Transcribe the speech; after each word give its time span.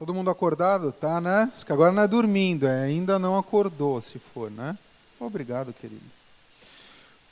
Todo 0.00 0.14
mundo 0.14 0.30
acordado? 0.30 0.92
Tá, 0.92 1.20
né? 1.20 1.52
que 1.66 1.70
agora 1.70 1.92
não 1.92 2.02
é 2.02 2.08
dormindo, 2.08 2.66
é 2.66 2.84
ainda 2.84 3.18
não 3.18 3.36
acordou, 3.36 4.00
se 4.00 4.18
for, 4.18 4.50
né? 4.50 4.74
Obrigado, 5.20 5.74
querido. 5.74 6.00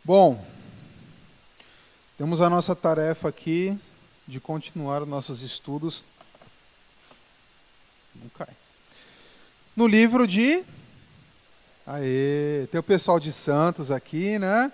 Bom, 0.05 0.45
temos 2.19 2.43
a 2.43 2.51
nossa 2.51 2.77
tarefa 2.77 3.31
aqui 3.31 3.75
de 4.27 4.39
continuar 4.39 5.01
os 5.01 5.09
nossos 5.09 5.41
estudos. 5.41 6.05
Não 8.15 8.29
cai. 8.37 8.55
No 9.75 9.87
livro 9.87 10.29
de. 10.29 10.63
Aê, 11.87 12.69
tem 12.71 12.79
o 12.79 12.83
pessoal 12.83 13.19
de 13.19 13.33
Santos 13.33 13.91
aqui, 13.91 14.39
né? 14.39 14.71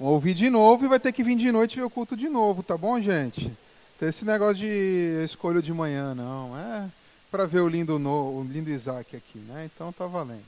Vão 0.00 0.08
ouvir 0.08 0.32
de 0.32 0.48
novo 0.48 0.86
e 0.86 0.88
vai 0.88 0.98
ter 0.98 1.12
que 1.12 1.22
vir 1.22 1.36
de 1.36 1.52
noite 1.52 1.76
ver 1.76 1.82
o 1.82 1.90
culto 1.90 2.16
de 2.16 2.30
novo, 2.30 2.62
tá 2.62 2.78
bom, 2.78 2.98
gente? 2.98 3.52
Tem 4.00 4.08
esse 4.08 4.24
negócio 4.24 4.56
de 4.56 5.22
escolha 5.22 5.60
de 5.60 5.74
manhã, 5.74 6.14
não. 6.14 6.56
É 6.56 6.88
para 7.36 7.44
ver 7.44 7.60
o 7.60 7.68
lindo, 7.68 7.98
no, 7.98 8.38
o 8.38 8.42
lindo 8.50 8.70
Isaac 8.70 9.14
aqui, 9.14 9.38
né? 9.40 9.66
Então 9.66 9.92
tá 9.92 10.06
valendo. 10.06 10.46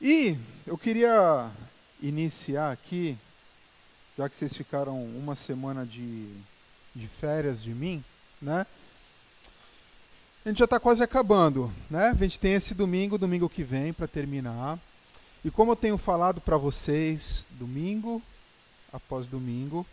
E 0.00 0.38
eu 0.64 0.78
queria 0.78 1.50
iniciar 2.00 2.70
aqui, 2.70 3.18
já 4.16 4.28
que 4.28 4.36
vocês 4.36 4.56
ficaram 4.56 5.02
uma 5.04 5.34
semana 5.34 5.84
de, 5.84 6.32
de 6.94 7.08
férias 7.08 7.60
de 7.60 7.74
mim, 7.74 8.04
né? 8.40 8.64
A 10.44 10.48
gente 10.48 10.58
já 10.58 10.64
está 10.64 10.78
quase 10.78 11.02
acabando, 11.02 11.72
né? 11.90 12.10
A 12.10 12.22
gente 12.22 12.38
tem 12.38 12.52
esse 12.52 12.72
domingo, 12.72 13.18
domingo 13.18 13.48
que 13.48 13.64
vem, 13.64 13.92
para 13.92 14.06
terminar. 14.06 14.78
E 15.44 15.50
como 15.50 15.72
eu 15.72 15.76
tenho 15.76 15.98
falado 15.98 16.40
para 16.40 16.56
vocês, 16.56 17.44
domingo 17.50 18.22
após 18.92 19.26
domingo, 19.26 19.84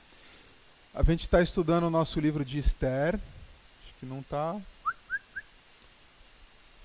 a 0.94 1.02
gente 1.02 1.24
está 1.24 1.42
estudando 1.42 1.86
o 1.86 1.90
nosso 1.90 2.20
livro 2.20 2.46
de 2.46 2.60
Esther. 2.60 3.16
Acho 3.16 3.94
que 4.00 4.06
não 4.06 4.20
está 4.20 4.62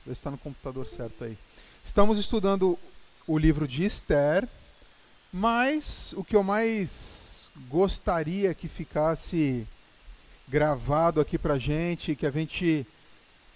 Ver 0.08 0.14
se 0.14 0.20
está 0.20 0.30
no 0.30 0.38
computador 0.38 0.88
certo 0.88 1.22
aí. 1.22 1.36
Estamos 1.84 2.16
estudando 2.16 2.78
o 3.26 3.36
livro 3.36 3.68
de 3.68 3.84
Esther, 3.84 4.48
mas 5.30 6.14
o 6.14 6.24
que 6.24 6.34
eu 6.34 6.42
mais 6.42 7.50
gostaria 7.68 8.54
que 8.54 8.68
ficasse 8.68 9.66
gravado 10.48 11.20
aqui 11.20 11.36
para 11.36 11.58
gente, 11.58 12.16
que 12.16 12.26
a 12.26 12.30
gente 12.30 12.86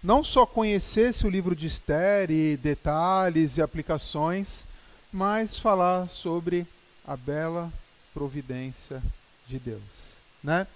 não 0.02 0.22
só 0.22 0.44
conhecesse 0.44 1.26
o 1.26 1.30
livro 1.30 1.56
de 1.56 1.68
Esther 1.68 2.30
e 2.30 2.58
detalhes 2.58 3.56
e 3.56 3.62
aplicações, 3.62 4.66
mas 5.10 5.56
falar 5.56 6.10
sobre 6.10 6.66
a 7.06 7.16
bela 7.16 7.72
providência 8.12 9.02
de 9.48 9.58
Deus, 9.58 10.18
né? 10.44 10.66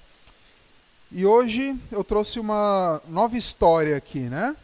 E 1.12 1.26
hoje 1.26 1.78
eu 1.92 2.02
trouxe 2.02 2.40
uma 2.40 3.02
nova 3.06 3.36
história 3.36 3.94
aqui, 3.94 4.20
né? 4.20 4.56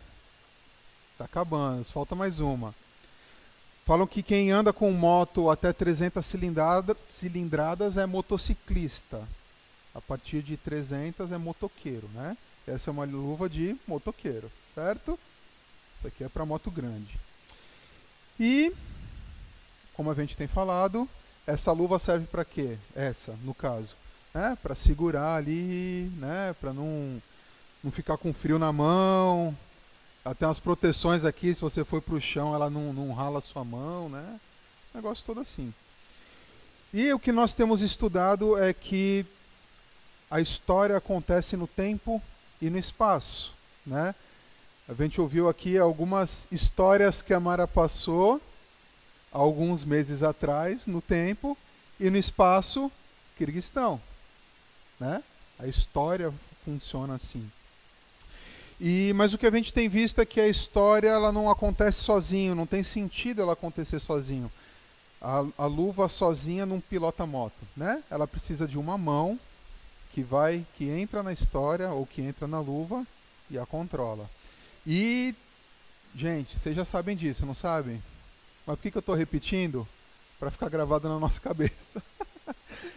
Está 1.22 1.40
acabando, 1.40 1.84
falta 1.84 2.16
mais 2.16 2.40
uma. 2.40 2.74
Falam 3.84 4.08
que 4.08 4.24
quem 4.24 4.50
anda 4.50 4.72
com 4.72 4.90
moto 4.90 5.50
até 5.50 5.72
300 5.72 6.26
cilindrada, 6.26 6.96
cilindradas 7.08 7.96
é 7.96 8.06
motociclista. 8.06 9.22
A 9.94 10.00
partir 10.00 10.42
de 10.42 10.56
300 10.56 11.30
é 11.30 11.38
motoqueiro, 11.38 12.08
né? 12.12 12.36
Essa 12.66 12.90
é 12.90 12.92
uma 12.92 13.04
luva 13.04 13.48
de 13.48 13.76
motoqueiro, 13.86 14.50
certo? 14.74 15.16
Isso 15.96 16.08
aqui 16.08 16.24
é 16.24 16.28
para 16.28 16.44
moto 16.44 16.72
grande. 16.72 17.16
E, 18.40 18.72
como 19.94 20.10
a 20.10 20.14
gente 20.14 20.36
tem 20.36 20.48
falado, 20.48 21.08
essa 21.46 21.70
luva 21.70 22.00
serve 22.00 22.26
para 22.26 22.44
quê? 22.44 22.76
Essa, 22.96 23.38
no 23.44 23.54
caso, 23.54 23.94
né? 24.34 24.58
Para 24.60 24.74
segurar 24.74 25.36
ali, 25.36 26.10
né? 26.16 26.52
Para 26.60 26.72
não 26.72 27.22
não 27.82 27.92
ficar 27.92 28.16
com 28.16 28.32
frio 28.32 28.58
na 28.58 28.72
mão, 28.72 29.56
tem 30.38 30.46
umas 30.46 30.60
proteções 30.60 31.24
aqui, 31.24 31.52
se 31.54 31.60
você 31.60 31.84
for 31.84 32.00
para 32.00 32.14
o 32.14 32.20
chão, 32.20 32.54
ela 32.54 32.70
não, 32.70 32.92
não 32.92 33.12
rala 33.12 33.40
sua 33.40 33.64
mão, 33.64 34.08
né? 34.08 34.40
Negócio 34.94 35.24
todo 35.24 35.40
assim. 35.40 35.74
E 36.94 37.12
o 37.12 37.18
que 37.18 37.32
nós 37.32 37.54
temos 37.54 37.80
estudado 37.80 38.56
é 38.56 38.72
que 38.72 39.26
a 40.30 40.40
história 40.40 40.96
acontece 40.96 41.56
no 41.56 41.66
tempo 41.66 42.22
e 42.60 42.70
no 42.70 42.78
espaço, 42.78 43.52
né? 43.84 44.14
A 44.88 44.94
gente 44.94 45.20
ouviu 45.20 45.48
aqui 45.48 45.76
algumas 45.76 46.46
histórias 46.52 47.20
que 47.20 47.34
a 47.34 47.40
Mara 47.40 47.66
passou 47.66 48.40
alguns 49.32 49.84
meses 49.84 50.22
atrás 50.22 50.86
no 50.86 51.00
tempo 51.00 51.56
e 51.98 52.10
no 52.10 52.16
espaço 52.16 52.92
Kirguistão, 53.36 54.00
né? 55.00 55.22
A 55.58 55.66
história 55.66 56.32
funciona 56.64 57.14
assim. 57.14 57.50
E, 58.84 59.12
mas 59.14 59.32
o 59.32 59.38
que 59.38 59.46
a 59.46 59.50
gente 59.52 59.72
tem 59.72 59.88
visto 59.88 60.20
é 60.20 60.26
que 60.26 60.40
a 60.40 60.48
história 60.48 61.08
ela 61.08 61.30
não 61.30 61.48
acontece 61.48 62.00
sozinho, 62.02 62.52
não 62.52 62.66
tem 62.66 62.82
sentido 62.82 63.40
ela 63.40 63.52
acontecer 63.52 64.00
sozinho. 64.00 64.50
A, 65.20 65.44
a 65.56 65.66
luva 65.66 66.08
sozinha 66.08 66.66
não 66.66 66.80
pilota 66.80 67.24
moto, 67.24 67.54
né? 67.76 68.02
Ela 68.10 68.26
precisa 68.26 68.66
de 68.66 68.76
uma 68.76 68.98
mão 68.98 69.38
que 70.12 70.20
vai, 70.20 70.66
que 70.76 70.90
entra 70.90 71.22
na 71.22 71.32
história 71.32 71.90
ou 71.90 72.04
que 72.04 72.22
entra 72.22 72.48
na 72.48 72.58
luva 72.58 73.06
e 73.48 73.56
a 73.56 73.64
controla. 73.64 74.28
E, 74.84 75.32
gente, 76.12 76.58
vocês 76.58 76.74
já 76.74 76.84
sabem 76.84 77.16
disso, 77.16 77.46
não 77.46 77.54
sabem? 77.54 78.02
Mas 78.66 78.74
por 78.74 78.82
que, 78.82 78.90
que 78.90 78.98
eu 78.98 79.00
estou 79.00 79.14
repetindo? 79.14 79.86
Para 80.40 80.50
ficar 80.50 80.68
gravado 80.68 81.08
na 81.08 81.20
nossa 81.20 81.38
cabeça. 81.40 82.02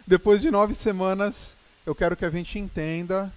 Depois 0.04 0.42
de 0.42 0.50
nove 0.50 0.74
semanas, 0.74 1.56
eu 1.86 1.94
quero 1.94 2.16
que 2.16 2.24
a 2.24 2.30
gente 2.30 2.58
entenda 2.58 3.32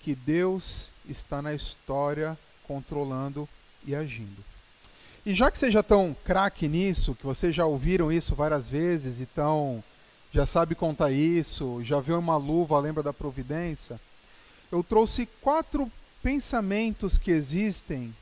que 0.00 0.16
Deus 0.16 0.90
está 1.08 1.42
na 1.42 1.54
história 1.54 2.38
controlando 2.66 3.48
e 3.84 3.94
agindo. 3.94 4.42
E 5.24 5.34
já 5.34 5.50
que 5.50 5.58
vocês 5.58 5.72
já 5.72 5.80
estão 5.80 6.16
craque 6.24 6.66
nisso, 6.68 7.14
que 7.14 7.24
vocês 7.24 7.54
já 7.54 7.64
ouviram 7.64 8.10
isso 8.10 8.34
várias 8.34 8.68
vezes, 8.68 9.20
então 9.20 9.82
já 10.32 10.46
sabe 10.46 10.74
contar 10.74 11.10
isso, 11.10 11.80
já 11.84 12.00
viu 12.00 12.18
uma 12.18 12.36
luva, 12.36 12.80
lembra 12.80 13.02
da 13.02 13.12
providência, 13.12 14.00
eu 14.70 14.82
trouxe 14.82 15.28
quatro 15.40 15.90
pensamentos 16.22 17.18
que 17.18 17.30
existem 17.30 18.14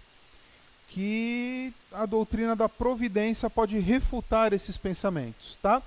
que 0.88 1.72
a 1.92 2.04
doutrina 2.04 2.56
da 2.56 2.68
providência 2.68 3.48
pode 3.48 3.78
refutar 3.78 4.52
esses 4.52 4.76
pensamentos, 4.76 5.56
tá? 5.62 5.80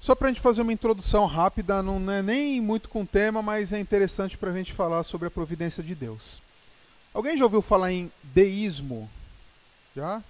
Só 0.00 0.14
para 0.14 0.28
a 0.28 0.30
gente 0.30 0.40
fazer 0.40 0.62
uma 0.62 0.72
introdução 0.72 1.26
rápida, 1.26 1.82
não 1.82 2.10
é 2.10 2.22
nem 2.22 2.60
muito 2.60 2.88
com 2.88 3.04
tema, 3.04 3.42
mas 3.42 3.72
é 3.72 3.80
interessante 3.80 4.38
para 4.38 4.50
a 4.50 4.54
gente 4.54 4.72
falar 4.72 5.02
sobre 5.02 5.26
a 5.26 5.30
providência 5.30 5.82
de 5.82 5.94
Deus. 5.94 6.40
Alguém 7.12 7.36
já 7.36 7.44
ouviu 7.44 7.60
falar 7.60 7.90
em 7.92 8.10
deísmo? 8.22 9.10
Já? 9.94 10.22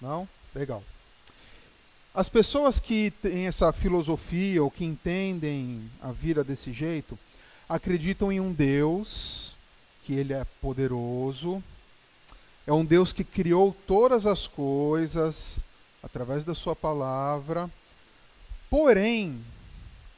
Não? 0.00 0.28
Legal. 0.54 0.82
As 2.12 2.28
pessoas 2.28 2.80
que 2.80 3.12
têm 3.22 3.46
essa 3.46 3.72
filosofia 3.72 4.62
ou 4.62 4.70
que 4.70 4.84
entendem 4.84 5.88
a 6.02 6.10
vida 6.10 6.42
desse 6.42 6.72
jeito, 6.72 7.16
acreditam 7.68 8.32
em 8.32 8.40
um 8.40 8.52
Deus, 8.52 9.52
que 10.04 10.14
ele 10.14 10.32
é 10.32 10.44
poderoso, 10.60 11.62
é 12.66 12.72
um 12.72 12.84
Deus 12.84 13.12
que 13.12 13.22
criou 13.22 13.74
todas 13.86 14.26
as 14.26 14.48
coisas 14.48 15.60
através 16.02 16.44
da 16.44 16.54
sua 16.54 16.74
palavra 16.74 17.70
Porém, 18.70 19.44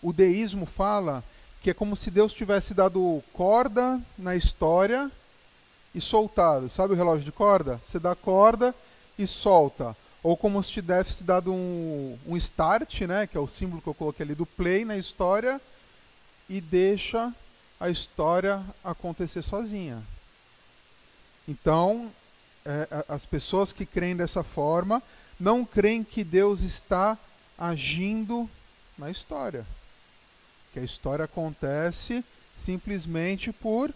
o 0.03 0.13
deísmo 0.13 0.67
fala 0.67 1.25
que 1.63 1.71
é 1.71 1.75
como 1.75 1.97
se 1.97 2.11
Deus 2.11 2.35
tivesse 2.35 2.75
dado 2.75 3.23
corda 3.33 3.99
na 4.19 4.37
história 4.37 5.11
e 5.95 6.01
soltado. 6.01 6.69
Sabe 6.69 6.93
o 6.93 6.97
relógio 6.97 7.25
de 7.25 7.33
corda? 7.33 7.81
Você 7.87 7.99
dá 7.99 8.15
corda 8.15 8.75
e 9.19 9.27
solta. 9.27 9.97
Ou 10.23 10.37
como 10.37 10.63
se 10.63 10.71
tivesse 10.71 11.25
dado 11.25 11.53
um, 11.53 12.19
um 12.27 12.37
start, 12.37 13.01
né, 13.03 13.27
que 13.27 13.37
é 13.37 13.41
o 13.41 13.49
símbolo 13.49 13.81
que 13.81 13.89
eu 13.89 13.95
coloquei 13.95 14.25
ali 14.25 14.35
do 14.35 14.47
play 14.47 14.85
na 14.85 14.97
história, 14.97 15.61
e 16.49 16.61
deixa 16.61 17.33
a 17.81 17.89
história 17.89 18.63
acontecer 18.85 19.43
sozinha. 19.43 20.03
Então, 21.49 22.11
é, 22.65 23.05
as 23.09 23.25
pessoas 23.25 23.73
que 23.73 23.87
creem 23.87 24.15
dessa 24.15 24.45
forma 24.45 25.03
não 25.39 25.65
creem 25.65 26.05
que 26.05 26.23
Deus 26.23 26.61
está 26.61 27.19
agindo 27.63 28.51
na 28.99 29.09
história. 29.09 29.65
Que 30.73 30.81
a 30.81 30.83
história 30.83 31.27
acontece 31.27 32.25
simplesmente 32.65 33.53
por 33.53 33.95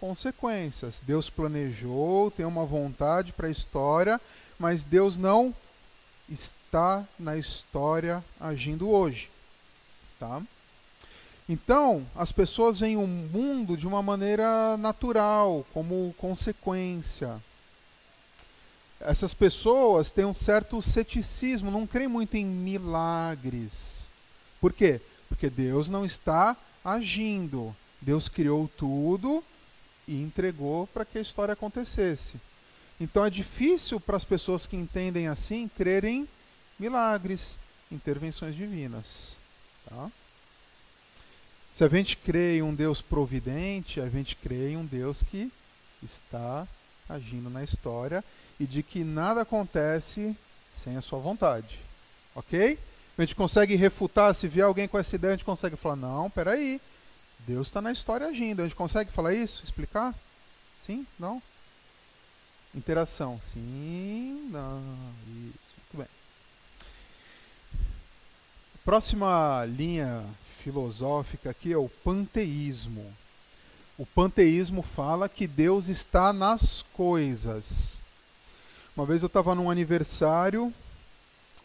consequências. 0.00 1.02
Deus 1.06 1.28
planejou, 1.28 2.30
tem 2.30 2.46
uma 2.46 2.64
vontade 2.64 3.30
para 3.34 3.46
a 3.46 3.50
história, 3.50 4.18
mas 4.58 4.86
Deus 4.86 5.18
não 5.18 5.54
está 6.30 7.04
na 7.18 7.36
história 7.36 8.24
agindo 8.40 8.88
hoje. 8.88 9.28
Tá? 10.18 10.42
Então, 11.46 12.06
as 12.16 12.32
pessoas 12.32 12.78
veem 12.78 12.96
o 12.96 13.06
mundo 13.06 13.76
de 13.76 13.86
uma 13.86 14.02
maneira 14.02 14.78
natural, 14.78 15.66
como 15.74 16.14
consequência 16.16 17.38
essas 19.04 19.34
pessoas 19.34 20.10
têm 20.10 20.24
um 20.24 20.34
certo 20.34 20.80
ceticismo, 20.80 21.70
não 21.70 21.86
creem 21.86 22.08
muito 22.08 22.36
em 22.36 22.44
milagres. 22.44 24.06
Por 24.60 24.72
quê? 24.72 25.00
Porque 25.28 25.50
Deus 25.50 25.88
não 25.88 26.04
está 26.04 26.56
agindo. 26.82 27.74
Deus 28.00 28.28
criou 28.28 28.68
tudo 28.76 29.44
e 30.08 30.22
entregou 30.22 30.86
para 30.86 31.04
que 31.04 31.18
a 31.18 31.22
história 31.22 31.52
acontecesse. 31.52 32.32
Então 32.98 33.24
é 33.24 33.30
difícil 33.30 34.00
para 34.00 34.16
as 34.16 34.24
pessoas 34.24 34.66
que 34.66 34.76
entendem 34.76 35.28
assim 35.28 35.68
crerem 35.68 36.28
milagres, 36.78 37.58
intervenções 37.92 38.56
divinas. 38.56 39.36
Tá? 39.88 40.10
Se 41.76 41.84
a 41.84 41.88
gente 41.88 42.16
crê 42.16 42.58
em 42.58 42.62
um 42.62 42.74
Deus 42.74 43.02
providente, 43.02 44.00
a 44.00 44.08
gente 44.08 44.36
crê 44.36 44.70
em 44.70 44.76
um 44.76 44.84
Deus 44.84 45.22
que 45.30 45.52
está 46.02 46.66
agindo 47.08 47.50
na 47.50 47.62
história 47.62 48.24
e 48.58 48.66
de 48.66 48.82
que 48.82 49.04
nada 49.04 49.42
acontece 49.42 50.36
sem 50.74 50.96
a 50.96 51.02
sua 51.02 51.18
vontade. 51.18 51.78
Ok? 52.34 52.78
A 53.16 53.22
gente 53.22 53.34
consegue 53.34 53.76
refutar, 53.76 54.34
se 54.34 54.48
vier 54.48 54.66
alguém 54.66 54.88
com 54.88 54.98
essa 54.98 55.14
ideia, 55.14 55.34
a 55.34 55.36
gente 55.36 55.44
consegue 55.44 55.76
falar, 55.76 55.96
não, 55.96 56.28
peraí, 56.28 56.80
Deus 57.46 57.68
está 57.68 57.80
na 57.80 57.92
história 57.92 58.26
agindo. 58.26 58.60
A 58.60 58.64
gente 58.64 58.76
consegue 58.76 59.12
falar 59.12 59.34
isso? 59.34 59.62
Explicar? 59.64 60.14
Sim? 60.86 61.06
Não? 61.18 61.42
Interação. 62.74 63.40
Sim? 63.52 64.48
Não. 64.50 64.82
Isso. 65.28 65.74
Muito 65.76 65.96
bem. 65.96 66.06
Próxima 68.84 69.64
linha 69.66 70.24
filosófica 70.62 71.50
aqui 71.50 71.72
é 71.72 71.76
o 71.76 71.88
panteísmo. 71.88 73.14
O 73.96 74.04
panteísmo 74.04 74.82
fala 74.82 75.28
que 75.28 75.46
Deus 75.46 75.88
está 75.88 76.32
nas 76.32 76.82
coisas. 76.94 78.02
Uma 78.96 79.04
vez 79.04 79.22
eu 79.22 79.26
estava 79.26 79.56
num 79.56 79.68
aniversário 79.68 80.72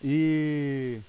e 0.04 1.00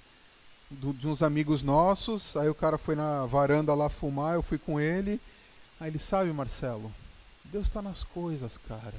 do, 0.71 0.93
de 0.93 1.09
uns 1.09 1.23
amigos 1.23 1.63
nossos, 1.63 2.37
aí 2.37 2.49
o 2.49 2.55
cara 2.55 2.77
foi 2.77 2.95
na 2.95 3.25
varanda 3.25 3.75
lá 3.75 3.89
fumar, 3.89 4.35
eu 4.35 4.43
fui 4.43 4.59
com 4.59 4.79
ele. 4.79 5.19
Aí 5.81 5.89
ele 5.89 5.99
sabe, 5.99 6.31
Marcelo, 6.31 6.93
Deus 7.47 7.67
está 7.67 7.81
nas 7.81 8.05
coisas, 8.05 8.59
cara. 8.69 8.93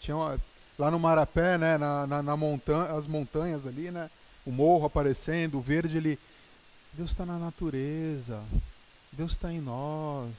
Tinha 0.00 0.16
uma, 0.16 0.40
lá 0.78 0.90
no 0.90 0.98
Marapé, 0.98 1.58
né, 1.58 1.76
na, 1.76 2.06
na, 2.06 2.22
na 2.22 2.36
montanha, 2.38 2.92
as 2.92 3.06
montanhas 3.06 3.66
ali, 3.66 3.90
né, 3.90 4.08
o 4.46 4.50
morro 4.50 4.86
aparecendo, 4.86 5.58
o 5.58 5.60
verde, 5.60 5.98
ele, 5.98 6.18
Deus 6.94 7.10
está 7.10 7.26
na 7.26 7.38
natureza, 7.38 8.42
Deus 9.12 9.32
está 9.32 9.52
em 9.52 9.60
nós, 9.60 10.32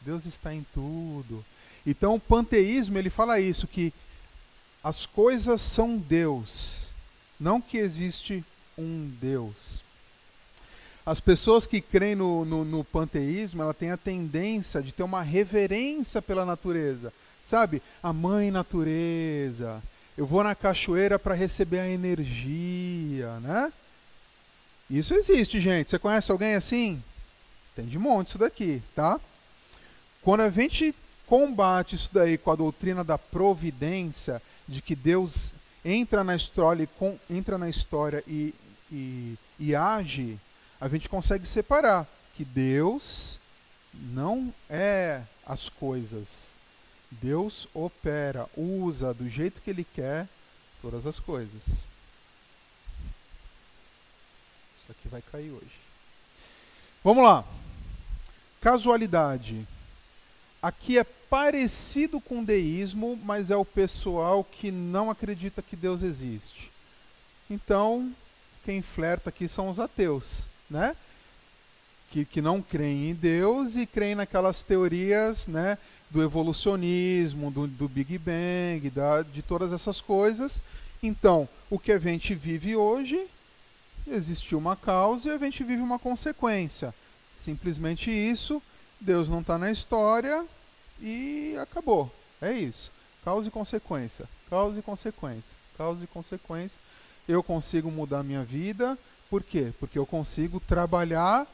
Deus 0.00 0.24
está 0.24 0.54
em 0.54 0.64
tudo. 0.72 1.44
Então 1.86 2.14
o 2.14 2.20
panteísmo 2.20 2.96
ele 2.96 3.10
fala 3.10 3.38
isso 3.38 3.68
que 3.68 3.92
as 4.84 5.06
coisas 5.06 5.62
são 5.62 5.96
Deus, 5.96 6.82
não 7.40 7.58
que 7.58 7.78
existe 7.78 8.44
um 8.76 9.10
Deus. 9.18 9.82
As 11.06 11.20
pessoas 11.20 11.66
que 11.66 11.80
creem 11.80 12.14
no, 12.14 12.44
no, 12.44 12.64
no, 12.64 12.84
panteísmo, 12.84 13.62
ela 13.62 13.72
tem 13.72 13.90
a 13.90 13.96
tendência 13.96 14.82
de 14.82 14.92
ter 14.92 15.02
uma 15.02 15.22
reverência 15.22 16.20
pela 16.20 16.44
natureza. 16.44 17.12
Sabe? 17.44 17.82
A 18.02 18.12
mãe 18.12 18.50
natureza. 18.50 19.82
Eu 20.16 20.26
vou 20.26 20.42
na 20.42 20.54
cachoeira 20.54 21.18
para 21.18 21.34
receber 21.34 21.80
a 21.80 21.88
energia, 21.88 23.38
né? 23.40 23.72
Isso 24.88 25.12
existe, 25.14 25.60
gente. 25.60 25.90
Você 25.90 25.98
conhece 25.98 26.30
alguém 26.30 26.54
assim? 26.54 27.02
Tem 27.74 27.84
de 27.84 27.98
monte 27.98 28.28
isso 28.28 28.38
daqui, 28.38 28.82
tá? 28.94 29.20
Quando 30.22 30.40
a 30.40 30.50
gente 30.50 30.94
combate 31.26 31.96
isso 31.96 32.10
daí 32.12 32.38
com 32.38 32.50
a 32.50 32.56
doutrina 32.56 33.02
da 33.02 33.18
providência, 33.18 34.40
de 34.66 34.80
que 34.80 34.94
Deus 34.94 35.52
entra 35.84 36.24
na 36.24 36.34
história, 36.34 36.88
entra 37.28 37.58
na 37.58 37.68
história 37.68 38.22
e, 38.26 38.54
e, 38.90 39.36
e 39.58 39.74
age, 39.74 40.38
a 40.80 40.88
gente 40.88 41.08
consegue 41.08 41.46
separar 41.46 42.06
que 42.34 42.44
Deus 42.44 43.38
não 43.92 44.52
é 44.68 45.22
as 45.46 45.68
coisas. 45.68 46.54
Deus 47.10 47.68
opera, 47.74 48.48
usa 48.56 49.14
do 49.14 49.28
jeito 49.28 49.60
que 49.60 49.70
Ele 49.70 49.84
quer 49.84 50.26
todas 50.82 51.06
as 51.06 51.18
coisas. 51.18 51.62
Isso 54.76 54.90
aqui 54.90 55.08
vai 55.08 55.22
cair 55.22 55.50
hoje. 55.50 55.84
Vamos 57.02 57.22
lá. 57.22 57.44
Casualidade. 58.60 59.66
Aqui 60.64 60.98
é 60.98 61.04
parecido 61.04 62.20
com 62.20 62.42
deísmo, 62.42 63.20
mas 63.22 63.50
é 63.50 63.56
o 63.56 63.64
pessoal 63.64 64.42
que 64.42 64.70
não 64.70 65.10
acredita 65.10 65.60
que 65.60 65.76
Deus 65.76 66.02
existe. 66.02 66.70
Então, 67.50 68.10
quem 68.64 68.80
flerta 68.80 69.28
aqui 69.28 69.46
são 69.46 69.68
os 69.68 69.78
ateus 69.78 70.46
né? 70.74 70.96
Que, 72.10 72.24
que 72.24 72.40
não 72.40 72.62
creem 72.62 73.10
em 73.10 73.14
Deus 73.14 73.76
e 73.76 73.86
creem 73.86 74.14
naquelas 74.14 74.62
teorias, 74.62 75.46
né? 75.46 75.78
Do 76.10 76.22
evolucionismo, 76.22 77.50
do, 77.50 77.66
do 77.66 77.88
Big 77.88 78.18
Bang, 78.18 78.88
da, 78.90 79.22
de 79.22 79.42
todas 79.42 79.72
essas 79.72 80.00
coisas. 80.00 80.60
Então, 81.02 81.48
o 81.68 81.78
que 81.78 81.92
a 81.92 81.98
gente 81.98 82.34
vive 82.34 82.76
hoje, 82.76 83.26
existiu 84.06 84.58
uma 84.58 84.76
causa 84.76 85.28
e 85.28 85.32
a 85.32 85.38
gente 85.38 85.64
vive 85.64 85.82
uma 85.82 85.98
consequência. 85.98 86.94
Simplesmente 87.36 88.10
isso, 88.10 88.62
Deus 89.04 89.28
não 89.28 89.40
está 89.40 89.58
na 89.58 89.70
história 89.70 90.44
e 91.00 91.56
acabou. 91.60 92.12
É 92.40 92.52
isso. 92.52 92.90
Causa 93.24 93.48
e 93.48 93.50
consequência. 93.50 94.26
Causa 94.48 94.78
e 94.78 94.82
consequência. 94.82 95.56
Causa 95.76 96.04
e 96.04 96.06
consequência. 96.06 96.80
Eu 97.28 97.42
consigo 97.42 97.90
mudar 97.90 98.22
minha 98.22 98.42
vida, 98.42 98.98
por 99.30 99.42
quê? 99.42 99.72
Porque 99.78 99.98
eu 99.98 100.06
consigo 100.06 100.60
trabalhar 100.60 101.46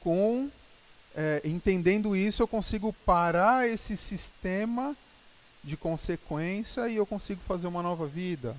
com. 0.00 0.50
É, 1.14 1.42
entendendo 1.44 2.16
isso, 2.16 2.42
eu 2.42 2.48
consigo 2.48 2.92
parar 3.04 3.68
esse 3.68 3.96
sistema 3.96 4.96
de 5.62 5.76
consequência 5.76 6.88
e 6.88 6.96
eu 6.96 7.04
consigo 7.04 7.40
fazer 7.46 7.66
uma 7.66 7.82
nova 7.82 8.06
vida. 8.06 8.56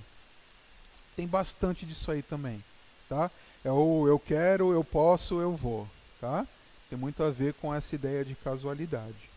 Tem 1.15 1.27
bastante 1.27 1.85
disso 1.85 2.11
aí 2.11 2.21
também, 2.21 2.63
tá? 3.09 3.29
É 3.63 3.71
o 3.71 4.07
eu 4.07 4.19
quero, 4.19 4.71
eu 4.71 4.83
posso, 4.83 5.41
eu 5.41 5.55
vou, 5.55 5.87
tá? 6.21 6.45
Tem 6.93 6.99
muito 6.99 7.23
a 7.23 7.31
ver 7.31 7.55
com 7.55 7.73
essa 7.73 7.95
ideia 7.95 8.23
de 8.23 8.35
casualidade. 8.35 9.27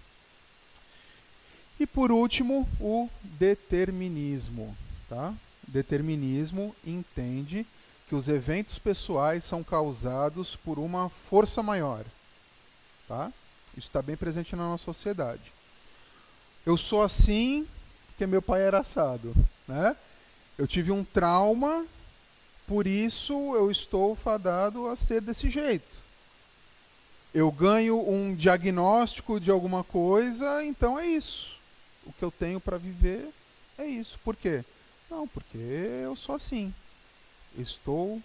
E 1.81 1.87
por 1.87 2.13
último, 2.13 2.69
o 2.79 3.09
determinismo, 3.23 4.77
tá? 5.09 5.33
Determinismo 5.67 6.77
entende 6.85 7.67
que 8.11 8.15
os 8.15 8.29
eventos 8.29 8.79
pessoais 8.79 9.43
são 9.43 9.65
causados 9.65 10.55
por 10.55 10.79
uma 10.79 11.09
força 11.09 11.63
maior. 11.63 12.05
Tá? 13.09 13.33
Isso 13.75 13.87
está 13.87 14.03
bem 14.03 14.19
presente 14.19 14.55
na 14.55 14.65
nossa 14.65 14.85
sociedade. 14.85 15.51
Eu 16.67 16.77
sou 16.77 17.03
assim 17.03 17.67
porque 18.09 18.27
meu 18.27 18.43
pai 18.43 18.61
era 18.61 18.81
assado. 18.81 19.35
Né? 19.67 19.97
Eu 20.59 20.67
tive 20.67 20.93
um 20.93 21.03
trauma, 21.03 21.87
por 22.67 22.87
isso 22.87 23.33
eu 23.57 23.71
estou 23.71 24.15
fadado 24.15 24.89
a 24.89 24.95
ser 24.95 25.23
desse 25.23 25.49
jeito. 25.49 26.06
Eu 27.37 27.53
ganho 27.53 28.01
um 28.09 28.35
diagnóstico 28.35 29.39
de 29.39 29.51
alguma 29.51 29.85
coisa, 29.85 30.65
então 30.65 30.99
é 30.99 31.07
isso. 31.07 31.55
O 32.07 32.13
que 32.13 32.23
eu 32.23 32.31
tenho 32.31 32.59
para 32.59 32.79
viver 32.79 33.29
é 33.77 33.85
isso. 33.85 34.19
Por 34.25 34.35
quê? 34.35 34.65
Não, 35.11 35.29
porque 35.29 35.59
eu 35.59 36.17
sou 36.17 36.35
assim 36.35 36.73
estou 37.59 38.23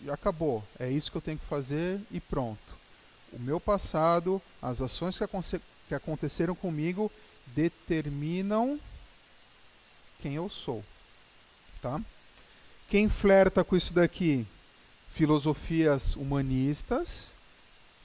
e 0.00 0.10
acabou. 0.10 0.64
É 0.78 0.90
isso 0.90 1.10
que 1.10 1.16
eu 1.16 1.22
tenho 1.22 1.38
que 1.38 1.46
fazer 1.46 2.00
e 2.10 2.20
pronto. 2.20 2.76
O 3.32 3.38
meu 3.38 3.60
passado, 3.60 4.40
as 4.62 4.80
ações 4.80 5.16
que, 5.18 5.60
que 5.88 5.94
aconteceram 5.94 6.54
comigo 6.54 7.10
determinam 7.48 8.80
quem 10.20 10.34
eu 10.34 10.48
sou. 10.48 10.82
Tá? 11.82 12.00
Quem 12.88 13.08
flerta 13.08 13.62
com 13.62 13.76
isso 13.76 13.92
daqui? 13.92 14.46
Filosofias 15.12 16.14
humanistas, 16.16 17.32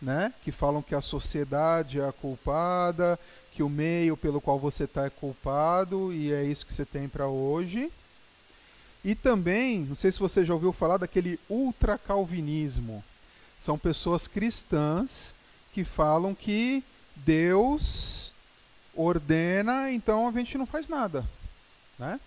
né? 0.02 0.34
que 0.44 0.52
falam 0.52 0.82
que 0.82 0.96
a 0.96 1.02
sociedade 1.02 2.00
é 2.00 2.08
a 2.08 2.12
culpada, 2.12 3.20
que 3.52 3.62
o 3.62 3.70
meio 3.70 4.18
pelo 4.18 4.42
qual 4.42 4.58
você 4.58 4.86
está 4.86 5.06
é 5.06 5.10
culpado 5.10 6.12
e 6.14 6.34
é 6.34 6.44
isso 6.44 6.66
que 6.66 6.74
você 6.74 6.86
tem 6.86 7.08
para 7.08 7.28
hoje. 7.28 7.92
E 9.04 9.16
também, 9.16 9.80
não 9.80 9.96
sei 9.96 10.12
se 10.12 10.20
você 10.20 10.46
já 10.46 10.54
ouviu 10.54 10.72
falar 10.72 10.98
daquele 10.98 11.40
ultracalvinismo. 11.50 13.04
São 13.60 13.78
pessoas 13.78 14.28
cristãs 14.28 15.34
que 15.74 15.84
falam 15.84 16.34
que 16.34 16.84
Deus 17.16 18.32
ordena, 18.96 19.92
então 19.92 20.28
a 20.28 20.32
gente 20.32 20.58
não 20.58 20.66
faz 20.66 20.88
nada, 20.88 21.26
né? 21.98 22.20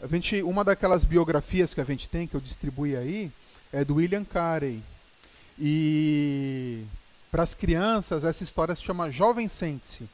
A 0.00 0.06
gente, 0.06 0.42
uma 0.42 0.64
daquelas 0.64 1.04
biografias 1.04 1.72
que 1.72 1.80
a 1.80 1.84
gente 1.84 2.08
tem, 2.08 2.26
que 2.26 2.34
eu 2.34 2.40
distribuí 2.40 2.96
aí, 2.96 3.30
é 3.72 3.84
do 3.84 3.96
William 3.96 4.24
Carey. 4.24 4.82
E 5.58 6.84
para 7.30 7.42
as 7.42 7.54
crianças, 7.54 8.24
essa 8.24 8.42
história 8.42 8.74
se 8.74 8.82
chama 8.82 9.10
Jovem 9.10 9.48
Sente-se. 9.48 10.08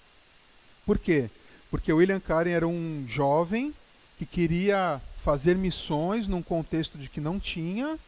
Por 0.86 0.98
quê? 0.98 1.30
Porque 1.70 1.92
William 1.92 2.20
Carey 2.20 2.52
era 2.52 2.66
um 2.66 3.04
jovem 3.08 3.74
que 4.18 4.26
queria 4.26 5.00
fazer 5.22 5.56
missões 5.56 6.26
num 6.26 6.42
contexto 6.42 6.98
de 6.98 7.08
que 7.08 7.20
não 7.20 7.38
tinha, 7.38 7.98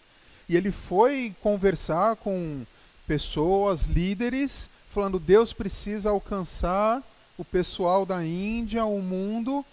e 0.49 0.57
ele 0.57 0.73
foi 0.73 1.35
conversar 1.41 2.17
com 2.17 2.65
pessoas, 3.07 3.83
líderes, 3.83 4.69
falando: 4.93 5.19
Deus 5.19 5.53
precisa 5.53 6.11
alcançar 6.11 6.99
o 6.99 7.13
o 7.43 7.45
pessoal 7.45 8.07
da 8.07 8.25
Índia, 8.25 8.85
o 8.85 9.03
mundo, 9.03 9.65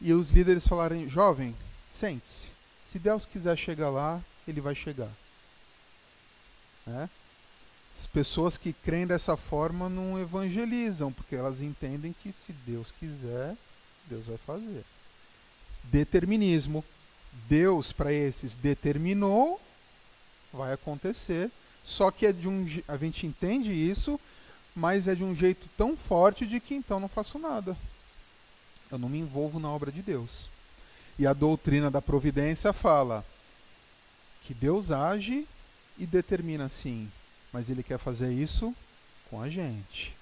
e 0.00 0.12
os 0.12 0.30
líderes 0.30 0.66
falarem: 0.66 1.08
jovem, 1.08 1.54
sente-se. 1.90 2.42
Se 2.90 2.98
Deus 2.98 3.24
quiser 3.24 3.56
chegar 3.56 3.90
lá, 3.90 4.20
ele 4.46 4.60
vai 4.60 4.74
chegar. 4.74 5.10
Né? 6.86 7.08
As 7.98 8.06
pessoas 8.06 8.56
que 8.56 8.72
creem 8.72 9.06
dessa 9.06 9.36
forma 9.36 9.88
não 9.88 10.18
evangelizam, 10.20 11.12
porque 11.12 11.34
elas 11.34 11.60
entendem 11.60 12.14
que 12.22 12.32
se 12.32 12.52
Deus 12.66 12.92
quiser, 12.92 13.56
Deus 14.08 14.26
vai 14.26 14.36
fazer. 14.38 14.84
Determinismo. 15.84 16.84
Deus 17.48 17.92
para 17.92 18.12
esses 18.12 18.56
determinou, 18.56 19.60
vai 20.52 20.72
acontecer. 20.72 21.50
Só 21.84 22.10
que 22.10 22.26
é 22.26 22.32
de 22.32 22.48
um, 22.48 22.66
a 22.88 22.96
gente 22.96 23.26
entende 23.26 23.70
isso, 23.72 24.18
mas 24.74 25.06
é 25.06 25.14
de 25.14 25.22
um 25.22 25.34
jeito 25.34 25.68
tão 25.76 25.96
forte 25.96 26.46
de 26.46 26.58
que 26.58 26.74
então 26.74 26.98
não 26.98 27.08
faço 27.08 27.38
nada. 27.38 27.76
Eu 28.90 28.98
não 28.98 29.08
me 29.08 29.18
envolvo 29.18 29.60
na 29.60 29.70
obra 29.70 29.92
de 29.92 30.02
Deus. 30.02 30.48
E 31.18 31.26
a 31.26 31.32
doutrina 31.32 31.90
da 31.90 32.02
providência 32.02 32.72
fala 32.72 33.24
que 34.42 34.52
Deus 34.54 34.90
age 34.90 35.46
e 35.98 36.06
determina 36.06 36.68
sim, 36.68 37.10
mas 37.52 37.70
ele 37.70 37.82
quer 37.82 37.98
fazer 37.98 38.32
isso 38.32 38.74
com 39.30 39.40
a 39.40 39.48
gente. 39.48 40.14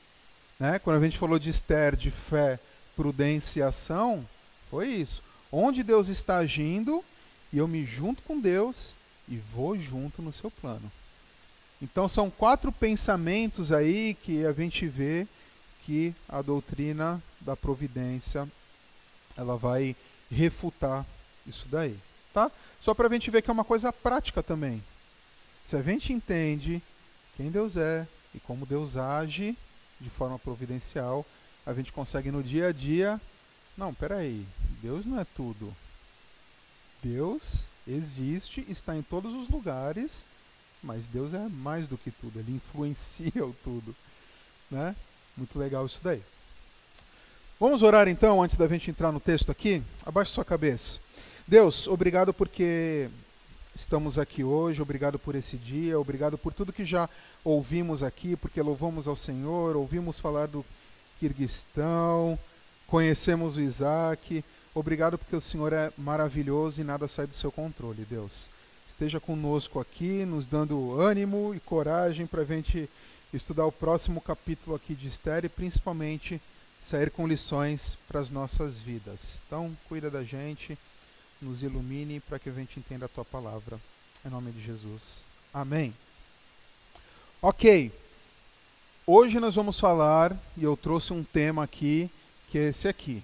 Né? 0.58 0.78
Quando 0.78 1.02
a 1.02 1.04
gente 1.04 1.18
falou 1.18 1.38
de 1.38 1.50
Esther, 1.50 1.96
de 1.96 2.10
fé, 2.10 2.58
prudência 2.96 3.60
e 3.60 3.62
ação, 3.62 4.26
foi 4.70 4.88
isso. 4.88 5.22
Onde 5.50 5.82
Deus 5.82 6.08
está 6.08 6.38
agindo, 6.38 7.04
e 7.52 7.58
eu 7.58 7.68
me 7.68 7.84
junto 7.84 8.20
com 8.22 8.40
Deus 8.40 8.94
e 9.28 9.36
vou 9.36 9.78
junto 9.78 10.20
no 10.20 10.32
seu 10.32 10.50
plano. 10.50 10.90
Então 11.80 12.08
são 12.08 12.28
quatro 12.28 12.72
pensamentos 12.72 13.70
aí 13.70 14.14
que 14.14 14.44
a 14.44 14.52
gente 14.52 14.88
vê 14.88 15.26
que 15.84 16.14
a 16.28 16.42
doutrina 16.42 17.22
da 17.40 17.56
providência 17.56 18.48
ela 19.36 19.56
vai 19.56 19.94
refutar 20.30 21.06
isso 21.46 21.66
daí, 21.70 21.96
tá? 22.32 22.50
Só 22.80 22.92
para 22.94 23.06
a 23.06 23.12
gente 23.12 23.30
ver 23.30 23.42
que 23.42 23.50
é 23.50 23.52
uma 23.52 23.64
coisa 23.64 23.92
prática 23.92 24.42
também. 24.42 24.82
Se 25.68 25.76
a 25.76 25.82
gente 25.82 26.12
entende 26.12 26.82
quem 27.36 27.50
Deus 27.50 27.76
é 27.76 28.06
e 28.34 28.40
como 28.40 28.66
Deus 28.66 28.96
age 28.96 29.56
de 30.00 30.10
forma 30.10 30.38
providencial, 30.38 31.24
a 31.64 31.72
gente 31.72 31.92
consegue 31.92 32.30
no 32.30 32.42
dia 32.42 32.68
a 32.68 32.72
dia. 32.72 33.20
Não, 33.76 33.94
peraí, 33.94 34.46
Deus 34.82 35.06
não 35.06 35.18
é 35.18 35.24
tudo. 35.24 35.74
Deus 37.02 37.60
existe, 37.86 38.64
está 38.68 38.96
em 38.96 39.02
todos 39.02 39.32
os 39.34 39.48
lugares, 39.48 40.24
mas 40.82 41.06
Deus 41.06 41.32
é 41.32 41.48
mais 41.48 41.88
do 41.88 41.98
que 41.98 42.10
tudo, 42.10 42.38
ele 42.38 42.52
influencia 42.52 43.44
o 43.44 43.54
tudo. 43.64 43.94
Né? 44.70 44.94
Muito 45.36 45.58
legal 45.58 45.86
isso 45.86 46.00
daí. 46.02 46.22
Vamos 47.58 47.82
orar 47.82 48.08
então, 48.08 48.42
antes 48.42 48.56
da 48.56 48.68
gente 48.68 48.90
entrar 48.90 49.12
no 49.12 49.20
texto 49.20 49.50
aqui? 49.50 49.82
Abaixe 50.04 50.32
sua 50.32 50.44
cabeça. 50.44 50.98
Deus, 51.46 51.86
obrigado 51.86 52.32
porque 52.32 53.08
estamos 53.74 54.18
aqui 54.18 54.44
hoje, 54.44 54.80
obrigado 54.80 55.18
por 55.18 55.34
esse 55.34 55.56
dia, 55.56 55.98
obrigado 55.98 56.38
por 56.38 56.54
tudo 56.54 56.72
que 56.72 56.84
já 56.84 57.08
ouvimos 57.42 58.02
aqui, 58.02 58.36
porque 58.36 58.62
louvamos 58.62 59.08
ao 59.08 59.16
Senhor, 59.16 59.76
ouvimos 59.76 60.18
falar 60.18 60.46
do 60.46 60.64
Kirguistão, 61.18 62.38
conhecemos 62.86 63.56
o 63.56 63.60
Isaac. 63.60 64.44
Obrigado 64.74 65.18
porque 65.18 65.36
o 65.36 65.40
Senhor 65.40 65.72
é 65.72 65.92
maravilhoso 65.96 66.80
e 66.80 66.84
nada 66.84 67.08
sai 67.08 67.26
do 67.26 67.34
seu 67.34 67.50
controle, 67.50 68.04
Deus. 68.08 68.48
Esteja 68.88 69.18
conosco 69.18 69.80
aqui, 69.80 70.24
nos 70.24 70.46
dando 70.46 71.00
ânimo 71.00 71.54
e 71.54 71.60
coragem 71.60 72.26
para 72.26 72.42
a 72.42 72.44
gente 72.44 72.88
estudar 73.32 73.66
o 73.66 73.72
próximo 73.72 74.20
capítulo 74.20 74.76
aqui 74.76 74.94
de 74.94 75.08
Esther 75.08 75.44
e 75.44 75.48
principalmente 75.48 76.40
sair 76.80 77.10
com 77.10 77.26
lições 77.26 77.98
para 78.06 78.20
as 78.20 78.30
nossas 78.30 78.78
vidas. 78.78 79.40
Então, 79.46 79.76
cuida 79.88 80.10
da 80.10 80.22
gente 80.22 80.78
nos 81.44 81.62
ilumine 81.62 82.20
para 82.20 82.38
que 82.38 82.48
a 82.48 82.52
gente 82.52 82.78
entenda 82.78 83.06
a 83.06 83.08
tua 83.08 83.24
palavra. 83.24 83.78
Em 84.24 84.30
nome 84.30 84.50
de 84.50 84.62
Jesus. 84.62 85.24
Amém. 85.52 85.94
Ok. 87.42 87.92
Hoje 89.06 89.38
nós 89.38 89.54
vamos 89.54 89.78
falar, 89.78 90.34
e 90.56 90.64
eu 90.64 90.76
trouxe 90.76 91.12
um 91.12 91.22
tema 91.22 91.62
aqui, 91.62 92.10
que 92.50 92.58
é 92.58 92.68
esse 92.68 92.88
aqui. 92.88 93.22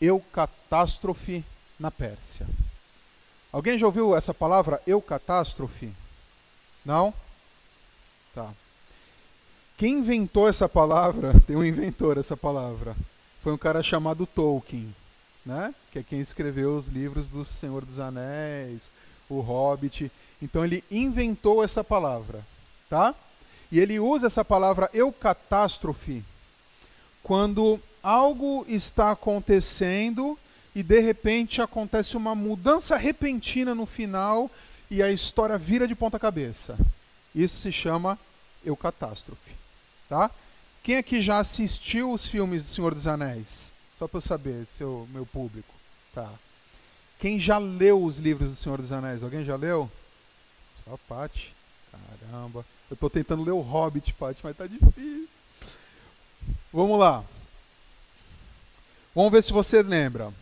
Eucatástrofe 0.00 1.44
na 1.78 1.90
Pérsia. 1.90 2.48
Alguém 3.52 3.78
já 3.78 3.84
ouviu 3.84 4.16
essa 4.16 4.32
palavra 4.32 4.80
eucatástrofe? 4.86 5.92
Não? 6.84 7.12
Tá. 8.34 8.50
Quem 9.76 9.98
inventou 9.98 10.48
essa 10.48 10.68
palavra, 10.68 11.38
tem 11.46 11.56
um 11.56 11.64
inventor 11.64 12.16
essa 12.16 12.36
palavra, 12.36 12.96
foi 13.42 13.52
um 13.52 13.58
cara 13.58 13.82
chamado 13.82 14.24
Tolkien 14.24 14.94
né? 15.44 15.74
que 15.90 15.98
é 15.98 16.02
quem 16.02 16.20
escreveu 16.20 16.76
os 16.76 16.86
livros 16.88 17.28
do 17.28 17.44
Senhor 17.44 17.84
dos 17.84 17.98
Anéis, 17.98 18.90
o 19.28 19.40
Hobbit. 19.40 20.10
Então 20.42 20.64
ele 20.64 20.84
inventou 20.90 21.62
essa 21.62 21.82
palavra, 21.82 22.44
tá? 22.88 23.14
E 23.70 23.78
ele 23.78 24.00
usa 24.00 24.26
essa 24.26 24.44
palavra 24.44 24.90
eucatástrofe 24.92 26.24
quando 27.22 27.80
algo 28.02 28.64
está 28.68 29.12
acontecendo 29.12 30.38
e 30.74 30.82
de 30.82 31.00
repente 31.00 31.60
acontece 31.60 32.16
uma 32.16 32.34
mudança 32.34 32.96
repentina 32.96 33.74
no 33.74 33.86
final 33.86 34.50
e 34.90 35.02
a 35.02 35.10
história 35.10 35.56
vira 35.56 35.86
de 35.86 35.94
ponta 35.94 36.18
cabeça. 36.18 36.76
Isso 37.34 37.60
se 37.60 37.70
chama 37.70 38.18
eucatástrofe, 38.64 39.52
tá? 40.08 40.30
Quem 40.82 40.96
aqui 40.96 41.20
já 41.20 41.38
assistiu 41.38 42.12
os 42.12 42.26
filmes 42.26 42.64
do 42.64 42.70
Senhor 42.70 42.94
dos 42.94 43.06
Anéis? 43.06 43.72
Só 44.00 44.08
para 44.08 44.16
eu 44.16 44.22
saber, 44.22 44.66
seu 44.78 45.06
meu 45.12 45.26
público. 45.26 45.74
Tá. 46.14 46.32
Quem 47.18 47.38
já 47.38 47.58
leu 47.58 48.02
os 48.02 48.16
livros 48.16 48.48
do 48.48 48.56
Senhor 48.56 48.80
dos 48.80 48.90
Anéis? 48.90 49.22
Alguém 49.22 49.44
já 49.44 49.56
leu? 49.56 49.92
Só 50.82 50.94
a 50.94 50.98
Paty. 50.98 51.54
Caramba. 51.92 52.64
Eu 52.90 52.94
estou 52.94 53.10
tentando 53.10 53.44
ler 53.44 53.50
o 53.50 53.60
Hobbit, 53.60 54.14
Paty, 54.14 54.40
mas 54.42 54.56
tá 54.56 54.66
difícil. 54.66 55.28
Vamos 56.72 56.98
lá. 56.98 57.22
Vamos 59.14 59.30
ver 59.30 59.42
se 59.42 59.52
você 59.52 59.82
lembra. 59.82 60.32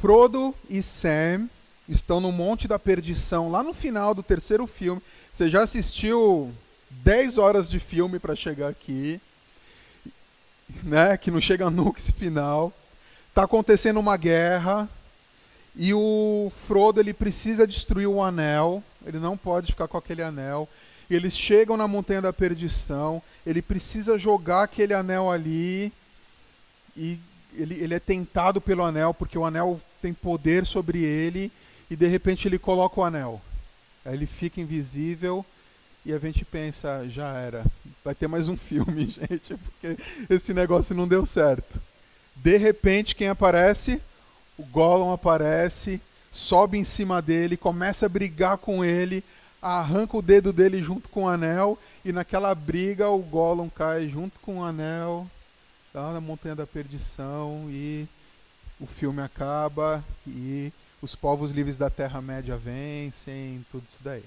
Frodo 0.00 0.54
e 0.68 0.80
Sam 0.84 1.48
estão 1.88 2.20
no 2.20 2.30
Monte 2.30 2.68
da 2.68 2.78
Perdição, 2.78 3.50
lá 3.50 3.60
no 3.60 3.74
final 3.74 4.14
do 4.14 4.22
terceiro 4.22 4.68
filme. 4.68 5.02
Você 5.34 5.50
já 5.50 5.62
assistiu 5.62 6.54
10 6.90 7.38
horas 7.38 7.68
de 7.68 7.80
filme 7.80 8.20
para 8.20 8.36
chegar 8.36 8.68
aqui 8.68 9.20
né, 10.82 11.16
que 11.16 11.30
não 11.30 11.40
chega 11.40 11.68
nunca 11.70 11.98
esse 11.98 12.12
final. 12.12 12.72
Está 13.28 13.44
acontecendo 13.44 14.00
uma 14.00 14.16
guerra 14.16 14.88
e 15.76 15.94
o 15.94 16.50
Frodo 16.66 17.00
ele 17.00 17.14
precisa 17.14 17.66
destruir 17.66 18.06
o 18.06 18.22
anel. 18.22 18.82
Ele 19.06 19.18
não 19.18 19.36
pode 19.36 19.72
ficar 19.72 19.88
com 19.88 19.96
aquele 19.96 20.22
anel. 20.22 20.68
Eles 21.08 21.36
chegam 21.36 21.76
na 21.76 21.88
montanha 21.88 22.22
da 22.22 22.32
perdição. 22.32 23.22
Ele 23.46 23.62
precisa 23.62 24.18
jogar 24.18 24.64
aquele 24.64 24.94
anel 24.94 25.30
ali 25.30 25.92
e 26.96 27.18
ele, 27.54 27.74
ele 27.74 27.94
é 27.94 28.00
tentado 28.00 28.60
pelo 28.60 28.84
anel 28.84 29.14
porque 29.14 29.38
o 29.38 29.44
anel 29.44 29.80
tem 30.02 30.12
poder 30.12 30.66
sobre 30.66 31.02
ele 31.02 31.50
e 31.90 31.96
de 31.96 32.06
repente 32.06 32.46
ele 32.46 32.58
coloca 32.58 33.00
o 33.00 33.04
anel. 33.04 33.40
Aí 34.04 34.14
ele 34.14 34.26
fica 34.26 34.60
invisível 34.60 35.44
e 36.04 36.12
a 36.12 36.18
gente 36.18 36.44
pensa, 36.44 37.06
já 37.08 37.28
era, 37.34 37.64
vai 38.04 38.14
ter 38.14 38.26
mais 38.26 38.48
um 38.48 38.56
filme, 38.58 39.06
gente, 39.06 39.56
porque 39.56 39.96
esse 40.28 40.54
negócio 40.54 40.94
não 40.94 41.06
deu 41.06 41.24
certo. 41.26 41.80
De 42.36 42.56
repente, 42.56 43.14
quem 43.14 43.28
aparece? 43.28 44.00
O 44.56 44.64
Gollum 44.64 45.12
aparece, 45.12 46.00
sobe 46.32 46.78
em 46.78 46.84
cima 46.84 47.20
dele, 47.20 47.56
começa 47.56 48.06
a 48.06 48.08
brigar 48.08 48.58
com 48.58 48.84
ele, 48.84 49.22
arranca 49.60 50.16
o 50.16 50.22
dedo 50.22 50.52
dele 50.52 50.82
junto 50.82 51.08
com 51.08 51.24
o 51.24 51.28
anel, 51.28 51.78
e 52.04 52.12
naquela 52.12 52.54
briga 52.54 53.08
o 53.08 53.18
Gollum 53.18 53.68
cai 53.68 54.08
junto 54.08 54.38
com 54.40 54.58
o 54.58 54.64
anel, 54.64 55.26
lá 55.92 56.12
na 56.12 56.20
Montanha 56.20 56.54
da 56.54 56.66
Perdição, 56.66 57.66
e 57.68 58.06
o 58.78 58.86
filme 58.86 59.20
acaba, 59.20 60.02
e 60.26 60.72
os 61.02 61.14
povos 61.14 61.50
livres 61.50 61.76
da 61.76 61.90
Terra-média 61.90 62.56
vencem, 62.56 63.64
tudo 63.70 63.84
isso 63.86 63.98
daí. 64.00 64.24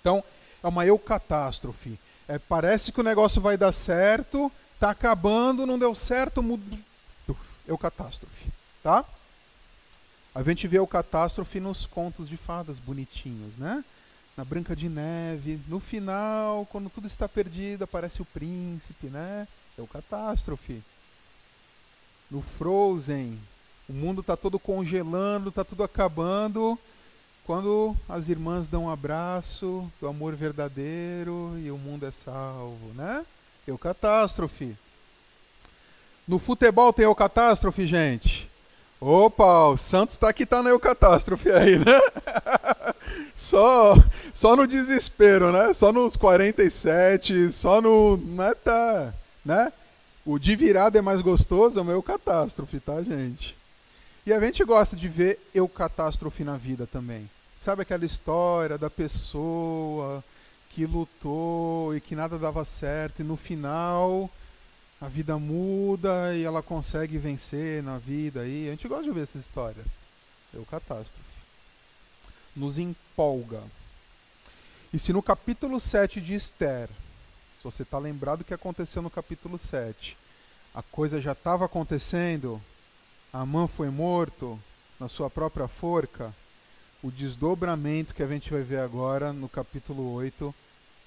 Então, 0.00 0.22
é 0.64 0.68
uma 0.68 0.86
eucatástrofe. 0.86 1.98
É, 2.26 2.38
parece 2.38 2.90
que 2.90 2.98
o 2.98 3.04
negócio 3.04 3.38
vai 3.38 3.54
dar 3.54 3.72
certo, 3.72 4.50
está 4.72 4.90
acabando, 4.90 5.66
não 5.66 5.78
deu 5.78 5.94
certo, 5.94 6.42
muda. 6.42 6.64
Eucatástrofe. 7.68 8.46
Tá? 8.82 9.04
A 10.34 10.42
gente 10.42 10.66
vê 10.66 10.78
o 10.78 10.86
catástrofe 10.86 11.60
nos 11.60 11.84
contos 11.84 12.28
de 12.28 12.38
fadas 12.38 12.78
bonitinhos, 12.78 13.56
né? 13.58 13.84
Na 14.36 14.44
Branca 14.44 14.74
de 14.74 14.88
Neve, 14.88 15.60
no 15.68 15.78
final, 15.78 16.66
quando 16.66 16.90
tudo 16.90 17.06
está 17.06 17.28
perdido, 17.28 17.84
aparece 17.84 18.20
o 18.20 18.24
príncipe, 18.24 19.08
né? 19.08 19.46
É 19.78 19.82
o 19.82 19.86
catástrofe. 19.86 20.82
No 22.30 22.40
Frozen, 22.40 23.38
o 23.88 23.92
mundo 23.92 24.22
está 24.22 24.34
todo 24.36 24.58
congelando, 24.58 25.50
está 25.50 25.62
tudo 25.62 25.84
acabando, 25.84 26.78
quando 27.46 27.94
as 28.08 28.28
irmãs 28.28 28.68
dão 28.68 28.84
um 28.84 28.90
abraço 28.90 29.90
do 30.00 30.08
amor 30.08 30.34
verdadeiro 30.34 31.52
e 31.62 31.70
o 31.70 31.76
mundo 31.76 32.06
é 32.06 32.10
salvo, 32.10 32.92
né? 32.94 33.24
O 33.68 33.78
catástrofe. 33.78 34.74
No 36.26 36.38
futebol 36.38 36.92
tem 36.92 37.06
o 37.06 37.14
catástrofe, 37.14 37.86
gente? 37.86 38.48
Opa, 39.00 39.68
o 39.68 39.76
Santos 39.76 40.16
tá 40.16 40.32
que 40.32 40.46
tá 40.46 40.62
na 40.62 40.78
catástrofe 40.78 41.50
aí, 41.50 41.78
né? 41.78 42.00
só, 43.36 43.94
só 44.32 44.56
no 44.56 44.66
desespero, 44.66 45.52
né? 45.52 45.74
Só 45.74 45.92
nos 45.92 46.16
47, 46.16 47.52
só 47.52 47.82
no. 47.82 48.16
Né, 48.16 48.54
tá, 48.54 49.12
né? 49.44 49.70
O 50.24 50.38
de 50.38 50.56
virada 50.56 50.98
é 50.98 51.02
mais 51.02 51.20
gostoso, 51.20 51.78
é 51.78 51.82
o 51.82 51.84
meu 51.84 52.02
catástrofe, 52.02 52.80
tá, 52.80 53.02
gente? 53.02 53.54
E 54.26 54.32
a 54.32 54.40
gente 54.40 54.64
gosta 54.64 54.96
de 54.96 55.06
ver 55.06 55.38
eu 55.54 55.68
catástrofe 55.68 56.42
na 56.42 56.56
vida 56.56 56.86
também. 56.90 57.28
Sabe 57.64 57.80
aquela 57.80 58.04
história 58.04 58.76
da 58.76 58.90
pessoa 58.90 60.22
que 60.68 60.84
lutou 60.84 61.96
e 61.96 62.00
que 62.00 62.14
nada 62.14 62.38
dava 62.38 62.62
certo 62.62 63.20
e 63.20 63.24
no 63.24 63.38
final 63.38 64.30
a 65.00 65.08
vida 65.08 65.38
muda 65.38 66.34
e 66.34 66.44
ela 66.44 66.62
consegue 66.62 67.16
vencer 67.16 67.82
na 67.82 67.96
vida 67.96 68.42
aí. 68.42 68.68
A 68.68 68.72
gente 68.72 68.86
gosta 68.86 69.04
de 69.04 69.12
ver 69.12 69.22
essas 69.22 69.40
histórias. 69.40 69.86
Eu 70.52 70.66
catástrofe. 70.66 71.24
Nos 72.54 72.76
empolga. 72.76 73.62
E 74.92 74.98
se 74.98 75.14
no 75.14 75.22
capítulo 75.22 75.80
7 75.80 76.20
de 76.20 76.34
Esther, 76.34 76.88
se 76.88 77.64
você 77.64 77.82
está 77.82 77.96
lembrado 77.96 78.40
do 78.40 78.44
que 78.44 78.52
aconteceu 78.52 79.00
no 79.00 79.08
capítulo 79.08 79.58
7, 79.58 80.18
a 80.74 80.82
coisa 80.82 81.18
já 81.18 81.32
estava 81.32 81.64
acontecendo, 81.64 82.60
Amã 83.32 83.66
foi 83.66 83.88
morto 83.88 84.60
na 85.00 85.08
sua 85.08 85.30
própria 85.30 85.66
forca, 85.66 86.30
o 87.04 87.10
desdobramento 87.10 88.14
que 88.14 88.22
a 88.22 88.26
gente 88.26 88.50
vai 88.50 88.62
ver 88.62 88.78
agora 88.78 89.30
no 89.30 89.46
capítulo 89.46 90.10
8 90.14 90.54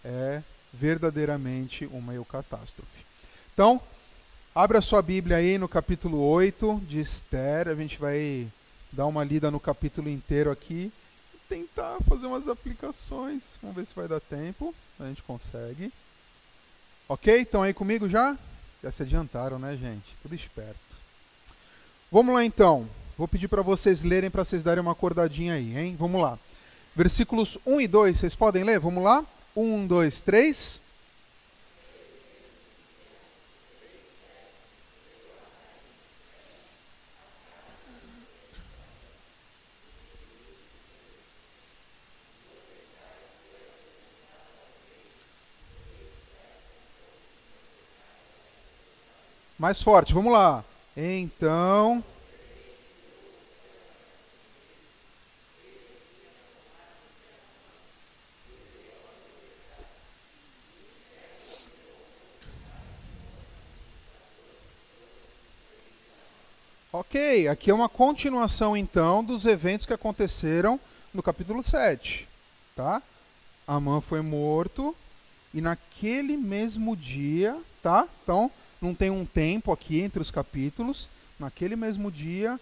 é 0.05 0.43
verdadeiramente 0.71 1.87
uma 1.87 2.13
eucatástrofe. 2.13 3.03
Então, 3.51 3.81
abra 4.53 4.79
sua 4.79 5.01
Bíblia 5.01 5.37
aí 5.37 5.57
no 5.57 5.67
capítulo 5.67 6.19
8 6.19 6.83
de 6.87 6.99
Esther, 6.99 7.67
a 7.67 7.73
gente 7.73 7.97
vai 7.97 8.47
dar 8.91 9.07
uma 9.07 9.23
lida 9.23 9.49
no 9.49 9.59
capítulo 9.59 10.07
inteiro 10.07 10.51
aqui 10.51 10.93
e 11.33 11.37
tentar 11.49 11.97
fazer 12.07 12.27
umas 12.27 12.47
aplicações. 12.47 13.41
Vamos 13.59 13.77
ver 13.77 13.87
se 13.87 13.95
vai 13.95 14.07
dar 14.07 14.19
tempo, 14.19 14.75
a 14.99 15.05
gente 15.05 15.23
consegue. 15.23 15.91
Ok? 17.09 17.41
Estão 17.41 17.63
aí 17.63 17.73
comigo 17.73 18.07
já? 18.07 18.37
Já 18.83 18.91
se 18.91 19.01
adiantaram, 19.01 19.57
né, 19.57 19.75
gente? 19.75 20.15
Tudo 20.21 20.35
esperto. 20.35 20.77
Vamos 22.11 22.35
lá 22.35 22.45
então. 22.45 22.87
Vou 23.17 23.27
pedir 23.27 23.47
para 23.47 23.63
vocês 23.63 24.03
lerem 24.03 24.29
para 24.29 24.45
vocês 24.45 24.63
darem 24.63 24.79
uma 24.79 24.91
acordadinha 24.91 25.55
aí, 25.55 25.75
hein? 25.75 25.95
Vamos 25.97 26.21
lá. 26.21 26.37
Versículos 26.95 27.57
1 27.65 27.81
e 27.81 27.87
2, 27.87 28.19
vocês 28.19 28.35
podem 28.35 28.63
ler? 28.63 28.79
Vamos 28.79 29.03
lá? 29.03 29.25
1, 29.55 29.87
2, 29.87 30.21
3. 30.21 30.79
Mais 49.57 49.81
forte, 49.81 50.13
vamos 50.13 50.31
lá. 50.31 50.63
Então. 50.95 52.03
Ok, 66.91 67.49
aqui 67.49 67.69
é 67.69 67.73
uma 67.73 67.89
continuação 67.89 68.75
então 68.75 69.21
dos 69.21 69.45
eventos 69.45 69.85
que 69.85 69.93
aconteceram 69.93 70.79
no 71.13 71.21
capítulo 71.21 71.61
7. 71.61 72.25
Tá? 72.77 73.01
Amã 73.67 73.99
foi 73.99 74.21
morto 74.21 74.95
e 75.53 75.59
naquele 75.59 76.37
mesmo 76.37 76.95
dia, 76.95 77.59
tá? 77.83 78.07
Então, 78.23 78.49
não 78.81 78.93
tem 78.93 79.09
um 79.09 79.25
tempo 79.25 79.73
aqui 79.73 79.99
entre 79.99 80.21
os 80.21 80.31
capítulos. 80.31 81.09
Naquele 81.37 81.75
mesmo 81.75 82.09
dia, 82.09 82.57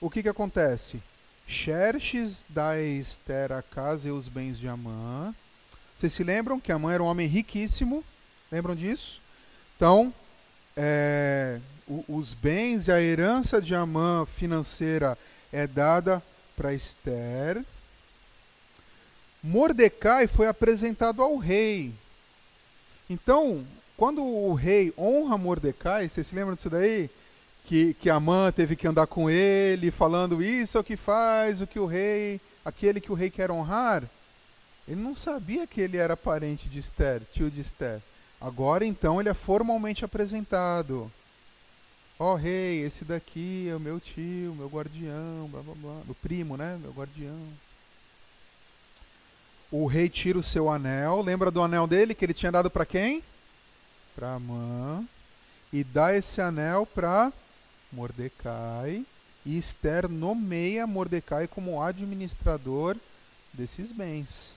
o 0.00 0.08
que, 0.08 0.22
que 0.22 0.28
acontece? 0.28 1.02
Xerxes 1.46 2.46
dá 2.48 2.80
Esther 2.80 3.52
a 3.52 3.62
casa 3.62 4.08
e 4.08 4.10
os 4.10 4.26
bens 4.26 4.58
de 4.58 4.66
Amã. 4.66 5.34
Vocês 5.98 6.14
se 6.14 6.24
lembram 6.24 6.58
que 6.58 6.72
Amã 6.72 6.94
era 6.94 7.02
um 7.02 7.06
homem 7.06 7.26
riquíssimo? 7.26 8.02
Lembram 8.50 8.74
disso? 8.74 9.20
Então, 9.76 10.12
é, 10.74 11.60
o, 11.88 12.04
os 12.08 12.34
bens 12.34 12.88
e 12.88 12.92
a 12.92 13.00
herança 13.00 13.60
de 13.60 13.74
Amã 13.74 14.26
financeira 14.26 15.16
é 15.52 15.66
dada 15.66 16.22
para 16.56 16.74
Esther. 16.74 17.62
Mordecai 19.42 20.26
foi 20.26 20.48
apresentado 20.48 21.22
ao 21.22 21.36
rei. 21.36 21.92
Então, 23.08 23.64
quando 23.96 24.22
o 24.22 24.52
rei 24.54 24.92
honra 24.98 25.38
Mordecai, 25.38 26.08
vocês 26.08 26.26
se 26.26 26.34
lembram 26.34 26.56
disso 26.56 26.68
daí? 26.68 27.08
Que, 27.64 27.94
que 27.94 28.10
Amã 28.10 28.52
teve 28.52 28.76
que 28.76 28.86
andar 28.86 29.06
com 29.06 29.30
ele, 29.30 29.90
falando 29.90 30.42
isso 30.42 30.76
é 30.76 30.80
o 30.80 30.84
que 30.84 30.96
faz, 30.96 31.60
o 31.60 31.66
que 31.66 31.78
o 31.78 31.86
rei, 31.86 32.40
aquele 32.64 33.00
que 33.00 33.10
o 33.10 33.14
rei 33.14 33.30
quer 33.30 33.50
honrar. 33.50 34.04
Ele 34.86 35.00
não 35.00 35.14
sabia 35.14 35.66
que 35.66 35.80
ele 35.80 35.96
era 35.96 36.16
parente 36.16 36.68
de 36.68 36.78
Esther, 36.78 37.22
tio 37.32 37.50
de 37.50 37.60
Esther. 37.60 38.00
Agora 38.40 38.84
então 38.84 39.20
ele 39.20 39.28
é 39.28 39.34
formalmente 39.34 40.04
apresentado. 40.04 41.10
Ó 42.18 42.32
oh, 42.32 42.34
rei, 42.34 42.82
esse 42.82 43.04
daqui 43.04 43.68
é 43.68 43.76
o 43.76 43.80
meu 43.80 44.00
tio, 44.00 44.54
meu 44.54 44.68
guardião, 44.68 45.48
blá 45.50 45.62
blá 45.62 45.74
blá. 45.74 46.00
Do 46.06 46.14
primo, 46.14 46.56
né? 46.56 46.78
Meu 46.80 46.92
guardião. 46.92 47.38
O 49.70 49.86
rei 49.86 50.08
tira 50.08 50.38
o 50.38 50.42
seu 50.42 50.70
anel. 50.70 51.20
Lembra 51.22 51.50
do 51.50 51.62
anel 51.62 51.86
dele 51.86 52.14
que 52.14 52.24
ele 52.24 52.32
tinha 52.32 52.52
dado 52.52 52.70
para 52.70 52.86
quem? 52.86 53.22
para 54.16 54.34
Amã 54.34 55.04
e 55.70 55.84
dá 55.84 56.16
esse 56.16 56.40
anel 56.40 56.86
para 56.86 57.30
Mordecai. 57.92 59.04
E 59.44 59.58
Esther 59.58 60.08
nomeia 60.08 60.86
Mordecai 60.88 61.46
como 61.46 61.80
administrador 61.80 62.96
desses 63.52 63.92
bens. 63.92 64.56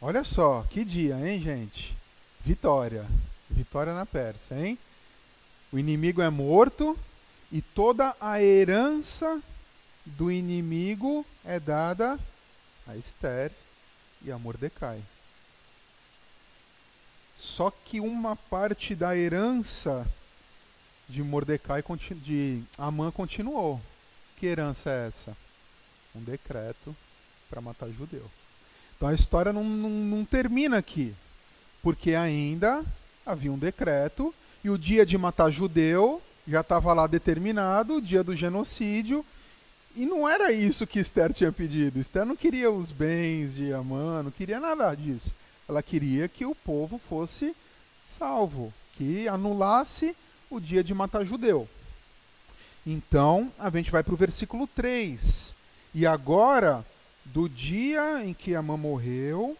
Olha 0.00 0.22
só, 0.22 0.64
que 0.70 0.84
dia, 0.84 1.16
hein, 1.16 1.40
gente? 1.40 1.96
Vitória. 2.44 3.04
Vitória 3.48 3.92
na 3.92 4.06
Pérsia, 4.06 4.54
hein? 4.54 4.78
O 5.72 5.78
inimigo 5.78 6.20
é 6.20 6.28
morto 6.30 6.98
e 7.52 7.62
toda 7.62 8.14
a 8.20 8.42
herança 8.42 9.40
do 10.04 10.30
inimigo 10.30 11.24
é 11.44 11.60
dada 11.60 12.18
a 12.86 12.96
Esther 12.96 13.52
e 14.22 14.32
a 14.32 14.38
Mordecai. 14.38 15.00
Só 17.36 17.70
que 17.70 18.00
uma 18.00 18.36
parte 18.36 18.94
da 18.94 19.16
herança 19.16 20.06
de 21.08 21.22
Mordecai, 21.22 21.82
de 22.16 22.62
Amã, 22.76 23.10
continuou. 23.10 23.80
Que 24.36 24.46
herança 24.46 24.90
é 24.90 25.08
essa? 25.08 25.36
Um 26.14 26.22
decreto 26.22 26.94
para 27.48 27.60
matar 27.60 27.88
judeu. 27.90 28.28
Então 28.96 29.08
a 29.08 29.14
história 29.14 29.52
não, 29.52 29.64
não, 29.64 29.90
não 29.90 30.24
termina 30.24 30.78
aqui, 30.78 31.14
porque 31.82 32.14
ainda 32.14 32.84
havia 33.24 33.52
um 33.52 33.58
decreto 33.58 34.34
e 34.62 34.70
o 34.70 34.78
dia 34.78 35.04
de 35.06 35.16
matar 35.16 35.50
judeu 35.50 36.20
já 36.46 36.60
estava 36.60 36.92
lá 36.92 37.06
determinado, 37.06 37.96
o 37.96 38.02
dia 38.02 38.22
do 38.22 38.34
genocídio, 38.34 39.24
e 39.96 40.06
não 40.06 40.28
era 40.28 40.52
isso 40.52 40.86
que 40.86 41.00
Esther 41.00 41.32
tinha 41.32 41.50
pedido. 41.50 41.98
Esther 41.98 42.24
não 42.24 42.36
queria 42.36 42.70
os 42.70 42.90
bens 42.90 43.54
de 43.54 43.72
Amã, 43.72 44.22
não 44.22 44.30
queria 44.30 44.60
nada 44.60 44.94
disso. 44.94 45.32
Ela 45.68 45.82
queria 45.82 46.28
que 46.28 46.44
o 46.44 46.54
povo 46.54 46.98
fosse 46.98 47.54
salvo, 48.06 48.72
que 48.96 49.28
anulasse 49.28 50.14
o 50.48 50.60
dia 50.60 50.82
de 50.82 50.94
matar 50.94 51.24
judeu. 51.24 51.68
Então, 52.86 53.52
a 53.58 53.70
gente 53.70 53.90
vai 53.90 54.02
para 54.02 54.14
o 54.14 54.16
versículo 54.16 54.66
3. 54.66 55.54
E 55.94 56.06
agora, 56.06 56.84
do 57.24 57.48
dia 57.48 58.24
em 58.24 58.32
que 58.32 58.54
Amã 58.54 58.76
morreu 58.76 59.56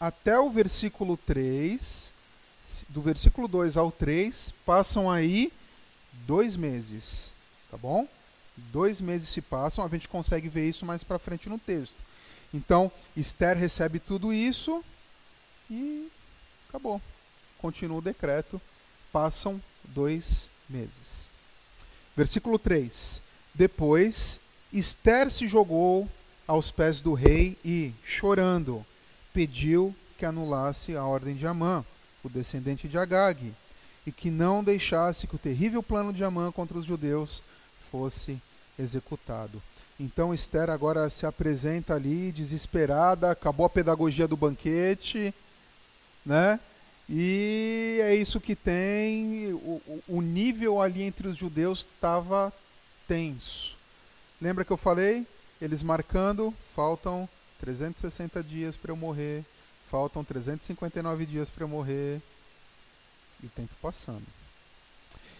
até 0.00 0.38
o 0.38 0.50
versículo 0.50 1.16
3, 1.16 2.11
do 2.92 3.00
versículo 3.00 3.48
2 3.48 3.76
ao 3.76 3.90
3, 3.90 4.52
passam 4.64 5.10
aí 5.10 5.52
dois 6.26 6.56
meses. 6.56 7.26
Tá 7.70 7.76
bom? 7.76 8.06
Dois 8.56 9.00
meses 9.00 9.30
se 9.30 9.40
passam, 9.40 9.84
a 9.84 9.88
gente 9.88 10.08
consegue 10.08 10.48
ver 10.48 10.68
isso 10.68 10.84
mais 10.84 11.02
para 11.02 11.18
frente 11.18 11.48
no 11.48 11.58
texto. 11.58 11.96
Então, 12.52 12.92
Esther 13.16 13.56
recebe 13.56 13.98
tudo 13.98 14.32
isso, 14.32 14.84
e 15.70 16.10
acabou. 16.68 17.00
Continua 17.58 17.98
o 17.98 18.02
decreto. 18.02 18.60
Passam 19.10 19.60
dois 19.84 20.48
meses. 20.68 21.26
Versículo 22.14 22.58
3. 22.58 23.20
Depois, 23.54 24.38
Esther 24.70 25.30
se 25.30 25.48
jogou 25.48 26.08
aos 26.46 26.70
pés 26.70 27.00
do 27.00 27.14
rei 27.14 27.56
e, 27.64 27.92
chorando, 28.04 28.84
pediu 29.32 29.94
que 30.18 30.26
anulasse 30.26 30.94
a 30.94 31.04
ordem 31.04 31.34
de 31.34 31.46
Amã, 31.46 31.84
o 32.22 32.28
descendente 32.28 32.88
de 32.88 32.98
Agag, 32.98 33.52
e 34.06 34.12
que 34.12 34.30
não 34.30 34.64
deixasse 34.64 35.26
que 35.26 35.36
o 35.36 35.38
terrível 35.38 35.82
plano 35.82 36.12
de 36.12 36.24
Amã 36.24 36.50
contra 36.50 36.78
os 36.78 36.84
judeus 36.84 37.42
fosse 37.90 38.38
executado. 38.78 39.62
Então 39.98 40.34
Esther 40.34 40.70
agora 40.70 41.08
se 41.10 41.26
apresenta 41.26 41.94
ali 41.94 42.32
desesperada, 42.32 43.30
acabou 43.30 43.66
a 43.66 43.70
pedagogia 43.70 44.26
do 44.26 44.36
banquete, 44.36 45.32
né? 46.24 46.58
E 47.08 48.00
é 48.02 48.14
isso 48.14 48.40
que 48.40 48.56
tem. 48.56 49.52
O, 49.52 50.02
o 50.08 50.20
nível 50.22 50.80
ali 50.80 51.02
entre 51.02 51.28
os 51.28 51.36
judeus 51.36 51.80
estava 51.80 52.52
tenso. 53.06 53.76
Lembra 54.40 54.64
que 54.64 54.72
eu 54.72 54.76
falei? 54.76 55.26
Eles 55.60 55.82
marcando, 55.82 56.52
faltam 56.74 57.28
360 57.60 58.42
dias 58.42 58.76
para 58.76 58.90
eu 58.90 58.96
morrer, 58.96 59.44
faltam 59.92 60.24
359 60.24 61.26
dias 61.26 61.50
para 61.50 61.64
eu 61.64 61.68
morrer, 61.68 62.20
e 63.42 63.46
o 63.46 63.50
tempo 63.50 63.74
passando. 63.82 64.24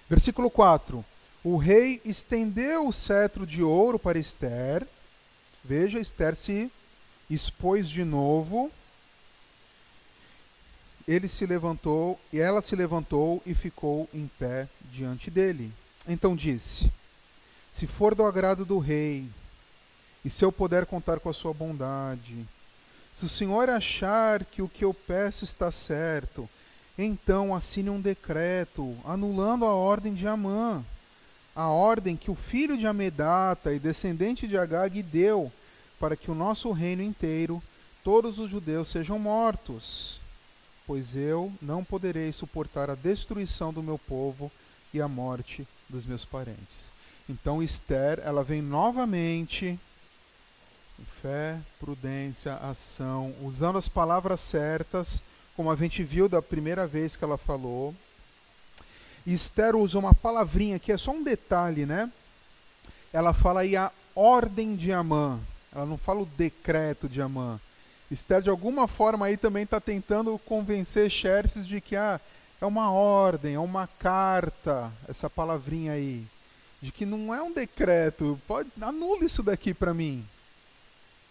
Versículo 0.08 0.50
4: 0.50 1.02
O 1.42 1.56
rei 1.56 2.00
estendeu 2.04 2.86
o 2.86 2.92
cetro 2.92 3.46
de 3.46 3.62
ouro 3.62 3.98
para 3.98 4.18
Esther. 4.18 4.86
Veja, 5.64 5.98
Esther 5.98 6.36
se 6.36 6.70
expôs 7.30 7.88
de 7.88 8.04
novo 8.04 8.70
ele 11.06 11.28
se 11.28 11.46
levantou 11.46 12.18
e 12.32 12.38
ela 12.38 12.62
se 12.62 12.76
levantou 12.76 13.42
e 13.44 13.54
ficou 13.54 14.08
em 14.14 14.30
pé 14.38 14.68
diante 14.92 15.30
dele. 15.30 15.72
Então 16.06 16.36
disse: 16.36 16.90
Se 17.72 17.86
for 17.86 18.14
do 18.14 18.24
agrado 18.24 18.64
do 18.64 18.78
rei, 18.78 19.28
e 20.24 20.30
se 20.30 20.44
eu 20.44 20.52
puder 20.52 20.86
contar 20.86 21.18
com 21.18 21.28
a 21.28 21.34
sua 21.34 21.52
bondade, 21.52 22.46
se 23.14 23.24
o 23.24 23.28
senhor 23.28 23.68
achar 23.68 24.44
que 24.44 24.62
o 24.62 24.68
que 24.68 24.84
eu 24.84 24.94
peço 24.94 25.44
está 25.44 25.70
certo, 25.70 26.48
então 26.96 27.54
assine 27.54 27.90
um 27.90 28.00
decreto 28.00 28.96
anulando 29.04 29.64
a 29.64 29.74
ordem 29.74 30.14
de 30.14 30.26
Amã, 30.26 30.84
a 31.54 31.68
ordem 31.68 32.16
que 32.16 32.30
o 32.30 32.34
filho 32.34 32.76
de 32.78 32.86
Amedata 32.86 33.72
e 33.72 33.78
descendente 33.78 34.48
de 34.48 34.56
Agag 34.56 35.02
deu 35.02 35.52
para 36.00 36.16
que 36.16 36.30
o 36.30 36.34
nosso 36.34 36.72
reino 36.72 37.02
inteiro, 37.02 37.62
todos 38.02 38.38
os 38.38 38.50
judeus 38.50 38.88
sejam 38.88 39.18
mortos 39.18 40.20
pois 40.86 41.14
eu 41.14 41.52
não 41.60 41.84
poderei 41.84 42.32
suportar 42.32 42.90
a 42.90 42.94
destruição 42.94 43.72
do 43.72 43.82
meu 43.82 43.98
povo 43.98 44.50
e 44.92 45.00
a 45.00 45.08
morte 45.08 45.66
dos 45.88 46.04
meus 46.04 46.24
parentes. 46.24 46.92
Então 47.28 47.62
Esther, 47.62 48.20
ela 48.24 48.42
vem 48.42 48.60
novamente 48.60 49.78
fé, 51.20 51.58
prudência, 51.78 52.54
ação, 52.54 53.34
usando 53.42 53.78
as 53.78 53.88
palavras 53.88 54.40
certas, 54.40 55.22
como 55.56 55.70
a 55.70 55.76
gente 55.76 56.02
viu 56.02 56.28
da 56.28 56.40
primeira 56.40 56.86
vez 56.86 57.16
que 57.16 57.24
ela 57.24 57.38
falou. 57.38 57.94
E 59.26 59.34
Esther 59.34 59.76
usa 59.76 59.98
uma 59.98 60.14
palavrinha 60.14 60.78
que 60.78 60.92
é 60.92 60.98
só 60.98 61.12
um 61.12 61.22
detalhe, 61.22 61.86
né? 61.86 62.10
Ela 63.12 63.32
fala 63.32 63.60
aí 63.60 63.76
a 63.76 63.90
ordem 64.14 64.74
de 64.74 64.92
Amã. 64.92 65.38
Ela 65.74 65.86
não 65.86 65.96
fala 65.96 66.20
o 66.20 66.26
decreto 66.26 67.08
de 67.08 67.20
Amã. 67.20 67.60
Esther, 68.10 68.42
de 68.42 68.50
alguma 68.50 68.86
forma, 68.86 69.26
aí 69.26 69.36
também 69.36 69.62
está 69.62 69.80
tentando 69.80 70.38
convencer 70.40 71.10
Xerxes 71.10 71.66
de 71.66 71.80
que 71.80 71.96
ah, 71.96 72.20
é 72.60 72.66
uma 72.66 72.90
ordem, 72.92 73.54
é 73.54 73.58
uma 73.58 73.86
carta, 73.86 74.92
essa 75.08 75.30
palavrinha 75.30 75.92
aí. 75.92 76.24
De 76.80 76.90
que 76.90 77.06
não 77.06 77.34
é 77.34 77.40
um 77.40 77.52
decreto, 77.52 78.38
pode 78.46 78.68
anula 78.80 79.24
isso 79.24 79.42
daqui 79.42 79.72
para 79.72 79.94
mim. 79.94 80.24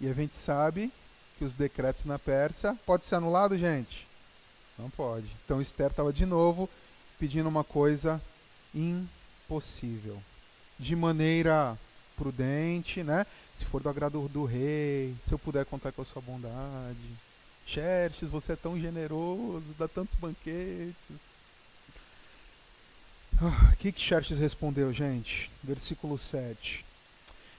E 0.02 0.10
a 0.10 0.14
gente 0.14 0.36
sabe 0.36 0.92
que 1.38 1.46
os 1.46 1.54
decretos 1.54 2.06
na 2.06 2.18
Pérsia 2.18 2.76
pode 2.88 3.06
ser 3.06 3.16
anulado, 3.16 3.56
gente? 3.56 4.08
Não 4.78 4.90
pode. 4.90 5.28
Então 5.46 5.62
Esther 5.62 5.92
estava 5.92 6.12
de 6.12 6.26
novo 6.26 6.68
pedindo 7.20 7.48
uma 7.48 7.64
coisa 7.64 8.20
impossível. 8.74 10.20
De 10.80 10.96
maneira 10.96 11.78
prudente, 12.18 13.04
né? 13.04 13.28
Se 13.56 13.64
for 13.64 13.80
do 13.80 13.90
agrado 13.90 14.28
do 14.28 14.44
rei, 14.44 15.16
se 15.28 15.32
eu 15.32 15.38
puder 15.38 15.66
contar 15.66 15.92
com 15.92 16.02
a 16.02 16.06
sua 16.06 16.22
bondade. 16.22 16.98
Xerxes, 17.68 18.32
você 18.32 18.54
é 18.54 18.56
tão 18.56 18.80
generoso, 18.80 19.76
dá 19.78 19.88
tantos 19.88 20.16
banquetes. 20.16 20.96
O 23.40 23.46
ah, 23.46 23.76
que, 23.78 23.92
que 23.92 24.02
Xerxes 24.02 24.40
respondeu, 24.40 24.92
gente? 24.92 25.52
Versículo 25.64 26.18
7. 26.18 26.84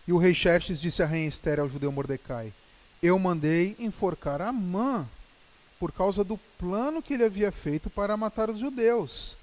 E 0.07 0.13
o 0.13 0.19
rei 0.19 0.35
Xerxes 0.35 0.81
disse 0.81 1.03
a 1.03 1.07
rainha 1.07 1.29
Esther 1.29 1.61
ao 1.61 1.69
judeu 1.69 1.93
Mordecai: 1.93 2.53
Eu 3.03 3.19
mandei 3.19 3.77
enforcar 3.79 4.41
Amã 4.41 5.07
por 5.79 5.93
causa 5.93 6.23
do 6.23 6.39
plano 6.59 7.03
que 7.03 7.15
ele 7.15 7.25
havia 7.25 7.51
feito 7.51 7.91
para 7.91 8.17
matar 8.17 8.51
os 8.51 8.59
judeus, 8.59 9.37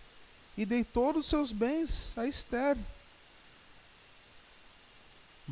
e 0.58 0.65
dei 0.65 0.84
todos 0.84 1.24
os 1.26 1.30
seus 1.30 1.52
bens 1.52 2.13
a 2.17 2.26
Esther 2.26 2.78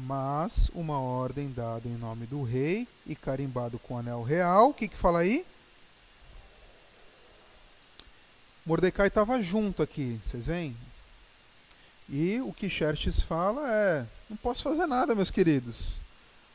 mas 0.05 0.69
uma 0.75 0.99
ordem 0.99 1.51
dada 1.51 1.87
em 1.87 1.97
nome 1.97 2.27
do 2.27 2.43
rei 2.43 2.87
e 3.05 3.15
carimbado 3.15 3.79
com 3.79 3.97
anel 3.97 4.21
real. 4.21 4.69
O 4.69 4.73
que, 4.73 4.87
que 4.87 4.95
fala 4.95 5.19
aí? 5.19 5.43
Mordecai 8.65 9.07
estava 9.07 9.41
junto 9.41 9.81
aqui, 9.81 10.19
vocês 10.25 10.45
veem? 10.45 10.75
E 12.09 12.39
o 12.41 12.53
que 12.53 12.69
Xerxes 12.69 13.21
fala 13.21 13.71
é: 13.73 14.05
não 14.29 14.37
posso 14.37 14.63
fazer 14.63 14.85
nada, 14.85 15.15
meus 15.15 15.31
queridos. 15.31 15.99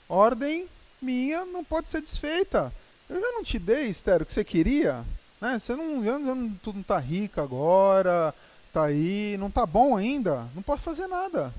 Ordem 0.08 0.68
minha 1.00 1.44
não 1.44 1.64
pode 1.64 1.88
ser 1.88 2.00
desfeita. 2.00 2.72
Eu 3.08 3.20
já 3.20 3.32
não 3.32 3.42
te 3.42 3.58
dei, 3.58 3.88
Esther, 3.88 4.22
o 4.22 4.26
que 4.26 4.32
você 4.32 4.44
queria. 4.44 5.04
Né? 5.40 5.58
Você 5.58 5.74
não, 5.74 6.04
já 6.04 6.18
não, 6.18 6.50
tu 6.62 6.72
não 6.72 6.82
tá 6.82 6.98
rica 6.98 7.42
agora, 7.42 8.34
tá 8.72 8.84
aí, 8.84 9.36
não 9.38 9.50
tá 9.50 9.66
bom 9.66 9.96
ainda. 9.96 10.46
Não 10.54 10.62
posso 10.62 10.82
fazer 10.82 11.06
nada. 11.06 11.52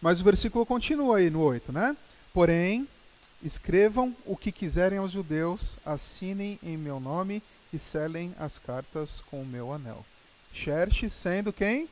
Mas 0.00 0.20
o 0.20 0.24
versículo 0.24 0.66
continua 0.66 1.18
aí 1.18 1.30
no 1.30 1.40
8, 1.40 1.72
né? 1.72 1.96
Porém, 2.32 2.88
escrevam 3.42 4.14
o 4.24 4.36
que 4.36 4.50
quiserem 4.50 4.98
aos 4.98 5.12
judeus, 5.12 5.76
assinem 5.84 6.58
em 6.62 6.76
meu 6.76 6.98
nome 6.98 7.42
e 7.72 7.78
selem 7.78 8.34
as 8.38 8.58
cartas 8.58 9.22
com 9.30 9.42
o 9.42 9.46
meu 9.46 9.72
anel. 9.72 10.04
Xerxes 10.52 11.12
sendo 11.12 11.52
quem? 11.52 11.88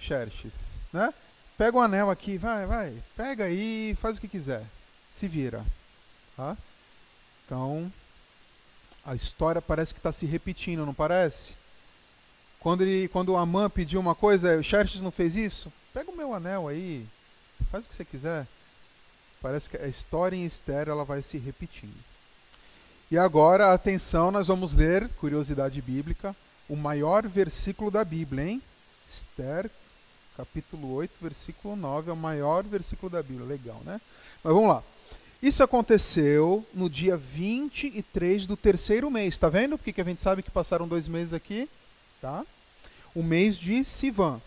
Xerxes, 0.00 0.52
né? 0.92 1.12
Pega 1.60 1.76
o 1.76 1.80
anel 1.82 2.08
aqui, 2.08 2.38
vai, 2.38 2.64
vai, 2.64 2.96
pega 3.14 3.44
aí, 3.44 3.94
faz 4.00 4.16
o 4.16 4.20
que 4.22 4.26
quiser, 4.26 4.64
se 5.14 5.28
vira, 5.28 5.62
tá? 6.34 6.56
Então, 7.44 7.92
a 9.04 9.14
história 9.14 9.60
parece 9.60 9.92
que 9.92 10.00
está 10.00 10.10
se 10.10 10.24
repetindo, 10.24 10.86
não 10.86 10.94
parece? 10.94 11.52
Quando, 12.60 12.80
ele, 12.80 13.08
quando 13.08 13.36
Amã 13.36 13.68
pediu 13.68 14.00
uma 14.00 14.14
coisa, 14.14 14.56
o 14.56 14.62
Xerxes 14.62 15.02
não 15.02 15.10
fez 15.10 15.36
isso? 15.36 15.70
Pega 15.92 16.10
o 16.10 16.16
meu 16.16 16.32
anel 16.32 16.66
aí, 16.66 17.06
faz 17.70 17.84
o 17.84 17.90
que 17.90 17.94
você 17.94 18.06
quiser. 18.06 18.46
Parece 19.42 19.68
que 19.68 19.76
a 19.76 19.86
história 19.86 20.34
em 20.34 20.46
Esther 20.46 20.88
ela 20.88 21.04
vai 21.04 21.20
se 21.20 21.36
repetindo. 21.36 21.92
E 23.10 23.18
agora, 23.18 23.74
atenção, 23.74 24.30
nós 24.30 24.46
vamos 24.46 24.72
ler, 24.72 25.10
curiosidade 25.20 25.82
bíblica, 25.82 26.34
o 26.70 26.74
maior 26.74 27.28
versículo 27.28 27.90
da 27.90 28.02
Bíblia, 28.02 28.46
hein? 28.46 28.62
Esther, 29.06 29.70
capítulo 30.36 30.92
8, 30.94 31.12
versículo 31.20 31.76
9, 31.76 32.10
é 32.10 32.12
o 32.12 32.16
maior 32.16 32.64
versículo 32.64 33.10
da 33.10 33.22
Bíblia. 33.22 33.46
Legal, 33.46 33.80
né? 33.84 34.00
Mas 34.42 34.52
vamos 34.52 34.68
lá. 34.68 34.82
Isso 35.42 35.62
aconteceu 35.62 36.66
no 36.74 36.90
dia 36.90 37.16
23 37.16 38.46
do 38.46 38.56
terceiro 38.56 39.10
mês. 39.10 39.34
Está 39.34 39.48
vendo? 39.48 39.78
Porque 39.78 40.00
a 40.00 40.04
gente 40.04 40.20
sabe 40.20 40.42
que 40.42 40.50
passaram 40.50 40.86
dois 40.86 41.08
meses 41.08 41.32
aqui? 41.32 41.68
Tá? 42.20 42.44
O 43.14 43.22
mês 43.22 43.56
de 43.56 43.84
Sivan. 43.84 44.40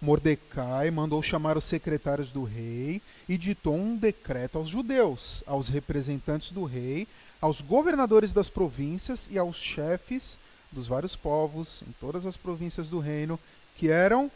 Mordecai 0.00 0.90
mandou 0.90 1.22
chamar 1.22 1.56
os 1.56 1.64
secretários 1.64 2.32
do 2.32 2.42
rei 2.42 3.00
e 3.28 3.38
ditou 3.38 3.76
um 3.76 3.96
decreto 3.96 4.58
aos 4.58 4.68
judeus, 4.68 5.44
aos 5.46 5.68
representantes 5.68 6.50
do 6.50 6.64
rei, 6.64 7.06
aos 7.40 7.60
governadores 7.60 8.32
das 8.32 8.48
províncias 8.48 9.28
e 9.30 9.38
aos 9.38 9.56
chefes 9.56 10.38
dos 10.72 10.88
vários 10.88 11.14
povos 11.14 11.82
em 11.86 11.92
todas 12.00 12.26
as 12.26 12.36
províncias 12.36 12.88
do 12.88 12.98
reino, 12.98 13.38
que 13.76 13.90
eram 13.90 14.30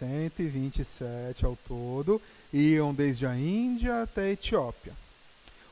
127 0.00 1.44
ao 1.44 1.56
todo, 1.68 2.20
iam 2.52 2.92
desde 2.92 3.26
a 3.26 3.36
Índia 3.36 4.02
até 4.02 4.22
a 4.22 4.30
Etiópia. 4.32 4.92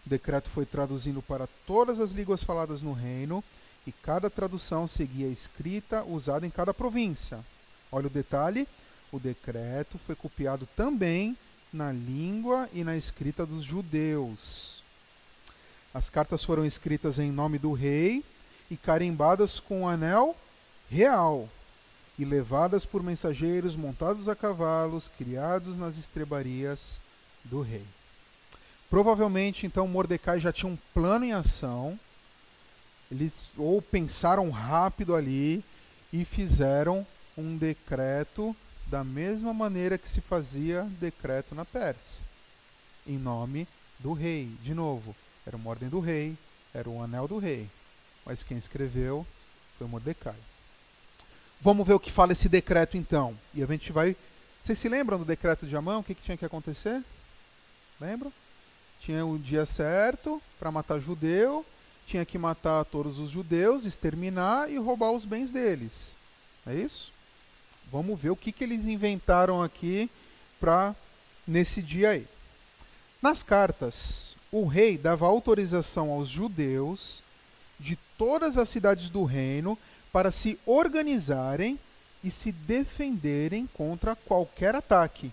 O 0.06 0.08
decreto 0.08 0.48
foi 0.50 0.64
traduzido 0.64 1.20
para 1.20 1.48
todas 1.66 1.98
as 1.98 2.12
línguas 2.12 2.44
faladas 2.44 2.82
no 2.82 2.92
reino 2.92 3.42
e 3.86 3.92
cada 3.92 4.30
tradução 4.30 4.86
seguia 4.86 5.26
a 5.26 5.32
escrita 5.32 6.04
usada 6.04 6.46
em 6.46 6.50
cada 6.50 6.72
província. 6.72 7.40
Olha 7.90 8.06
o 8.06 8.10
detalhe 8.10 8.68
o 9.10 9.18
decreto 9.18 9.98
foi 9.98 10.14
copiado 10.14 10.68
também 10.76 11.36
na 11.72 11.90
língua 11.90 12.68
e 12.72 12.84
na 12.84 12.96
escrita 12.96 13.46
dos 13.46 13.64
judeus. 13.64 14.82
As 15.94 16.10
cartas 16.10 16.44
foram 16.44 16.64
escritas 16.64 17.18
em 17.18 17.30
nome 17.30 17.58
do 17.58 17.72
rei 17.72 18.22
e 18.70 18.76
carimbadas 18.76 19.58
com 19.58 19.82
um 19.82 19.88
anel 19.88 20.36
real 20.90 21.48
e 22.18 22.24
levadas 22.24 22.84
por 22.84 23.02
mensageiros 23.02 23.76
montados 23.76 24.28
a 24.28 24.34
cavalos, 24.34 25.08
criados 25.16 25.76
nas 25.76 25.96
estrebarias 25.96 26.98
do 27.44 27.60
rei. 27.60 27.84
Provavelmente, 28.90 29.66
então, 29.66 29.86
Mordecai 29.86 30.40
já 30.40 30.52
tinha 30.52 30.70
um 30.70 30.78
plano 30.92 31.24
em 31.24 31.32
ação. 31.32 31.98
Eles 33.10 33.48
ou 33.56 33.80
pensaram 33.80 34.50
rápido 34.50 35.14
ali 35.14 35.64
e 36.12 36.24
fizeram 36.24 37.06
um 37.36 37.56
decreto 37.56 38.54
da 38.86 39.04
mesma 39.04 39.52
maneira 39.52 39.98
que 39.98 40.08
se 40.08 40.20
fazia 40.20 40.82
decreto 40.98 41.54
na 41.54 41.64
Pérsia, 41.64 42.18
em 43.06 43.18
nome 43.18 43.68
do 43.98 44.12
rei. 44.12 44.50
De 44.62 44.74
novo, 44.74 45.14
era 45.46 45.56
uma 45.56 45.70
ordem 45.70 45.88
do 45.88 46.00
rei, 46.00 46.36
era 46.74 46.88
um 46.88 47.02
anel 47.02 47.28
do 47.28 47.38
rei, 47.38 47.68
mas 48.24 48.42
quem 48.42 48.56
escreveu 48.56 49.26
foi 49.76 49.86
Mordecai. 49.86 50.36
Vamos 51.60 51.86
ver 51.86 51.94
o 51.94 52.00
que 52.00 52.10
fala 52.10 52.32
esse 52.32 52.48
decreto 52.48 52.96
então. 52.96 53.36
E 53.52 53.62
a 53.62 53.66
gente 53.66 53.92
vai. 53.92 54.16
Vocês 54.62 54.78
se 54.78 54.88
lembram 54.88 55.18
do 55.18 55.24
decreto 55.24 55.66
de 55.66 55.76
Amã? 55.76 55.98
O 55.98 56.04
que, 56.04 56.14
que 56.14 56.22
tinha 56.22 56.36
que 56.36 56.44
acontecer? 56.44 57.02
Lembram? 58.00 58.32
Tinha 59.00 59.24
o 59.24 59.38
dia 59.38 59.66
certo 59.66 60.40
para 60.58 60.70
matar 60.70 61.00
judeu, 61.00 61.64
tinha 62.06 62.24
que 62.24 62.38
matar 62.38 62.84
todos 62.84 63.18
os 63.18 63.30
judeus, 63.30 63.84
exterminar 63.84 64.70
e 64.70 64.76
roubar 64.76 65.10
os 65.12 65.24
bens 65.24 65.50
deles. 65.50 66.12
É 66.66 66.74
isso? 66.74 67.12
Vamos 67.90 68.20
ver 68.20 68.30
o 68.30 68.36
que, 68.36 68.52
que 68.52 68.64
eles 68.64 68.84
inventaram 68.84 69.62
aqui 69.62 70.10
para 70.60 70.94
nesse 71.46 71.80
dia 71.80 72.10
aí. 72.10 72.26
Nas 73.22 73.42
cartas, 73.42 74.36
o 74.52 74.66
rei 74.66 74.98
dava 74.98 75.26
autorização 75.26 76.10
aos 76.10 76.28
judeus 76.28 77.22
de 77.80 77.96
todas 78.16 78.58
as 78.58 78.68
cidades 78.68 79.08
do 79.08 79.24
reino 79.24 79.78
para 80.12 80.30
se 80.30 80.58
organizarem 80.66 81.78
e 82.22 82.30
se 82.30 82.50
defenderem 82.52 83.68
contra 83.74 84.16
qualquer 84.16 84.74
ataque. 84.74 85.32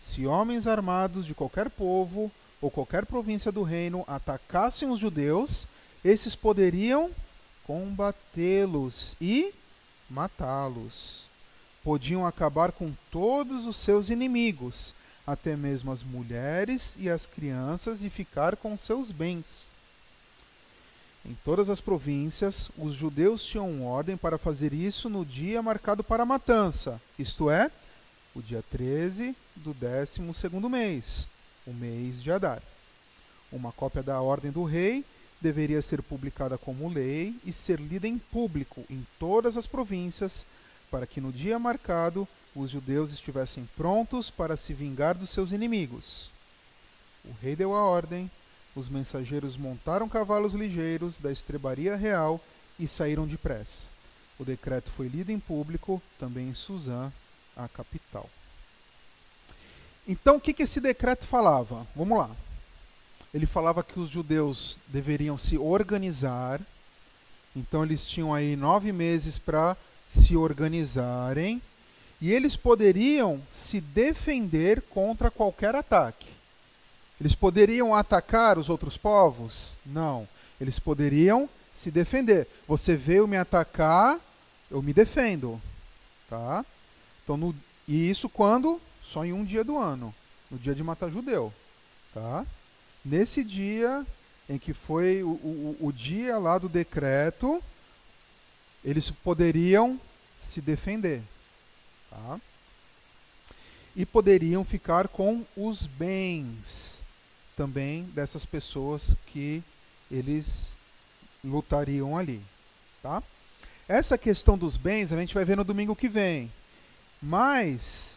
Se 0.00 0.26
homens 0.26 0.66
armados 0.66 1.24
de 1.24 1.34
qualquer 1.34 1.70
povo 1.70 2.30
ou 2.60 2.70
qualquer 2.70 3.06
província 3.06 3.52
do 3.52 3.62
reino 3.62 4.04
atacassem 4.06 4.88
os 4.88 5.00
judeus, 5.00 5.66
esses 6.04 6.34
poderiam 6.34 7.10
combatê-los 7.64 9.16
e 9.20 9.54
matá-los 10.10 11.24
podiam 11.84 12.26
acabar 12.26 12.72
com 12.72 12.92
todos 13.10 13.66
os 13.66 13.76
seus 13.76 14.08
inimigos, 14.08 14.94
até 15.26 15.54
mesmo 15.54 15.92
as 15.92 16.02
mulheres 16.02 16.96
e 16.98 17.10
as 17.10 17.26
crianças, 17.26 18.02
e 18.02 18.08
ficar 18.08 18.56
com 18.56 18.74
seus 18.76 19.10
bens. 19.10 19.68
Em 21.26 21.34
todas 21.42 21.70
as 21.70 21.80
províncias, 21.80 22.70
os 22.76 22.94
judeus 22.94 23.42
tinham 23.42 23.84
ordem 23.84 24.16
para 24.16 24.36
fazer 24.36 24.74
isso 24.74 25.08
no 25.08 25.24
dia 25.24 25.62
marcado 25.62 26.04
para 26.04 26.22
a 26.22 26.26
matança, 26.26 27.00
isto 27.18 27.48
é, 27.48 27.70
o 28.34 28.42
dia 28.42 28.62
13 28.70 29.34
do 29.56 29.74
12 29.74 30.20
mês, 30.68 31.26
o 31.66 31.72
mês 31.72 32.22
de 32.22 32.30
Adar. 32.30 32.62
Uma 33.50 33.72
cópia 33.72 34.02
da 34.02 34.20
ordem 34.20 34.50
do 34.50 34.64
rei 34.64 35.04
deveria 35.40 35.80
ser 35.80 36.02
publicada 36.02 36.58
como 36.58 36.92
lei 36.92 37.34
e 37.44 37.52
ser 37.52 37.80
lida 37.80 38.06
em 38.06 38.18
público 38.18 38.84
em 38.90 39.06
todas 39.18 39.56
as 39.56 39.66
províncias 39.66 40.44
para 40.90 41.06
que 41.06 41.20
no 41.20 41.32
dia 41.32 41.58
marcado 41.58 42.28
os 42.54 42.70
judeus 42.70 43.12
estivessem 43.12 43.68
prontos 43.76 44.28
para 44.28 44.56
se 44.56 44.72
vingar 44.72 45.16
dos 45.16 45.30
seus 45.30 45.52
inimigos. 45.52 46.30
O 47.24 47.32
rei 47.42 47.56
deu 47.56 47.74
a 47.74 47.82
ordem, 47.82 48.30
os 48.74 48.88
mensageiros 48.88 49.56
montaram 49.56 50.08
cavalos 50.08 50.54
ligeiros 50.54 51.18
da 51.18 51.30
estrebaria 51.30 51.96
real 51.96 52.40
e 52.78 52.88
saíram 52.88 53.26
depressa. 53.26 53.86
O 54.38 54.44
decreto 54.44 54.90
foi 54.90 55.06
lido 55.06 55.30
em 55.30 55.38
público, 55.38 56.02
também 56.18 56.48
em 56.48 56.54
Suzã, 56.54 57.12
a 57.56 57.68
capital. 57.68 58.28
Então, 60.06 60.36
o 60.36 60.40
que, 60.40 60.52
que 60.52 60.64
esse 60.64 60.80
decreto 60.80 61.26
falava? 61.26 61.86
Vamos 61.94 62.18
lá. 62.18 62.30
Ele 63.32 63.46
falava 63.46 63.82
que 63.82 63.98
os 63.98 64.10
judeus 64.10 64.78
deveriam 64.88 65.38
se 65.38 65.56
organizar. 65.56 66.60
Então, 67.54 67.84
eles 67.84 68.06
tinham 68.06 68.34
aí 68.34 68.56
nove 68.56 68.92
meses 68.92 69.38
para 69.38 69.76
se 70.10 70.36
organizarem 70.36 71.62
e 72.20 72.32
eles 72.32 72.56
poderiam 72.56 73.40
se 73.50 73.80
defender 73.80 74.82
contra 74.82 75.30
qualquer 75.30 75.74
ataque. 75.74 76.33
Eles 77.24 77.34
poderiam 77.34 77.94
atacar 77.94 78.58
os 78.58 78.68
outros 78.68 78.98
povos? 78.98 79.78
Não. 79.86 80.28
Eles 80.60 80.78
poderiam 80.78 81.48
se 81.74 81.90
defender. 81.90 82.46
Você 82.68 82.94
veio 82.96 83.26
me 83.26 83.34
atacar, 83.34 84.20
eu 84.70 84.82
me 84.82 84.92
defendo. 84.92 85.58
Tá? 86.28 86.62
Então, 87.22 87.38
no, 87.38 87.56
e 87.88 88.10
isso 88.10 88.28
quando? 88.28 88.78
Só 89.02 89.24
em 89.24 89.32
um 89.32 89.42
dia 89.42 89.64
do 89.64 89.78
ano. 89.78 90.14
No 90.50 90.58
dia 90.58 90.74
de 90.74 90.82
matar 90.82 91.10
judeu. 91.10 91.50
Tá? 92.12 92.44
Nesse 93.02 93.42
dia 93.42 94.06
em 94.46 94.58
que 94.58 94.74
foi 94.74 95.22
o, 95.22 95.30
o, 95.30 95.76
o 95.80 95.92
dia 95.94 96.36
lá 96.36 96.58
do 96.58 96.68
decreto, 96.68 97.64
eles 98.84 99.10
poderiam 99.10 99.98
se 100.46 100.60
defender. 100.60 101.22
Tá? 102.10 102.38
E 103.96 104.04
poderiam 104.04 104.62
ficar 104.62 105.08
com 105.08 105.42
os 105.56 105.86
bens 105.86 106.93
também 107.56 108.04
dessas 108.14 108.44
pessoas 108.44 109.16
que 109.26 109.62
eles 110.10 110.72
lutariam 111.42 112.16
ali. 112.16 112.40
Tá? 113.02 113.22
Essa 113.88 114.16
questão 114.16 114.56
dos 114.56 114.76
bens 114.76 115.12
a 115.12 115.16
gente 115.16 115.34
vai 115.34 115.44
ver 115.44 115.56
no 115.56 115.64
domingo 115.64 115.94
que 115.94 116.08
vem. 116.08 116.50
Mas 117.22 118.16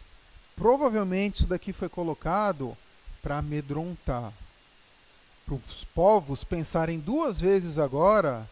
provavelmente 0.56 1.40
isso 1.40 1.46
daqui 1.46 1.72
foi 1.72 1.88
colocado 1.88 2.76
para 3.22 3.38
amedrontar. 3.38 4.32
Para 5.46 5.54
os 5.54 5.84
povos 5.94 6.44
pensarem 6.44 6.98
duas 6.98 7.40
vezes 7.40 7.78
agora 7.78 8.48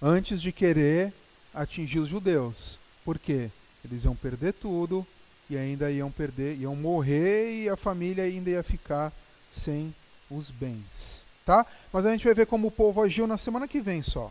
antes 0.00 0.40
de 0.40 0.52
querer 0.52 1.12
atingir 1.54 1.98
os 1.98 2.08
judeus. 2.08 2.78
Por 3.04 3.18
quê? 3.18 3.50
Eles 3.84 4.04
iam 4.04 4.14
perder 4.14 4.52
tudo 4.54 5.06
e 5.48 5.56
ainda 5.56 5.90
iam 5.90 6.10
perder, 6.10 6.58
iam 6.58 6.74
morrer 6.74 7.62
e 7.62 7.68
a 7.68 7.76
família 7.76 8.24
ainda 8.24 8.50
ia 8.50 8.62
ficar 8.62 9.12
sem 9.50 9.94
os 10.30 10.50
bens. 10.50 11.24
Tá? 11.44 11.66
Mas 11.92 12.06
a 12.06 12.12
gente 12.12 12.24
vai 12.24 12.34
ver 12.34 12.46
como 12.46 12.68
o 12.68 12.70
povo 12.70 13.02
agiu 13.02 13.26
na 13.26 13.36
semana 13.36 13.68
que 13.68 13.80
vem 13.80 14.02
só. 14.02 14.30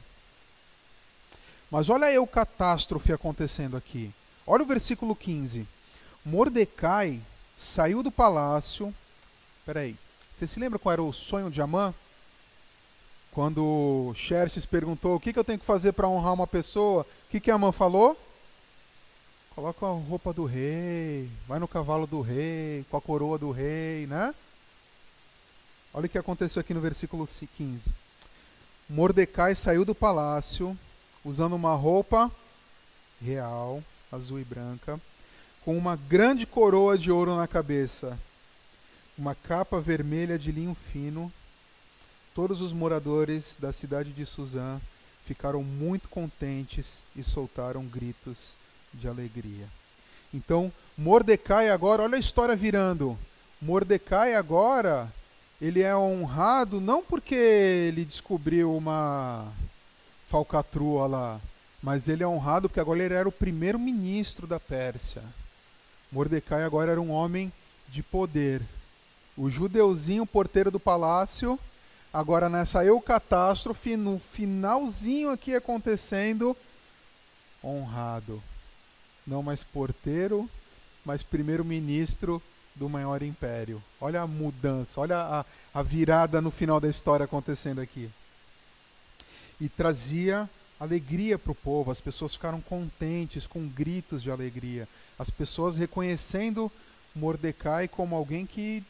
Mas 1.69 1.89
olha 1.89 2.07
aí 2.07 2.17
o 2.17 2.27
catástrofe 2.27 3.13
acontecendo 3.13 3.77
aqui. 3.77 4.11
Olha 4.45 4.63
o 4.63 4.67
versículo 4.67 5.15
15. 5.15 5.67
Mordecai 6.25 7.21
saiu 7.57 8.03
do 8.03 8.11
palácio. 8.11 8.93
Peraí. 9.65 9.95
Você 10.35 10.47
se 10.47 10.59
lembra 10.59 10.79
qual 10.79 10.93
era 10.93 11.03
o 11.03 11.13
sonho 11.13 11.49
de 11.49 11.61
Amã? 11.61 11.93
Quando 13.31 14.13
Xerxes 14.15 14.65
perguntou 14.65 15.15
o 15.15 15.19
que, 15.19 15.33
que 15.33 15.39
eu 15.39 15.43
tenho 15.43 15.59
que 15.59 15.65
fazer 15.65 15.93
para 15.93 16.07
honrar 16.07 16.33
uma 16.33 16.45
pessoa, 16.45 17.03
o 17.03 17.31
que, 17.31 17.39
que 17.39 17.49
Amã 17.49 17.71
falou? 17.71 18.17
Coloca 19.55 19.85
a 19.85 19.89
roupa 19.89 20.33
do 20.33 20.45
rei, 20.45 21.29
vai 21.47 21.59
no 21.59 21.67
cavalo 21.67 22.05
do 22.05 22.21
rei, 22.21 22.85
com 22.89 22.97
a 22.97 23.01
coroa 23.01 23.37
do 23.37 23.51
rei, 23.51 24.05
né? 24.07 24.33
Olha 25.93 26.07
o 26.07 26.09
que 26.09 26.17
aconteceu 26.17 26.59
aqui 26.59 26.73
no 26.73 26.81
versículo 26.81 27.27
15. 27.27 27.81
Mordecai 28.89 29.55
saiu 29.55 29.85
do 29.85 29.93
palácio 29.93 30.77
usando 31.23 31.55
uma 31.55 31.75
roupa 31.75 32.31
real, 33.21 33.81
azul 34.11 34.39
e 34.39 34.43
branca, 34.43 34.99
com 35.63 35.77
uma 35.77 35.95
grande 35.95 36.45
coroa 36.45 36.97
de 36.97 37.11
ouro 37.11 37.35
na 37.37 37.47
cabeça, 37.47 38.17
uma 39.17 39.33
capa 39.35 39.79
vermelha 39.79 40.37
de 40.37 40.51
linho 40.51 40.75
fino 40.91 41.31
Todos 42.35 42.61
os 42.61 42.73
moradores 42.73 43.57
da 43.59 43.71
cidade 43.71 44.11
de 44.11 44.25
Suzã 44.25 44.81
ficaram 45.23 45.61
muito 45.61 46.09
contentes 46.09 46.97
e 47.15 47.23
soltaram 47.23 47.85
gritos 47.85 48.55
de 48.91 49.07
alegria. 49.07 49.67
Então, 50.33 50.71
Mordecai 50.97 51.69
agora, 51.69 52.01
olha 52.01 52.15
a 52.15 52.19
história 52.19 52.55
virando. 52.55 53.15
Mordecai 53.61 54.33
agora, 54.33 55.07
ele 55.65 55.81
é 55.81 55.95
honrado 55.95 56.81
não 56.81 57.03
porque 57.03 57.35
ele 57.35 58.03
descobriu 58.03 58.75
uma 58.75 59.47
falcatrua 60.29 61.07
lá, 61.07 61.41
mas 61.81 62.07
ele 62.07 62.23
é 62.23 62.27
honrado 62.27 62.67
porque 62.67 62.79
agora 62.79 63.03
ele 63.03 63.13
era 63.13 63.29
o 63.29 63.31
primeiro 63.31 63.79
ministro 63.79 64.45
da 64.45 64.59
Pérsia. 64.59 65.23
Mordecai 66.11 66.63
agora 66.63 66.91
era 66.91 67.01
um 67.01 67.11
homem 67.11 67.51
de 67.89 68.03
poder. 68.03 68.61
O 69.37 69.49
judeuzinho 69.49 70.25
porteiro 70.25 70.69
do 70.69 70.79
palácio 70.79 71.59
Agora, 72.13 72.47
nessa 72.47 72.85
eucatástrofe, 72.85 73.97
no 73.97 74.19
finalzinho 74.19 75.31
aqui 75.31 75.55
acontecendo, 75.55 76.55
honrado. 77.63 78.39
Não 79.25 79.41
mais 79.41 79.63
porteiro, 79.63 80.47
mas 81.03 81.23
primeiro-ministro 81.23 82.39
do 82.75 82.89
maior 82.89 83.21
império. 83.21 83.81
Olha 83.99 84.21
a 84.21 84.27
mudança, 84.27 84.99
olha 84.99 85.17
a, 85.17 85.45
a 85.73 85.83
virada 85.83 86.41
no 86.41 86.51
final 86.51 86.79
da 86.79 86.89
história 86.89 87.25
acontecendo 87.25 87.79
aqui. 87.79 88.09
E 89.59 89.69
trazia 89.69 90.49
alegria 90.79 91.37
para 91.37 91.51
o 91.51 91.55
povo, 91.55 91.91
as 91.91 92.01
pessoas 92.01 92.33
ficaram 92.33 92.59
contentes, 92.59 93.47
com 93.47 93.67
gritos 93.67 94.21
de 94.21 94.31
alegria. 94.31 94.87
As 95.17 95.29
pessoas 95.29 95.75
reconhecendo 95.75 96.71
Mordecai 97.15 97.87
como 97.87 98.15
alguém 98.15 98.45
que 98.45 98.83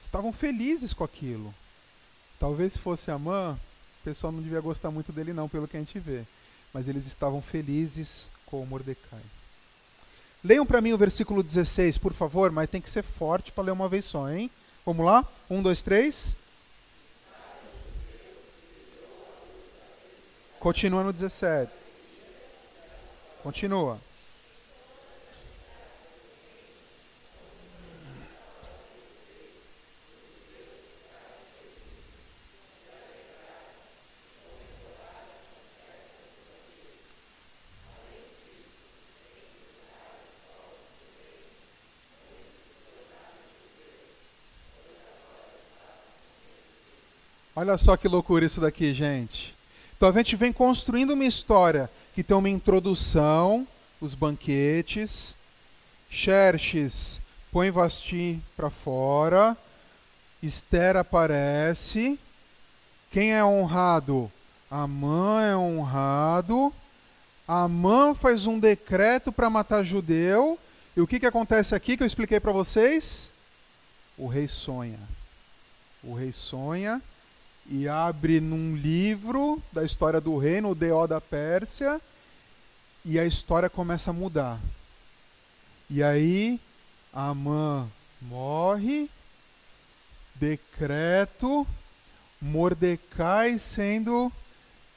estavam 0.00 0.32
felizes 0.32 0.92
com 0.92 1.04
aquilo. 1.04 1.54
Talvez 2.40 2.72
se 2.72 2.78
fosse 2.78 3.10
Amã, 3.10 3.58
o 4.00 4.04
pessoal 4.04 4.32
não 4.32 4.40
devia 4.40 4.60
gostar 4.60 4.90
muito 4.90 5.12
dele 5.12 5.32
não, 5.32 5.48
pelo 5.48 5.68
que 5.68 5.76
a 5.76 5.80
gente 5.80 5.98
vê. 5.98 6.24
Mas 6.72 6.88
eles 6.88 7.06
estavam 7.06 7.42
felizes 7.42 8.26
com 8.46 8.64
Mordecai. 8.64 9.20
Leiam 10.42 10.64
para 10.64 10.80
mim 10.80 10.92
o 10.92 10.98
versículo 10.98 11.42
16, 11.42 11.98
por 11.98 12.12
favor, 12.12 12.50
mas 12.50 12.70
tem 12.70 12.80
que 12.80 12.90
ser 12.90 13.02
forte 13.02 13.50
para 13.50 13.64
ler 13.64 13.72
uma 13.72 13.88
vez 13.88 14.04
só, 14.04 14.30
hein? 14.30 14.50
Vamos 14.86 15.04
lá? 15.04 15.26
Um, 15.50 15.60
dois, 15.60 15.82
três. 15.82 16.36
Continua 20.58 21.04
no 21.04 21.12
17. 21.12 21.70
Continua. 23.42 23.98
Olha 47.60 47.76
só 47.76 47.96
que 47.96 48.06
loucura 48.06 48.46
isso 48.46 48.60
daqui, 48.60 48.94
gente. 48.94 49.52
Então 49.96 50.08
a 50.08 50.12
gente 50.12 50.36
vem 50.36 50.52
construindo 50.52 51.14
uma 51.14 51.24
história 51.24 51.90
que 52.14 52.22
tem 52.22 52.36
uma 52.36 52.48
introdução, 52.48 53.66
os 54.00 54.14
banquetes, 54.14 55.34
Xerxes 56.08 57.18
põe 57.50 57.72
Vasti 57.72 58.40
para 58.56 58.70
fora, 58.70 59.56
Esther 60.40 60.96
aparece, 60.96 62.16
quem 63.10 63.34
é 63.34 63.44
honrado? 63.44 64.30
Amã 64.70 65.42
é 65.42 65.56
honrado, 65.56 66.72
Amã 67.48 68.14
faz 68.14 68.46
um 68.46 68.60
decreto 68.60 69.32
para 69.32 69.50
matar 69.50 69.82
judeu, 69.82 70.56
e 70.96 71.00
o 71.00 71.08
que, 71.08 71.18
que 71.18 71.26
acontece 71.26 71.74
aqui 71.74 71.96
que 71.96 72.04
eu 72.04 72.06
expliquei 72.06 72.38
para 72.38 72.52
vocês? 72.52 73.28
O 74.16 74.28
rei 74.28 74.46
sonha. 74.46 75.00
O 76.04 76.14
rei 76.14 76.32
sonha 76.32 77.02
e 77.68 77.86
abre 77.86 78.40
num 78.40 78.74
livro 78.74 79.62
da 79.72 79.84
história 79.84 80.20
do 80.20 80.38
reino, 80.38 80.70
o 80.70 80.74
D.O. 80.74 81.06
da 81.06 81.20
Pérsia, 81.20 82.00
e 83.04 83.18
a 83.18 83.24
história 83.24 83.68
começa 83.68 84.10
a 84.10 84.14
mudar. 84.14 84.58
E 85.90 86.02
aí, 86.02 86.58
Amã 87.12 87.88
morre, 88.20 89.08
decreto, 90.34 91.66
Mordecai 92.40 93.58
sendo 93.58 94.32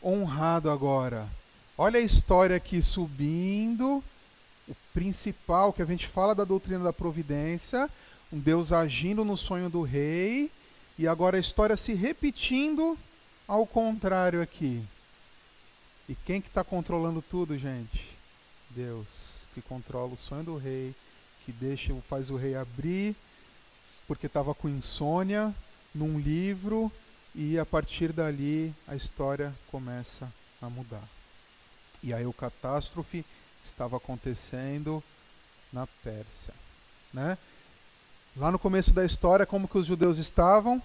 honrado 0.04 0.70
agora. 0.70 1.28
Olha 1.78 2.00
a 2.00 2.04
história 2.04 2.56
aqui 2.56 2.82
subindo, 2.82 4.04
o 4.68 4.76
principal 4.94 5.74
que 5.74 5.82
a 5.82 5.86
gente 5.86 6.08
fala 6.08 6.36
da 6.36 6.44
doutrina 6.44 6.84
da 6.84 6.94
providência, 6.94 7.90
um 8.32 8.40
Deus 8.40 8.72
agindo 8.72 9.26
no 9.26 9.36
sonho 9.36 9.70
do 9.70 9.82
rei, 9.82 10.52
e 11.02 11.08
agora 11.08 11.36
a 11.36 11.40
história 11.40 11.76
se 11.76 11.96
repetindo 11.96 12.96
ao 13.48 13.66
contrário 13.66 14.40
aqui. 14.40 14.84
E 16.08 16.14
quem 16.14 16.40
que 16.40 16.48
está 16.48 16.64
controlando 16.64 17.24
tudo, 17.24 17.58
gente? 17.58 18.16
Deus, 18.70 19.08
que 19.52 19.64
controla 19.64 20.14
o 20.14 20.18
sonho 20.18 20.44
do 20.44 20.58
rei, 20.58 20.94
que 21.44 21.52
deixa, 21.52 21.92
faz 22.08 22.30
o 22.30 22.36
rei 22.36 22.56
abrir, 22.56 23.16
porque 24.08 24.28
estava 24.28 24.54
com 24.54 24.70
insônia, 24.70 25.52
num 25.92 26.20
livro, 26.20 26.92
e 27.34 27.58
a 27.58 27.66
partir 27.66 28.14
dali 28.14 28.72
a 28.88 28.96
história 28.96 29.52
começa 29.72 30.32
a 30.62 30.70
mudar. 30.70 31.10
E 32.04 32.14
aí 32.14 32.28
o 32.28 32.34
catástrofe 32.34 33.26
estava 33.66 33.98
acontecendo 33.98 35.04
na 35.74 35.88
Pérsia, 36.04 36.54
né? 37.12 37.40
Lá 38.38 38.50
no 38.50 38.58
começo 38.58 38.94
da 38.94 39.04
história, 39.04 39.46
como 39.46 39.68
que 39.68 39.78
os 39.78 39.86
judeus 39.86 40.18
estavam? 40.18 40.82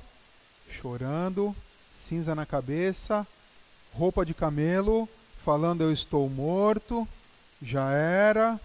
Chorando, 0.68 1.54
cinza 1.96 2.34
na 2.34 2.44
cabeça, 2.44 3.24
roupa 3.94 4.26
de 4.26 4.34
camelo, 4.34 5.08
falando 5.44 5.80
eu 5.80 5.92
estou 5.92 6.28
morto, 6.28 7.06
já 7.62 7.92
era, 7.92 8.60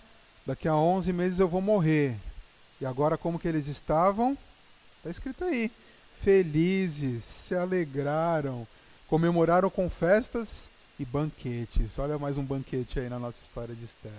daqui 0.48 0.68
a 0.68 0.76
11 0.76 1.14
meses 1.14 1.38
eu 1.38 1.48
vou 1.48 1.62
morrer. 1.62 2.18
E 2.82 2.86
agora 2.86 3.20
como 3.20 3.38
que 3.38 3.48
eles 3.48 3.68
estavam? 3.68 4.36
Está 4.98 5.12
escrito 5.12 5.44
aí. 5.44 5.72
Felizes, 6.20 7.24
se 7.24 7.54
alegraram, 7.54 8.68
comemoraram 9.08 9.70
com 9.70 9.92
festas 9.92 10.68
e 11.00 11.06
banquetes. 11.06 12.00
Olha 12.00 12.18
mais 12.18 12.36
um 12.36 12.44
banquete 12.44 13.00
aí 13.00 13.10
na 13.10 13.20
nossa 13.20 13.44
história 13.44 13.76
de 13.76 13.86
Esther. 13.86 14.12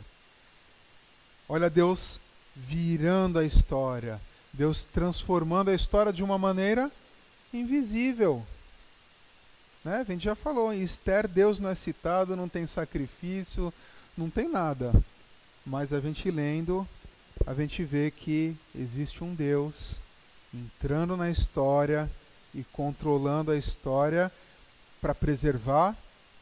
Olha 1.48 1.68
Deus 1.68 2.20
virando 2.54 3.40
a 3.40 3.44
história 3.44 4.20
Deus 4.52 4.84
transformando 4.84 5.70
a 5.70 5.74
história 5.74 6.12
de 6.12 6.22
uma 6.22 6.36
maneira 6.36 6.90
invisível. 7.54 8.44
Né? 9.82 9.96
A 9.96 10.04
gente 10.04 10.24
já 10.24 10.34
falou, 10.34 10.72
em 10.72 10.82
Esther 10.82 11.26
Deus 11.26 11.58
não 11.58 11.70
é 11.70 11.74
citado, 11.74 12.36
não 12.36 12.48
tem 12.48 12.66
sacrifício, 12.66 13.72
não 14.16 14.28
tem 14.28 14.48
nada. 14.48 14.92
Mas 15.64 15.92
a 15.92 16.00
gente 16.00 16.30
lendo, 16.30 16.86
a 17.46 17.54
gente 17.54 17.82
vê 17.82 18.10
que 18.10 18.54
existe 18.74 19.24
um 19.24 19.34
Deus 19.34 19.96
entrando 20.52 21.16
na 21.16 21.30
história 21.30 22.10
e 22.54 22.62
controlando 22.64 23.50
a 23.50 23.56
história 23.56 24.30
para 25.00 25.14
preservar 25.14 25.96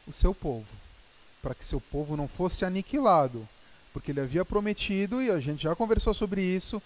o 0.05 0.11
seu 0.11 0.35
povo, 0.35 0.67
para 1.41 1.55
que 1.55 1.63
seu 1.63 1.79
povo 1.79 2.17
não 2.17 2.27
fosse 2.27 2.65
aniquilado, 2.65 3.47
porque 3.93 4.11
ele 4.11 4.19
havia 4.19 4.43
prometido 4.43 5.21
e 5.21 5.31
a 5.31 5.39
gente 5.39 5.63
já 5.63 5.75
conversou 5.75 6.13
sobre 6.13 6.41
isso 6.41 6.81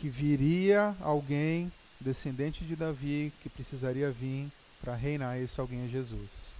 que 0.00 0.08
viria 0.08 0.96
alguém 1.02 1.70
descendente 2.00 2.64
de 2.64 2.74
Davi 2.74 3.30
que 3.42 3.50
precisaria 3.50 4.10
vir 4.10 4.50
para 4.80 4.94
reinar, 4.94 5.38
esse 5.38 5.60
alguém 5.60 5.84
é 5.84 5.88
Jesus. 5.88 6.54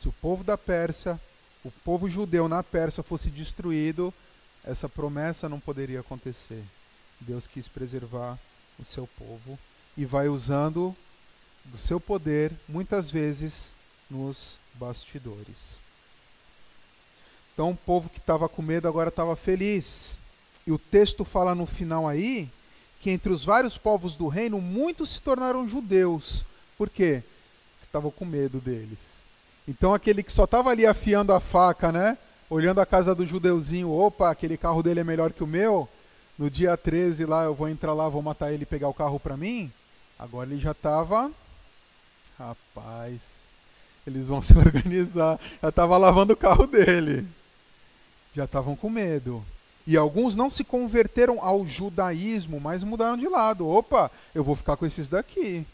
Se 0.00 0.08
o 0.08 0.12
povo 0.12 0.42
da 0.42 0.58
Pérsia, 0.58 1.18
o 1.64 1.70
povo 1.70 2.10
judeu 2.10 2.48
na 2.48 2.64
Pérsia 2.64 3.04
fosse 3.04 3.30
destruído, 3.30 4.12
essa 4.64 4.88
promessa 4.88 5.48
não 5.48 5.60
poderia 5.60 6.00
acontecer. 6.00 6.64
Deus 7.20 7.46
quis 7.46 7.68
preservar 7.68 8.36
o 8.76 8.84
seu 8.84 9.06
povo 9.06 9.56
e 9.96 10.04
vai 10.04 10.26
usando 10.26 10.94
do 11.66 11.78
seu 11.78 12.00
poder, 12.00 12.52
muitas 12.68 13.08
vezes, 13.08 13.72
nos 14.10 14.56
bastidores. 14.74 15.78
Então, 17.54 17.70
o 17.70 17.76
povo 17.76 18.08
que 18.08 18.18
estava 18.18 18.48
com 18.48 18.62
medo 18.62 18.88
agora 18.88 19.10
estava 19.10 19.36
feliz. 19.36 20.16
E 20.66 20.72
o 20.72 20.78
texto 20.78 21.24
fala 21.24 21.54
no 21.54 21.66
final 21.66 22.08
aí 22.08 22.50
que 23.00 23.10
entre 23.10 23.32
os 23.32 23.44
vários 23.44 23.76
povos 23.78 24.14
do 24.14 24.28
reino, 24.28 24.60
muitos 24.60 25.14
se 25.14 25.20
tornaram 25.20 25.68
judeus. 25.68 26.44
Por 26.76 26.88
quê? 26.88 27.22
Porque 27.72 27.86
estavam 27.86 28.10
com 28.10 28.24
medo 28.24 28.58
deles. 28.58 29.20
Então 29.66 29.94
aquele 29.94 30.22
que 30.22 30.32
só 30.32 30.44
estava 30.44 30.70
ali 30.70 30.86
afiando 30.86 31.32
a 31.32 31.40
faca, 31.40 31.90
né? 31.90 32.16
Olhando 32.48 32.80
a 32.80 32.86
casa 32.86 33.14
do 33.14 33.26
judeuzinho, 33.26 33.90
opa, 33.90 34.30
aquele 34.30 34.56
carro 34.56 34.82
dele 34.82 35.00
é 35.00 35.04
melhor 35.04 35.32
que 35.32 35.44
o 35.44 35.46
meu. 35.46 35.88
No 36.38 36.50
dia 36.50 36.76
13 36.76 37.24
lá 37.24 37.44
eu 37.44 37.54
vou 37.54 37.68
entrar 37.68 37.92
lá, 37.92 38.08
vou 38.08 38.22
matar 38.22 38.52
ele 38.52 38.62
e 38.64 38.66
pegar 38.66 38.88
o 38.88 38.94
carro 38.94 39.18
para 39.18 39.36
mim. 39.36 39.70
Agora 40.18 40.50
ele 40.50 40.60
já 40.60 40.72
estava 40.72 41.30
Rapaz, 42.40 43.44
eles 44.06 44.26
vão 44.26 44.40
se 44.42 44.56
organizar. 44.56 45.38
Já 45.62 45.68
estava 45.68 45.98
lavando 45.98 46.32
o 46.32 46.36
carro 46.36 46.66
dele. 46.66 47.28
Já 48.34 48.44
estavam 48.44 48.74
com 48.74 48.88
medo. 48.88 49.44
E 49.90 49.96
alguns 49.96 50.36
não 50.36 50.48
se 50.48 50.62
converteram 50.62 51.42
ao 51.42 51.66
judaísmo, 51.66 52.60
mas 52.60 52.84
mudaram 52.84 53.16
de 53.16 53.26
lado. 53.26 53.66
Opa, 53.66 54.08
eu 54.32 54.44
vou 54.44 54.54
ficar 54.54 54.76
com 54.76 54.86
esses 54.86 55.08
daqui. 55.08 55.66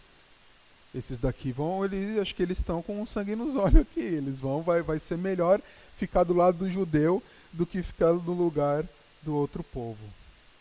Esses 0.95 1.19
daqui 1.19 1.53
vão, 1.53 1.85
eles, 1.85 2.19
acho 2.19 2.35
que 2.35 2.43
eles 2.43 2.57
estão 2.57 2.81
com 2.81 3.05
sangue 3.05 3.37
nos 3.37 3.55
olhos 3.57 3.83
aqui. 3.83 4.01
Eles 4.01 4.39
vão, 4.39 4.63
vai, 4.63 4.81
vai 4.81 4.99
ser 4.99 5.19
melhor 5.19 5.61
ficar 5.99 6.25
do 6.25 6.33
lado 6.33 6.57
do 6.57 6.73
judeu 6.73 7.23
do 7.53 7.67
que 7.67 7.83
ficar 7.83 8.15
no 8.15 8.33
lugar 8.33 8.87
do 9.21 9.37
outro 9.37 9.63
povo. 9.63 10.01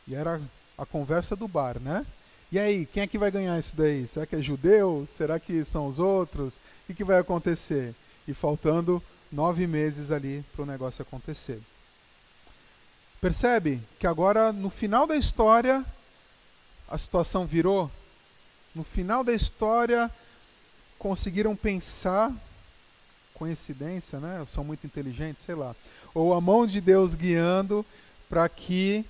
E 0.05 0.13
era 0.13 0.41
a 0.77 0.86
conversa 0.86 1.34
do 1.34 1.47
bar, 1.47 1.80
né? 1.80 2.05
E 2.51 2.59
aí, 2.59 2.86
quem 2.86 3.03
é 3.03 3.07
que 3.07 3.17
vai 3.17 3.32
ganhar 3.32 3.57
isso 3.57 3.73
daí? 3.73 4.05
Será 4.09 4.25
que 4.25 4.36
é 4.36 4.41
judeu? 4.41 5.07
Será 5.15 5.39
que 5.39 5.63
são 5.63 5.88
os 5.88 5.97
outros? 5.97 6.55
O 6.55 6.88
que, 6.88 6.93
que 6.93 7.05
vai 7.05 7.19
acontecer? 7.19 7.95
E 8.27 8.34
faltando 8.34 9.01
nove 9.32 9.65
meses 9.65 10.11
ali 10.11 10.43
para 10.53 10.63
o 10.63 10.65
negócio 10.65 11.01
acontecer. 11.01 11.61
Percebe 13.26 13.82
que 13.97 14.05
agora, 14.05 14.53
no 14.53 14.69
final 14.69 15.07
da 15.07 15.15
história, 15.15 15.84
a 16.88 16.95
situação 16.95 17.43
virou? 17.43 17.89
No 18.76 18.84
final 18.84 19.23
da 19.23 19.34
história, 19.34 20.11
conseguiram 20.99 21.55
pensar, 21.55 22.32
coincidência, 23.34 24.19
né? 24.19 24.45
São 24.47 24.63
muito 24.63 24.86
inteligentes, 24.86 25.43
sei 25.43 25.55
lá. 25.55 25.76
Ou 26.13 26.36
a 26.36 26.39
mão 26.39 26.67
de 26.67 26.80
Deus 26.80 27.15
guiando 27.15 27.84
para 28.30 28.47
que 28.47 29.03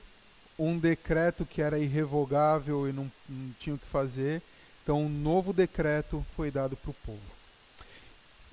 um 0.57 0.79
decreto 0.79 1.45
que 1.45 1.61
era 1.61 1.77
irrevogável 1.77 2.87
e 2.87 2.93
não, 2.93 3.11
não 3.27 3.51
tinha 3.59 3.75
o 3.75 3.77
que 3.77 3.87
fazer, 3.87 4.41
então 4.81 5.01
um 5.03 5.09
novo 5.09 5.51
decreto 5.51 6.25
foi 6.37 6.49
dado 6.49 6.77
para 6.77 6.91
o 6.91 6.95
povo. 7.05 7.34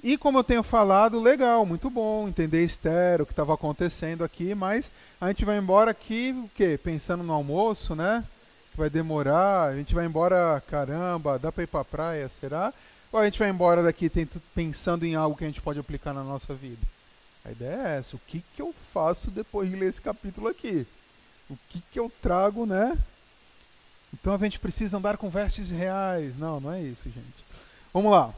E 0.03 0.19
como 0.19 0.39
eu 0.39 0.45
tenho 0.45 0.65
falado, 0.65 1.21
legal, 1.21 1.65
muito 1.65 1.89
bom 1.89 2.27
entender 2.27 2.65
Esther, 2.65 3.23
o 3.23 3.27
que 3.27 3.33
estava 3.33 3.55
acontecendo 3.55 4.25
aqui, 4.25 4.53
mas 4.53 4.91
a 5.21 5.29
gente 5.29 5.45
vai 5.45 5.57
embora 5.59 5.93
aqui, 5.93 6.35
o 6.45 6.51
quê? 6.57 6.77
Pensando 6.83 7.23
no 7.23 7.33
almoço, 7.33 7.95
né? 7.95 8.25
Que 8.73 8.79
vai 8.79 8.91
demorar, 8.91 9.69
a 9.69 9.77
gente 9.77 9.95
vai 9.95 10.05
embora, 10.05 10.61
caramba, 10.69 11.39
dá 11.39 11.53
para 11.53 11.63
ir 11.63 11.69
para 11.69 11.81
a 11.81 11.85
praia, 11.85 12.29
será? 12.29 12.75
Ou 13.13 13.21
a 13.21 13.25
gente 13.25 13.39
vai 13.39 13.49
embora 13.49 13.81
daqui 13.81 14.11
pensando 14.53 15.07
em 15.07 15.15
algo 15.15 15.37
que 15.37 15.45
a 15.45 15.47
gente 15.47 15.63
pode 15.63 15.79
aplicar 15.79 16.13
na 16.13 16.25
nossa 16.25 16.53
vida? 16.53 16.83
A 17.45 17.53
ideia 17.53 17.89
é 17.89 17.99
essa, 17.99 18.17
o 18.17 18.21
que, 18.27 18.43
que 18.57 18.63
eu 18.63 18.75
faço 18.93 19.31
depois 19.31 19.71
de 19.71 19.77
ler 19.77 19.91
esse 19.91 20.01
capítulo 20.01 20.49
aqui? 20.49 20.85
O 21.49 21.57
que, 21.69 21.81
que 21.93 22.01
eu 22.01 22.11
trago, 22.21 22.67
né? 22.67 22.99
Então 24.13 24.35
a 24.35 24.39
gente 24.39 24.59
precisa 24.59 24.97
andar 24.97 25.17
com 25.17 25.31
vestes 25.31 25.71
reais. 25.71 26.37
Não, 26.37 26.59
não 26.59 26.73
é 26.73 26.81
isso, 26.83 27.05
gente. 27.05 27.45
Vamos 27.93 28.11
lá. 28.11 28.33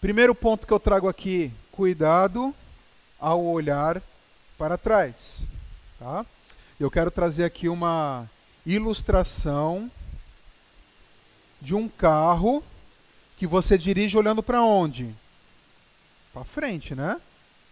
Primeiro 0.00 0.32
ponto 0.32 0.64
que 0.64 0.72
eu 0.72 0.78
trago 0.78 1.08
aqui, 1.08 1.50
cuidado 1.72 2.54
ao 3.18 3.44
olhar 3.44 4.00
para 4.56 4.78
trás. 4.78 5.40
Tá? 5.98 6.24
Eu 6.78 6.88
quero 6.88 7.10
trazer 7.10 7.44
aqui 7.44 7.68
uma 7.68 8.30
ilustração 8.64 9.90
de 11.60 11.74
um 11.74 11.88
carro 11.88 12.62
que 13.36 13.44
você 13.44 13.76
dirige 13.76 14.16
olhando 14.16 14.40
para 14.40 14.62
onde? 14.62 15.12
Para 16.32 16.44
frente, 16.44 16.94
né? 16.94 17.20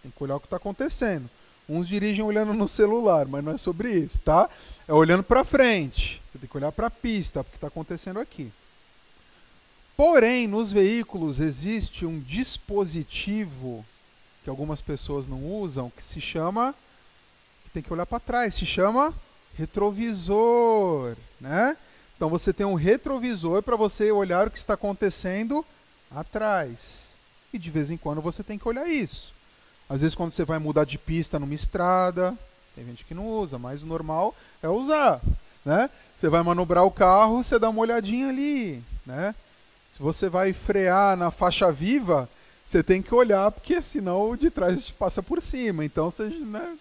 Tem 0.02 0.10
que 0.10 0.24
olhar 0.24 0.34
o 0.34 0.40
que 0.40 0.46
está 0.46 0.56
acontecendo. 0.56 1.30
Uns 1.68 1.86
dirigem 1.86 2.24
olhando 2.24 2.52
no 2.52 2.66
celular, 2.66 3.26
mas 3.26 3.44
não 3.44 3.52
é 3.52 3.58
sobre 3.58 3.92
isso, 3.92 4.18
tá? 4.22 4.50
É 4.88 4.92
olhando 4.92 5.22
para 5.22 5.44
frente. 5.44 6.20
Você 6.32 6.38
tem 6.38 6.48
que 6.48 6.56
olhar 6.56 6.72
para 6.72 6.88
a 6.88 6.90
pista, 6.90 7.44
porque 7.44 7.56
está 7.56 7.68
acontecendo 7.68 8.18
aqui. 8.18 8.50
Porém, 9.96 10.46
nos 10.46 10.70
veículos 10.72 11.40
existe 11.40 12.04
um 12.04 12.20
dispositivo 12.20 13.84
que 14.44 14.50
algumas 14.50 14.80
pessoas 14.82 15.26
não 15.26 15.42
usam, 15.44 15.90
que 15.90 16.02
se 16.02 16.20
chama, 16.20 16.74
tem 17.72 17.82
que 17.82 17.92
olhar 17.92 18.06
para 18.06 18.20
trás, 18.20 18.54
se 18.54 18.64
chama 18.64 19.14
retrovisor, 19.56 21.16
né? 21.40 21.76
Então 22.16 22.28
você 22.28 22.52
tem 22.52 22.64
um 22.64 22.74
retrovisor 22.74 23.62
para 23.62 23.76
você 23.76 24.10
olhar 24.12 24.46
o 24.46 24.50
que 24.50 24.58
está 24.58 24.74
acontecendo 24.74 25.64
atrás. 26.14 27.06
E 27.52 27.58
de 27.58 27.70
vez 27.70 27.90
em 27.90 27.96
quando 27.96 28.20
você 28.20 28.42
tem 28.42 28.58
que 28.58 28.68
olhar 28.68 28.88
isso. 28.88 29.32
Às 29.88 30.00
vezes 30.00 30.14
quando 30.14 30.30
você 30.30 30.44
vai 30.44 30.58
mudar 30.58 30.84
de 30.84 30.98
pista 30.98 31.38
numa 31.38 31.54
estrada, 31.54 32.36
tem 32.74 32.84
gente 32.84 33.04
que 33.04 33.14
não 33.14 33.26
usa, 33.28 33.58
mas 33.58 33.82
o 33.82 33.86
normal 33.86 34.34
é 34.62 34.68
usar, 34.68 35.20
né? 35.64 35.90
Você 36.18 36.28
vai 36.28 36.42
manobrar 36.42 36.84
o 36.84 36.90
carro, 36.90 37.42
você 37.42 37.58
dá 37.58 37.68
uma 37.68 37.80
olhadinha 37.80 38.28
ali, 38.28 38.82
né? 39.04 39.34
Se 39.96 40.02
você 40.02 40.28
vai 40.28 40.52
frear 40.52 41.16
na 41.16 41.30
faixa 41.30 41.72
viva, 41.72 42.28
você 42.66 42.82
tem 42.82 43.00
que 43.00 43.14
olhar, 43.14 43.50
porque 43.50 43.80
senão 43.80 44.30
o 44.30 44.36
de 44.36 44.50
trás 44.50 44.90
passa 44.90 45.22
por 45.22 45.40
cima. 45.40 45.86
Então 45.86 46.10
você, 46.10 46.24
né? 46.24 46.76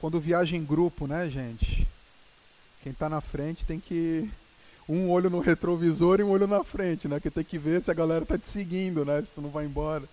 Quando 0.00 0.18
viaja 0.18 0.56
em 0.56 0.64
grupo, 0.64 1.06
né, 1.06 1.28
gente? 1.28 1.86
Quem 2.82 2.92
está 2.92 3.10
na 3.10 3.20
frente 3.20 3.66
tem 3.66 3.78
que 3.78 4.30
um 4.88 5.10
olho 5.10 5.28
no 5.28 5.40
retrovisor 5.40 6.18
e 6.18 6.22
um 6.22 6.30
olho 6.30 6.46
na 6.46 6.64
frente, 6.64 7.06
né? 7.06 7.20
Que 7.20 7.30
tem 7.30 7.44
que 7.44 7.58
ver 7.58 7.82
se 7.82 7.90
a 7.90 7.94
galera 7.94 8.24
tá 8.24 8.38
te 8.38 8.46
seguindo, 8.46 9.04
né? 9.04 9.22
Se 9.22 9.30
tu 9.30 9.42
não 9.42 9.50
vai 9.50 9.66
embora. 9.66 10.04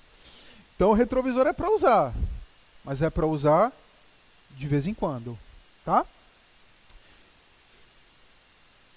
Então 0.76 0.90
o 0.90 0.94
retrovisor 0.94 1.48
é 1.48 1.54
para 1.54 1.74
usar, 1.74 2.14
mas 2.84 3.02
é 3.02 3.10
para 3.10 3.26
usar 3.26 3.72
de 4.58 4.68
vez 4.68 4.86
em 4.86 4.94
quando, 4.94 5.40
tá? 5.86 6.06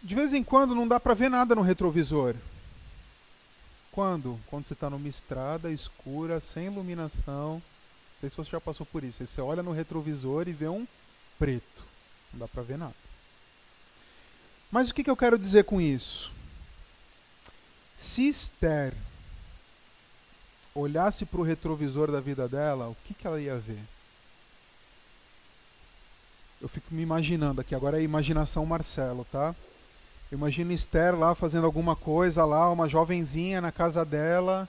De 0.03 0.15
vez 0.15 0.33
em 0.33 0.45
quando 0.45 0.75
não 0.75 0.87
dá 0.87 1.01
para 1.01 1.15
ver 1.15 1.29
nada 1.29 1.55
no 1.55 1.63
retrovisor. 1.63 2.35
Quando? 3.91 4.39
Quando 4.47 4.67
você 4.67 4.75
está 4.75 4.89
numa 4.89 5.09
estrada 5.09 5.71
escura, 5.71 6.41
sem 6.41 6.67
iluminação. 6.67 7.55
Não 7.55 7.63
sei 8.21 8.31
se 8.31 8.37
você 8.37 8.51
já 8.51 8.61
passou 8.61 8.87
por 8.87 9.03
isso. 9.03 9.23
Aí 9.23 9.27
você 9.27 9.41
olha 9.41 9.63
no 9.63 9.73
retrovisor 9.73 10.49
e 10.49 10.53
vê 10.53 10.69
um 10.69 10.87
preto. 11.39 11.85
Não 12.33 12.41
dá 12.41 12.49
para 12.49 12.63
ver 12.63 12.79
nada. 12.79 12.95
Mas 14.71 14.91
o 14.91 14.95
que, 14.95 15.03
que 15.03 15.11
eu 15.11 15.17
quero 15.17 15.39
dizer 15.39 15.65
com 15.65 15.81
isso? 15.81 16.31
Se 17.97 18.29
Esther 18.29 18.95
olhasse 20.75 21.25
para 21.25 21.41
o 21.41 21.45
retrovisor 21.45 22.13
da 22.13 22.21
vida 22.21 22.47
dela, 22.47 22.89
o 22.89 22.97
que, 23.05 23.15
que 23.15 23.27
ela 23.27 23.41
ia 23.41 23.59
ver? 23.59 23.83
Eu 26.61 26.69
fico 26.69 26.95
me 26.95 27.03
imaginando 27.03 27.61
aqui, 27.61 27.75
agora 27.75 27.99
é 27.99 28.03
imaginação 28.03 28.67
Marcelo, 28.67 29.25
tá? 29.31 29.55
Imagina 30.31 30.75
Esther 30.75 31.19
lá 31.19 31.35
fazendo 31.35 31.65
alguma 31.65 31.97
coisa 31.97 32.45
lá, 32.45 32.71
uma 32.71 32.89
jovenzinha 32.89 33.61
na 33.61 33.73
casa 33.73 34.05
dela. 34.05 34.69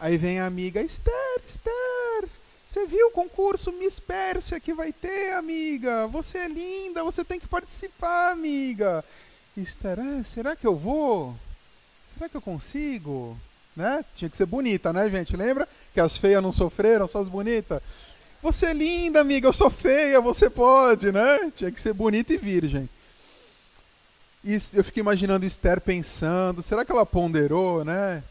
Aí 0.00 0.16
vem 0.16 0.40
a 0.40 0.46
amiga, 0.46 0.80
Esther, 0.80 1.40
Esther, 1.46 2.28
você 2.66 2.86
viu 2.86 3.08
o 3.08 3.12
concurso 3.12 3.70
Miss 3.70 4.00
Pérsia 4.00 4.58
que 4.58 4.74
vai 4.74 4.92
ter, 4.92 5.34
amiga? 5.34 6.08
Você 6.08 6.38
é 6.38 6.48
linda, 6.48 7.04
você 7.04 7.22
tem 7.22 7.38
que 7.38 7.46
participar, 7.46 8.32
amiga. 8.32 9.04
Esther, 9.56 10.00
é, 10.00 10.24
será 10.24 10.56
que 10.56 10.66
eu 10.66 10.74
vou? 10.74 11.36
Será 12.14 12.28
que 12.28 12.36
eu 12.36 12.42
consigo? 12.42 13.38
Né? 13.76 14.04
Tinha 14.16 14.28
que 14.28 14.36
ser 14.36 14.46
bonita, 14.46 14.92
né, 14.92 15.08
gente? 15.08 15.36
Lembra 15.36 15.68
que 15.94 16.00
as 16.00 16.16
feias 16.16 16.42
não 16.42 16.50
sofreram, 16.50 17.06
só 17.06 17.20
as 17.20 17.28
bonitas? 17.28 17.80
Você 18.42 18.66
é 18.66 18.72
linda, 18.72 19.20
amiga, 19.20 19.46
eu 19.46 19.52
sou 19.52 19.70
feia, 19.70 20.20
você 20.20 20.50
pode, 20.50 21.12
né? 21.12 21.52
Tinha 21.54 21.70
que 21.70 21.80
ser 21.80 21.92
bonita 21.92 22.32
e 22.32 22.36
virgem. 22.36 22.88
E 24.44 24.54
eu 24.74 24.82
fico 24.82 24.98
imaginando 24.98 25.46
Esther 25.46 25.80
pensando, 25.80 26.62
será 26.64 26.84
que 26.84 26.90
ela 26.90 27.06
ponderou, 27.06 27.84
né? 27.84 28.24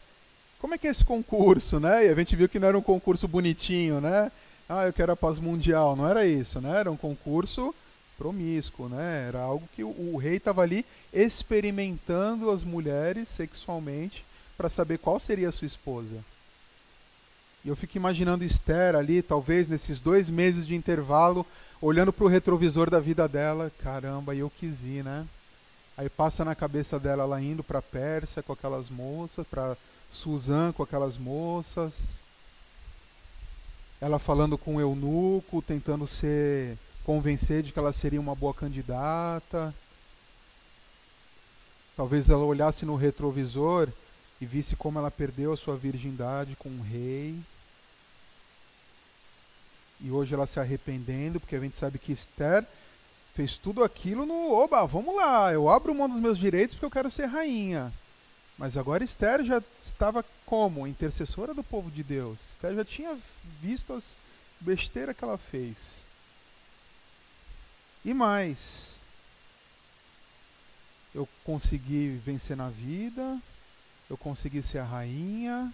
Como 0.58 0.74
é 0.74 0.78
que 0.78 0.86
é 0.86 0.90
esse 0.90 1.02
concurso, 1.02 1.80
né? 1.80 2.06
E 2.06 2.08
a 2.10 2.14
gente 2.14 2.36
viu 2.36 2.48
que 2.48 2.58
não 2.58 2.68
era 2.68 2.78
um 2.78 2.82
concurso 2.82 3.26
bonitinho, 3.26 4.00
né? 4.00 4.30
Ah, 4.68 4.86
eu 4.86 4.92
quero 4.92 5.12
a 5.12 5.16
paz 5.16 5.38
mundial. 5.38 5.96
Não 5.96 6.06
era 6.06 6.26
isso, 6.26 6.60
né? 6.60 6.78
Era 6.80 6.90
um 6.90 6.96
concurso 6.96 7.74
promíscuo, 8.18 8.90
né? 8.90 9.26
Era 9.28 9.40
algo 9.40 9.66
que 9.74 9.82
o, 9.82 9.88
o 9.88 10.18
rei 10.18 10.36
estava 10.36 10.60
ali 10.62 10.84
experimentando 11.12 12.50
as 12.50 12.62
mulheres 12.62 13.28
sexualmente 13.30 14.22
para 14.56 14.68
saber 14.68 14.98
qual 14.98 15.18
seria 15.18 15.48
a 15.48 15.52
sua 15.52 15.66
esposa. 15.66 16.16
E 17.64 17.68
eu 17.68 17.76
fico 17.76 17.96
imaginando 17.96 18.44
Esther 18.44 18.94
ali, 18.94 19.22
talvez 19.22 19.66
nesses 19.66 20.00
dois 20.00 20.28
meses 20.28 20.66
de 20.66 20.74
intervalo, 20.74 21.46
olhando 21.80 22.12
para 22.12 22.24
o 22.24 22.28
retrovisor 22.28 22.90
da 22.90 23.00
vida 23.00 23.26
dela. 23.26 23.72
Caramba, 23.82 24.34
eu 24.34 24.50
quis 24.60 24.82
ir, 24.82 25.02
né? 25.02 25.26
Aí 25.96 26.08
passa 26.08 26.44
na 26.44 26.54
cabeça 26.54 26.98
dela 26.98 27.24
ela 27.24 27.40
indo 27.40 27.62
para 27.62 27.82
Pérsia 27.82 28.42
com 28.42 28.52
aquelas 28.52 28.88
moças, 28.88 29.46
para 29.46 29.76
Suzã 30.10 30.72
com 30.72 30.82
aquelas 30.82 31.18
moças. 31.18 32.20
Ela 34.00 34.18
falando 34.18 34.56
com 34.58 34.76
o 34.76 34.80
eunuco, 34.80 35.62
tentando 35.62 36.06
ser 36.06 36.78
convencer 37.04 37.62
de 37.62 37.72
que 37.72 37.78
ela 37.78 37.92
seria 37.92 38.20
uma 38.20 38.34
boa 38.34 38.54
candidata. 38.54 39.74
Talvez 41.96 42.28
ela 42.28 42.44
olhasse 42.44 42.86
no 42.86 42.96
retrovisor 42.96 43.88
e 44.40 44.46
visse 44.46 44.74
como 44.74 44.98
ela 44.98 45.10
perdeu 45.10 45.52
a 45.52 45.56
sua 45.56 45.76
virgindade 45.76 46.56
com 46.56 46.68
um 46.68 46.82
rei. 46.82 47.38
E 50.00 50.10
hoje 50.10 50.34
ela 50.34 50.46
se 50.46 50.58
arrependendo, 50.58 51.38
porque 51.38 51.54
a 51.54 51.60
gente 51.60 51.76
sabe 51.76 51.98
que 51.98 52.12
Esther 52.12 52.66
fez 53.34 53.56
tudo 53.56 53.82
aquilo 53.82 54.26
no, 54.26 54.52
oba, 54.52 54.84
vamos 54.86 55.14
lá, 55.14 55.52
eu 55.52 55.68
abro 55.68 55.94
mão 55.94 56.08
dos 56.08 56.20
meus 56.20 56.38
direitos 56.38 56.74
porque 56.74 56.86
eu 56.86 56.90
quero 56.90 57.10
ser 57.10 57.26
rainha. 57.26 57.92
Mas 58.58 58.76
agora 58.76 59.02
Esther 59.02 59.44
já 59.44 59.62
estava 59.80 60.24
como? 60.44 60.86
Intercessora 60.86 61.54
do 61.54 61.64
povo 61.64 61.90
de 61.90 62.02
Deus. 62.02 62.38
Esther 62.50 62.74
já 62.74 62.84
tinha 62.84 63.18
visto 63.60 63.92
as 63.92 64.14
besteiras 64.60 65.16
que 65.16 65.24
ela 65.24 65.38
fez. 65.38 65.76
E 68.04 68.12
mais, 68.12 68.96
eu 71.14 71.28
consegui 71.44 72.20
vencer 72.24 72.56
na 72.56 72.68
vida, 72.68 73.40
eu 74.10 74.16
consegui 74.16 74.62
ser 74.62 74.78
a 74.78 74.84
rainha, 74.84 75.72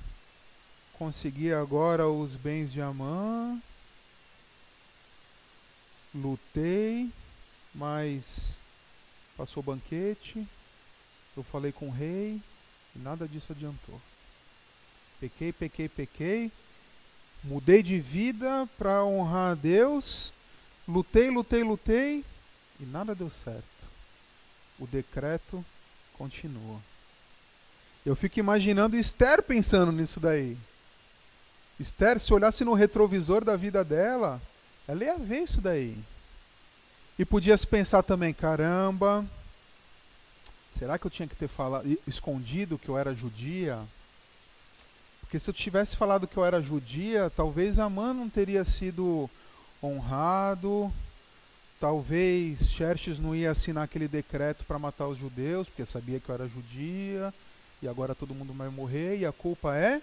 consegui 0.95 1.53
agora 1.53 2.09
os 2.09 2.35
bens 2.35 2.73
de 2.73 2.81
Amã, 2.81 3.61
lutei, 6.15 7.11
mas 7.75 8.57
passou 9.37 9.63
o 9.63 9.67
banquete, 9.67 10.47
eu 11.37 11.43
falei 11.45 11.71
com 11.71 11.89
o 11.89 11.93
rei 11.93 12.43
e 12.95 12.99
nada 12.99 13.29
disso 13.29 13.53
adiantou. 13.53 14.01
Pequei, 15.21 15.53
pequei, 15.53 15.89
pequei, 15.89 16.53
mudei 17.45 17.83
de 17.83 18.01
vida 18.01 18.69
para 18.77 19.05
honrar 19.05 19.53
a 19.53 19.55
Deus, 19.55 20.33
lutei, 20.87 21.31
lutei, 21.31 21.63
lutei 21.63 22.25
e 22.81 22.85
nada 22.85 23.15
deu 23.15 23.31
certo. 23.31 23.63
O 24.79 24.87
decreto 24.87 25.65
continua. 26.15 26.81
Eu 28.05 28.17
fico 28.17 28.39
imaginando 28.39 28.97
Esther 28.97 29.43
pensando 29.43 29.93
nisso 29.93 30.19
daí. 30.19 30.57
Esther, 31.79 32.19
se 32.19 32.33
olhasse 32.33 32.65
no 32.65 32.75
retrovisor 32.75 33.45
da 33.45 33.57
vida 33.57 33.85
dela, 33.85 34.41
ela 34.87 35.05
ia 35.05 35.17
ver 35.17 35.43
isso 35.43 35.61
daí. 35.61 35.97
E 37.19 37.25
podia 37.25 37.57
se 37.59 37.67
pensar 37.67 38.03
também, 38.03 38.33
caramba, 38.33 39.27
será 40.79 40.97
que 40.97 41.07
eu 41.07 41.11
tinha 41.11 41.27
que 41.27 41.35
ter 41.35 41.49
falado, 41.49 41.99
escondido 42.07 42.79
que 42.79 42.89
eu 42.89 42.97
era 42.97 43.13
judia? 43.15 43.79
Porque 45.21 45.41
se 45.41 45.51
eu 45.51 45.55
tivesse 45.55 45.97
falado 45.97 46.29
que 46.29 46.37
eu 46.37 46.45
era 46.45 46.63
judia, 46.63 47.31
talvez 47.35 47.79
Amã 47.79 48.15
não 48.15 48.29
teria 48.29 48.65
sido 48.65 49.29
honrado, 49.83 50.93
talvez 51.81 52.71
Xerxes 52.71 53.19
não 53.19 53.35
ia 53.35 53.51
assinar 53.51 53.85
aquele 53.85 54.07
decreto 54.07 54.65
para 54.65 54.79
matar 54.79 55.09
os 55.09 55.19
judeus, 55.19 55.69
porque 55.69 55.85
sabia 55.85 56.21
que 56.21 56.29
eu 56.29 56.35
era 56.35 56.49
judia, 56.49 57.35
e 57.83 57.89
agora 57.89 58.15
todo 58.15 58.35
mundo 58.35 58.53
vai 58.53 58.69
morrer, 58.69 59.19
e 59.19 59.27
a 59.27 59.33
culpa 59.33 59.77
é 59.77 60.01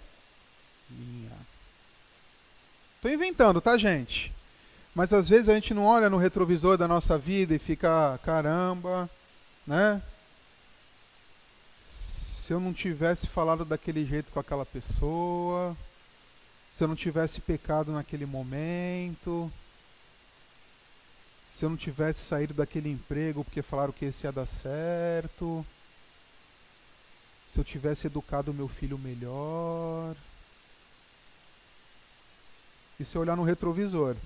minha. 0.90 1.32
Estou 2.96 3.10
inventando, 3.10 3.60
tá, 3.60 3.76
gente? 3.78 4.32
Mas 4.96 5.12
às 5.12 5.28
vezes 5.28 5.50
a 5.50 5.54
gente 5.54 5.74
não 5.74 5.84
olha 5.84 6.08
no 6.08 6.16
retrovisor 6.16 6.78
da 6.78 6.88
nossa 6.88 7.18
vida 7.18 7.54
e 7.54 7.58
fica, 7.58 8.18
caramba, 8.22 9.10
né? 9.66 10.00
Se 11.84 12.50
eu 12.50 12.58
não 12.58 12.72
tivesse 12.72 13.26
falado 13.26 13.62
daquele 13.62 14.06
jeito 14.06 14.32
com 14.32 14.40
aquela 14.40 14.64
pessoa, 14.64 15.76
se 16.74 16.82
eu 16.82 16.88
não 16.88 16.96
tivesse 16.96 17.42
pecado 17.42 17.92
naquele 17.92 18.24
momento, 18.24 19.52
se 21.52 21.62
eu 21.62 21.68
não 21.68 21.76
tivesse 21.76 22.20
saído 22.20 22.54
daquele 22.54 22.90
emprego 22.90 23.44
porque 23.44 23.60
falaram 23.60 23.92
que 23.92 24.06
esse 24.06 24.24
ia 24.24 24.32
dar 24.32 24.46
certo, 24.46 25.62
se 27.52 27.60
eu 27.60 27.64
tivesse 27.64 28.06
educado 28.06 28.54
meu 28.54 28.66
filho 28.66 28.96
melhor. 28.96 30.16
E 32.98 33.04
se 33.04 33.14
eu 33.14 33.20
olhar 33.20 33.36
no 33.36 33.44
retrovisor, 33.44 34.16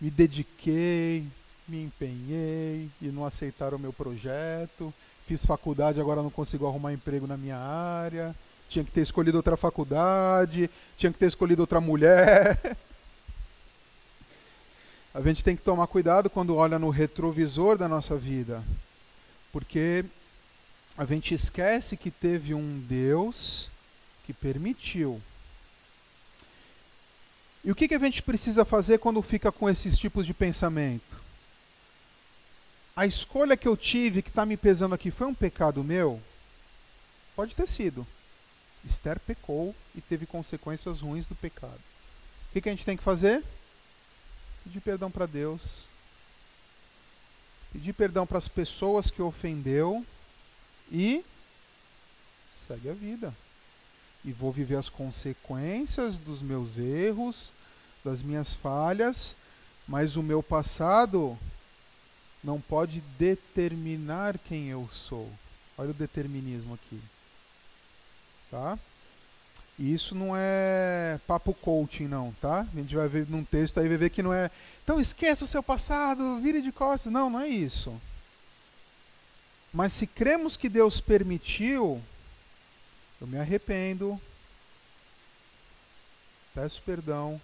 me 0.00 0.10
dediquei, 0.10 1.26
me 1.66 1.84
empenhei 1.84 2.88
e 3.00 3.06
não 3.06 3.24
aceitaram 3.24 3.76
o 3.76 3.80
meu 3.80 3.92
projeto. 3.92 4.92
Fiz 5.26 5.44
faculdade, 5.44 6.00
agora 6.00 6.22
não 6.22 6.30
consigo 6.30 6.66
arrumar 6.66 6.92
emprego 6.92 7.26
na 7.26 7.36
minha 7.36 7.58
área. 7.58 8.34
Tinha 8.68 8.84
que 8.84 8.90
ter 8.90 9.02
escolhido 9.02 9.36
outra 9.36 9.56
faculdade, 9.56 10.70
tinha 10.96 11.12
que 11.12 11.18
ter 11.18 11.26
escolhido 11.26 11.62
outra 11.62 11.80
mulher. 11.80 12.76
A 15.14 15.22
gente 15.22 15.42
tem 15.42 15.56
que 15.56 15.62
tomar 15.62 15.86
cuidado 15.86 16.30
quando 16.30 16.54
olha 16.54 16.78
no 16.78 16.90
retrovisor 16.90 17.76
da 17.76 17.88
nossa 17.88 18.14
vida, 18.14 18.62
porque 19.50 20.04
a 20.96 21.04
gente 21.04 21.34
esquece 21.34 21.96
que 21.96 22.10
teve 22.10 22.54
um 22.54 22.78
Deus 22.86 23.68
que 24.24 24.32
permitiu 24.32 25.20
e 27.68 27.70
o 27.70 27.74
que, 27.74 27.86
que 27.86 27.94
a 27.94 27.98
gente 27.98 28.22
precisa 28.22 28.64
fazer 28.64 28.96
quando 28.96 29.20
fica 29.20 29.52
com 29.52 29.68
esses 29.68 29.98
tipos 29.98 30.24
de 30.24 30.32
pensamento? 30.32 31.20
A 32.96 33.04
escolha 33.04 33.58
que 33.58 33.68
eu 33.68 33.76
tive, 33.76 34.22
que 34.22 34.30
está 34.30 34.46
me 34.46 34.56
pesando 34.56 34.94
aqui, 34.94 35.10
foi 35.10 35.26
um 35.26 35.34
pecado 35.34 35.84
meu? 35.84 36.18
Pode 37.36 37.54
ter 37.54 37.68
sido. 37.68 38.06
Esther 38.86 39.20
pecou 39.20 39.74
e 39.94 40.00
teve 40.00 40.24
consequências 40.24 41.02
ruins 41.02 41.26
do 41.26 41.34
pecado. 41.34 41.78
O 42.48 42.52
que, 42.54 42.62
que 42.62 42.70
a 42.70 42.72
gente 42.72 42.86
tem 42.86 42.96
que 42.96 43.02
fazer? 43.02 43.44
Pedir 44.64 44.80
perdão 44.80 45.10
para 45.10 45.26
Deus. 45.26 45.60
Pedir 47.70 47.92
perdão 47.92 48.26
para 48.26 48.38
as 48.38 48.48
pessoas 48.48 49.10
que 49.10 49.20
ofendeu 49.20 50.06
e 50.90 51.22
segue 52.66 52.88
a 52.88 52.94
vida 52.94 53.34
e 54.24 54.32
vou 54.32 54.52
viver 54.52 54.76
as 54.76 54.88
consequências 54.88 56.18
dos 56.18 56.42
meus 56.42 56.76
erros, 56.76 57.52
das 58.08 58.22
minhas 58.22 58.54
falhas, 58.54 59.36
mas 59.86 60.16
o 60.16 60.22
meu 60.22 60.42
passado 60.42 61.38
não 62.42 62.60
pode 62.60 63.00
determinar 63.18 64.38
quem 64.38 64.68
eu 64.68 64.88
sou. 64.88 65.30
Olha 65.76 65.90
o 65.90 65.94
determinismo 65.94 66.74
aqui. 66.74 67.00
Tá? 68.50 68.78
E 69.78 69.92
isso 69.92 70.14
não 70.14 70.32
é 70.34 71.20
papo 71.26 71.52
coaching, 71.52 72.08
não, 72.08 72.32
tá? 72.40 72.60
A 72.60 72.76
gente 72.76 72.94
vai 72.94 73.06
ver 73.06 73.28
num 73.28 73.44
texto 73.44 73.78
aí, 73.78 73.88
vai 73.88 73.96
ver 73.96 74.10
que 74.10 74.22
não 74.22 74.32
é. 74.32 74.50
Então 74.82 75.00
esqueça 75.00 75.44
o 75.44 75.48
seu 75.48 75.62
passado, 75.62 76.40
vire 76.40 76.62
de 76.62 76.72
costas. 76.72 77.12
Não, 77.12 77.28
não 77.28 77.40
é 77.40 77.48
isso. 77.48 77.94
Mas 79.72 79.92
se 79.92 80.06
cremos 80.06 80.56
que 80.56 80.68
Deus 80.68 81.00
permitiu, 81.00 82.02
eu 83.20 83.26
me 83.26 83.38
arrependo, 83.38 84.18
peço 86.54 86.82
perdão, 86.82 87.40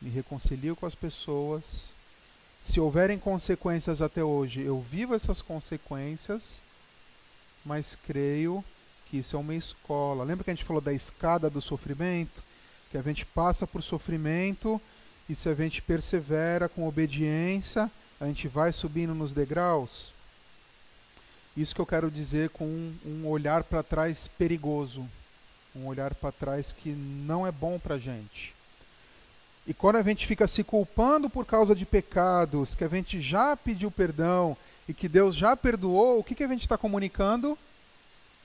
me 0.00 0.10
reconcilio 0.10 0.76
com 0.76 0.86
as 0.86 0.94
pessoas. 0.94 1.64
Se 2.64 2.80
houverem 2.80 3.18
consequências 3.18 4.00
até 4.02 4.22
hoje, 4.22 4.60
eu 4.60 4.80
vivo 4.80 5.14
essas 5.14 5.40
consequências, 5.40 6.60
mas 7.64 7.96
creio 8.06 8.64
que 9.06 9.18
isso 9.18 9.36
é 9.36 9.38
uma 9.38 9.54
escola. 9.54 10.24
Lembra 10.24 10.44
que 10.44 10.50
a 10.50 10.54
gente 10.54 10.64
falou 10.64 10.82
da 10.82 10.92
escada 10.92 11.48
do 11.48 11.62
sofrimento? 11.62 12.42
Que 12.90 12.98
a 12.98 13.02
gente 13.02 13.24
passa 13.24 13.66
por 13.66 13.82
sofrimento 13.82 14.80
e 15.28 15.34
se 15.34 15.48
a 15.48 15.54
gente 15.54 15.82
persevera 15.82 16.68
com 16.68 16.86
obediência, 16.86 17.90
a 18.20 18.26
gente 18.26 18.48
vai 18.48 18.72
subindo 18.72 19.14
nos 19.14 19.32
degraus. 19.32 20.12
Isso 21.56 21.74
que 21.74 21.80
eu 21.80 21.86
quero 21.86 22.10
dizer 22.10 22.50
com 22.50 22.64
um, 22.64 22.96
um 23.04 23.26
olhar 23.26 23.64
para 23.64 23.82
trás 23.82 24.28
perigoso, 24.28 25.08
um 25.74 25.86
olhar 25.86 26.14
para 26.14 26.30
trás 26.32 26.72
que 26.72 26.90
não 26.90 27.46
é 27.46 27.52
bom 27.52 27.78
para 27.78 27.96
a 27.96 27.98
gente. 27.98 28.54
E 29.68 29.74
quando 29.74 29.96
a 29.96 30.02
gente 30.02 30.26
fica 30.26 30.48
se 30.48 30.64
culpando 30.64 31.28
por 31.28 31.44
causa 31.44 31.74
de 31.74 31.84
pecados, 31.84 32.74
que 32.74 32.82
a 32.82 32.88
gente 32.88 33.20
já 33.20 33.54
pediu 33.54 33.90
perdão 33.90 34.56
e 34.88 34.94
que 34.94 35.06
Deus 35.06 35.36
já 35.36 35.54
perdoou, 35.54 36.18
o 36.18 36.24
que, 36.24 36.34
que 36.34 36.42
a 36.42 36.48
gente 36.48 36.62
está 36.62 36.78
comunicando? 36.78 37.56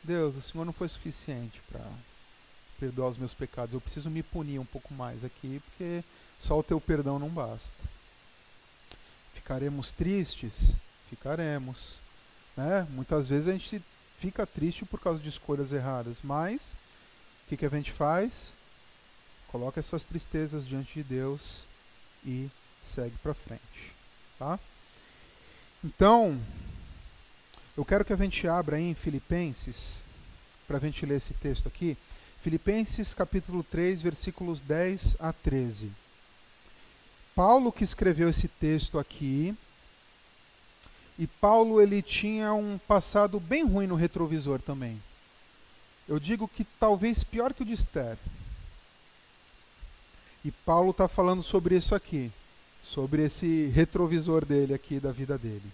Deus, 0.04 0.36
o 0.36 0.42
Senhor 0.42 0.66
não 0.66 0.74
foi 0.74 0.90
suficiente 0.90 1.62
para 1.72 1.80
perdoar 2.78 3.08
os 3.08 3.18
meus 3.18 3.34
pecados. 3.34 3.74
Eu 3.74 3.80
preciso 3.80 4.10
me 4.10 4.22
punir 4.22 4.60
um 4.60 4.66
pouco 4.66 4.94
mais 4.94 5.24
aqui, 5.24 5.62
porque 5.64 6.04
só 6.42 6.60
o 6.60 6.64
teu 6.64 6.82
perdão 6.82 7.18
não 7.18 7.30
basta. 7.30 7.72
Ficaremos 9.34 9.92
tristes? 9.92 10.76
Ficaremos. 11.10 12.00
Né? 12.58 12.86
Muitas 12.90 13.28
vezes 13.28 13.48
a 13.48 13.54
gente 13.54 13.82
fica 14.20 14.46
triste 14.46 14.84
por 14.84 15.00
causa 15.00 15.22
de 15.22 15.30
escolhas 15.30 15.72
erradas, 15.72 16.18
mas 16.22 16.76
o 17.46 17.50
que, 17.50 17.56
que 17.56 17.66
a 17.66 17.70
gente 17.70 17.94
faz? 17.94 18.52
Coloca 19.54 19.80
essas 19.80 20.04
tristezas 20.04 20.68
diante 20.68 20.96
de 20.96 21.04
Deus 21.04 21.60
e 22.26 22.50
segue 22.84 23.16
para 23.22 23.36
frente. 23.36 23.94
Tá? 24.40 24.60
Então, 25.84 26.42
eu 27.78 27.86
quero 27.86 28.04
que 28.04 28.12
a 28.12 28.16
gente 28.16 28.48
abra 28.48 28.78
aí 28.78 28.84
em 28.84 28.96
Filipenses, 28.96 30.04
para 30.68 30.78
a 30.78 30.80
gente 30.80 31.06
ler 31.06 31.18
esse 31.18 31.36
texto 31.36 31.68
aqui. 31.68 31.96
Filipenses 32.42 33.14
capítulo 33.14 33.64
3, 33.64 34.02
versículos 34.02 34.60
10 34.60 35.18
a 35.20 35.32
13. 35.32 35.92
Paulo 37.36 37.72
que 37.72 37.84
escreveu 37.84 38.30
esse 38.30 38.48
texto 38.48 38.98
aqui, 38.98 39.56
e 41.20 41.28
Paulo 41.28 41.80
ele 41.80 42.02
tinha 42.02 42.56
um 42.56 42.80
passado 42.80 43.40
bem 43.40 43.64
ruim 43.64 43.86
no 43.86 43.94
retrovisor 43.94 44.60
também. 44.60 45.00
Eu 46.10 46.20
digo 46.20 46.48
que 46.48 46.66
talvez 46.80 47.24
pior 47.24 47.54
que 47.54 47.62
o 47.62 47.66
de 47.66 47.74
Esther. 47.74 48.18
E 50.44 50.52
Paulo 50.52 50.92
está 50.92 51.08
falando 51.08 51.42
sobre 51.42 51.78
isso 51.78 51.96
aqui, 51.96 52.32
sobre 52.84 53.24
esse 53.24 53.68
retrovisor 53.68 54.46
dele 54.46 54.74
aqui 54.74 55.00
da 55.00 55.12
vida 55.12 55.38
dele. 55.38 55.72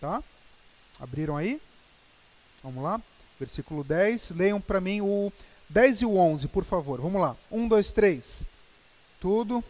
Tá? 0.00 0.22
Abriram 0.98 1.36
aí? 1.36 1.60
Vamos 2.62 2.82
lá? 2.82 3.00
Versículo 3.38 3.84
10. 3.84 4.30
Leiam 4.30 4.60
para 4.60 4.80
mim 4.80 5.00
o 5.00 5.32
10 5.68 6.02
e 6.02 6.06
o 6.06 6.16
11, 6.16 6.48
por 6.48 6.64
favor. 6.64 7.00
Vamos 7.00 7.20
lá. 7.20 7.36
1, 7.50 7.68
2, 7.68 7.92
3. 7.92 8.46
Tudo. 9.20 9.62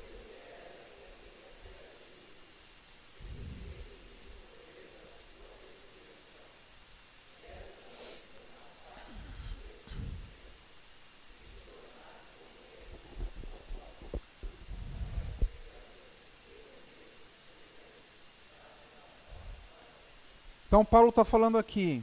Então, 20.74 20.84
Paulo 20.84 21.10
está 21.10 21.24
falando 21.24 21.56
aqui: 21.56 22.02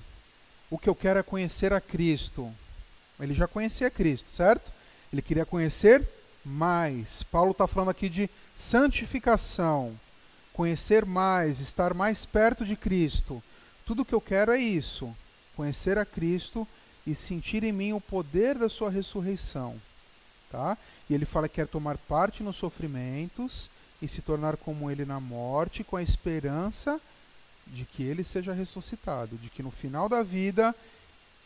o 0.69 0.77
que 0.77 0.87
eu 0.87 0.95
quero 0.95 1.19
é 1.19 1.23
conhecer 1.23 1.73
a 1.73 1.81
Cristo. 1.81 2.49
Ele 3.19 3.33
já 3.33 3.45
conhecia 3.45 3.91
Cristo, 3.91 4.29
certo? 4.29 4.71
Ele 5.11 5.21
queria 5.21 5.45
conhecer 5.45 6.07
mais. 6.45 7.21
Paulo 7.21 7.51
está 7.51 7.67
falando 7.67 7.89
aqui 7.89 8.07
de 8.07 8.29
santificação, 8.55 9.91
conhecer 10.53 11.05
mais, 11.05 11.59
estar 11.59 11.93
mais 11.93 12.25
perto 12.25 12.65
de 12.65 12.77
Cristo. 12.77 13.43
Tudo 13.85 14.05
que 14.05 14.15
eu 14.15 14.21
quero 14.21 14.53
é 14.53 14.57
isso: 14.57 15.13
conhecer 15.53 15.97
a 15.97 16.05
Cristo 16.05 16.65
e 17.05 17.13
sentir 17.13 17.65
em 17.65 17.73
mim 17.73 17.91
o 17.91 17.99
poder 17.99 18.57
da 18.57 18.69
sua 18.69 18.89
ressurreição. 18.89 19.75
Tá? 20.49 20.77
E 21.09 21.13
ele 21.13 21.25
fala 21.25 21.49
que 21.49 21.55
quer 21.55 21.67
tomar 21.67 21.97
parte 21.97 22.41
nos 22.41 22.55
sofrimentos 22.55 23.69
e 24.01 24.07
se 24.07 24.21
tornar 24.21 24.55
como 24.55 24.89
ele 24.89 25.03
na 25.03 25.19
morte, 25.19 25.83
com 25.83 25.97
a 25.97 26.01
esperança 26.01 27.01
de 27.67 27.85
que 27.85 28.03
ele 28.03 28.23
seja 28.23 28.53
ressuscitado, 28.53 29.37
de 29.37 29.49
que 29.49 29.63
no 29.63 29.71
final 29.71 30.09
da 30.09 30.23
vida 30.23 30.75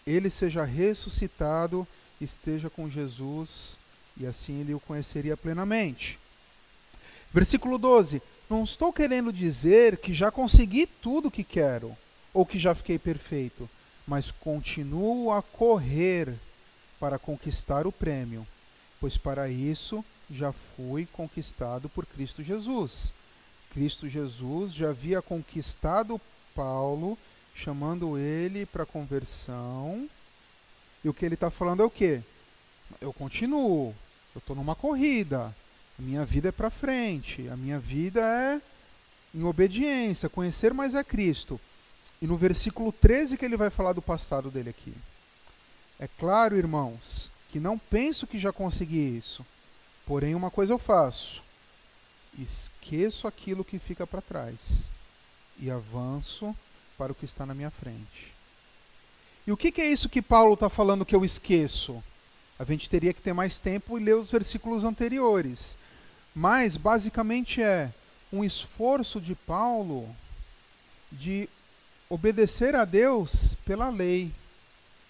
ele 0.06 0.30
seja 0.30 0.64
ressuscitado 0.64 1.88
esteja 2.20 2.70
com 2.70 2.90
Jesus 2.90 3.76
e 4.18 4.26
assim 4.26 4.62
ele 4.62 4.74
o 4.74 4.80
conheceria 4.80 5.36
plenamente. 5.36 6.18
Versículo 7.34 7.78
12: 7.78 8.22
Não 8.50 8.64
estou 8.64 8.94
querendo 8.94 9.32
dizer 9.32 9.98
que 9.98 10.14
já 10.14 10.32
consegui 10.32 10.88
tudo 10.88 11.28
o 11.28 11.32
que 11.32 11.44
quero 11.44 11.96
ou 12.34 12.46
que 12.46 12.60
já 12.60 12.74
fiquei 12.74 12.98
perfeito, 12.98 13.70
mas 14.08 14.32
continuo 14.32 15.32
a 15.32 15.42
correr 15.42 16.34
para 17.00 17.20
conquistar 17.20 17.86
o 17.86 17.92
prêmio, 17.92 18.48
pois 19.00 19.18
para 19.18 19.50
isso 19.50 20.04
já 20.30 20.52
fui 20.52 21.06
conquistado 21.12 21.90
por 21.90 22.06
Cristo 22.06 22.42
Jesus. 22.42 23.14
Cristo 23.76 24.08
Jesus 24.08 24.74
já 24.74 24.92
havia 24.92 25.22
conquistado 25.22 26.20
Paulo, 26.56 27.18
chamando 27.54 28.18
ele 28.18 28.66
para 28.66 28.86
conversão. 28.86 30.10
E 31.04 31.10
o 31.10 31.14
que 31.14 31.26
ele 31.26 31.36
está 31.36 31.52
falando 31.52 31.84
é 31.84 31.86
o 31.86 31.90
quê? 31.90 32.22
Eu 33.02 33.12
continuo, 33.12 33.94
eu 34.34 34.40
estou 34.40 34.56
numa 34.56 34.76
corrida, 34.76 35.54
a 36.00 36.02
minha 36.02 36.24
vida 36.24 36.48
é 36.48 36.52
para 36.54 36.70
frente, 36.70 37.50
a 37.50 37.58
minha 37.58 37.78
vida 37.78 38.22
é 38.22 38.62
em 39.38 39.44
obediência, 39.44 40.30
conhecer 40.30 40.74
mais 40.74 40.96
a 40.96 41.04
Cristo. 41.04 41.60
E 42.22 42.28
no 42.28 42.38
versículo 42.38 42.94
13 42.94 43.36
que 43.36 43.44
ele 43.44 43.58
vai 43.58 43.70
falar 43.70 43.92
do 43.92 44.02
passado 44.02 44.50
dele 44.50 44.70
aqui. 44.70 44.94
É 46.00 46.08
claro, 46.08 46.56
irmãos, 46.56 47.30
que 47.52 47.60
não 47.60 47.78
penso 47.78 48.26
que 48.26 48.40
já 48.40 48.54
consegui 48.54 49.18
isso. 49.18 49.46
Porém, 50.06 50.34
uma 50.34 50.50
coisa 50.50 50.72
eu 50.72 50.80
faço: 50.80 51.44
esqueço 52.38 53.28
aquilo 53.28 53.64
que 53.64 53.80
fica 53.80 54.06
para 54.06 54.22
trás 54.22 54.56
e 55.60 55.70
avanço 55.72 56.56
para 56.98 57.12
o 57.12 57.16
que 57.16 57.26
está 57.26 57.46
na 57.46 57.54
minha 57.54 57.72
frente. 57.72 58.34
E 59.48 59.52
o 59.52 59.58
que, 59.58 59.72
que 59.72 59.82
é 59.82 59.92
isso 59.92 60.10
que 60.10 60.22
Paulo 60.22 60.56
está 60.56 60.70
falando 60.70 61.06
que 61.06 61.16
eu 61.16 61.24
esqueço? 61.24 62.04
A 62.58 62.64
gente 62.64 62.90
teria 62.90 63.14
que 63.14 63.22
ter 63.22 63.34
mais 63.34 63.60
tempo 63.60 64.00
e 64.00 64.04
ler 64.04 64.16
os 64.16 64.32
versículos 64.32 64.84
anteriores. 64.84 65.78
Mas, 66.34 66.78
basicamente, 66.78 67.62
é 67.62 67.92
um 68.32 68.44
esforço 68.44 69.22
de 69.22 69.36
Paulo 69.36 70.10
de 71.12 71.48
obedecer 72.10 72.76
a 72.76 72.86
Deus 72.86 73.56
pela 73.66 73.90
lei. 73.90 74.32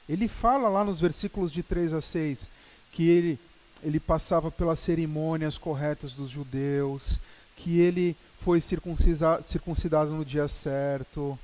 Ele 0.07 0.27
fala 0.27 0.69
lá 0.69 0.83
nos 0.83 0.99
versículos 0.99 1.51
de 1.51 1.63
3 1.63 1.93
a 1.93 2.01
6 2.01 2.49
que 2.91 3.09
ele, 3.09 3.39
ele 3.85 3.99
passava 3.99 4.49
pelas 4.49 4.79
cerimônias 4.79 5.59
corretas 5.59 6.13
dos 6.13 6.31
judeus, 6.31 7.19
que 7.55 7.79
ele 7.79 8.17
foi 8.41 8.59
circuncisado, 8.59 9.43
circuncidado 9.47 10.09
no 10.09 10.25
dia 10.25 10.47
certo, 10.47 11.37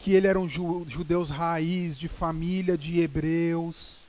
que 0.00 0.12
ele 0.12 0.26
era 0.26 0.40
um 0.40 0.48
ju, 0.48 0.84
judeus 0.88 1.30
raiz, 1.30 1.96
de 1.96 2.08
família 2.08 2.76
de 2.76 2.98
hebreus. 2.98 4.00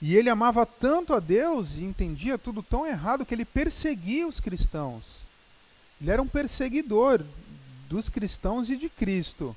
E 0.00 0.16
ele 0.16 0.28
amava 0.28 0.66
tanto 0.66 1.14
a 1.14 1.20
Deus 1.20 1.74
e 1.74 1.84
entendia 1.84 2.36
tudo 2.36 2.64
tão 2.64 2.84
errado 2.84 3.24
que 3.24 3.32
ele 3.32 3.44
perseguia 3.44 4.26
os 4.26 4.40
cristãos. 4.40 5.22
Ele 6.00 6.10
era 6.10 6.20
um 6.20 6.26
perseguidor 6.26 7.22
dos 7.88 8.08
cristãos 8.08 8.68
e 8.68 8.74
de 8.74 8.88
Cristo. 8.88 9.56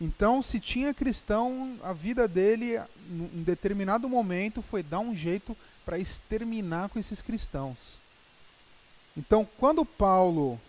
Então, 0.00 0.42
se 0.42 0.58
tinha 0.58 0.92
cristão, 0.92 1.78
a 1.82 1.92
vida 1.92 2.26
dele, 2.26 2.80
em 3.10 3.42
determinado 3.42 4.08
momento, 4.08 4.60
foi 4.60 4.82
dar 4.82 4.98
um 4.98 5.14
jeito 5.14 5.56
para 5.84 5.98
exterminar 5.98 6.88
com 6.88 6.98
esses 6.98 7.22
cristãos. 7.22 7.98
Então, 9.16 9.46
quando 9.58 9.84
Paulo 9.84 10.60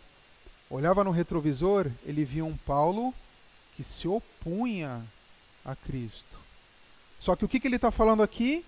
olhava 0.69 1.03
no 1.03 1.11
retrovisor, 1.11 1.89
ele 2.05 2.23
via 2.23 2.45
um 2.45 2.55
Paulo 2.55 3.13
que 3.75 3.83
se 3.83 4.07
opunha 4.07 5.03
a 5.63 5.75
Cristo. 5.75 6.37
Só 7.19 7.35
que 7.35 7.43
o 7.43 7.47
que, 7.47 7.59
que 7.59 7.67
ele 7.67 7.77
está 7.77 7.91
falando 7.91 8.21
aqui? 8.21 8.63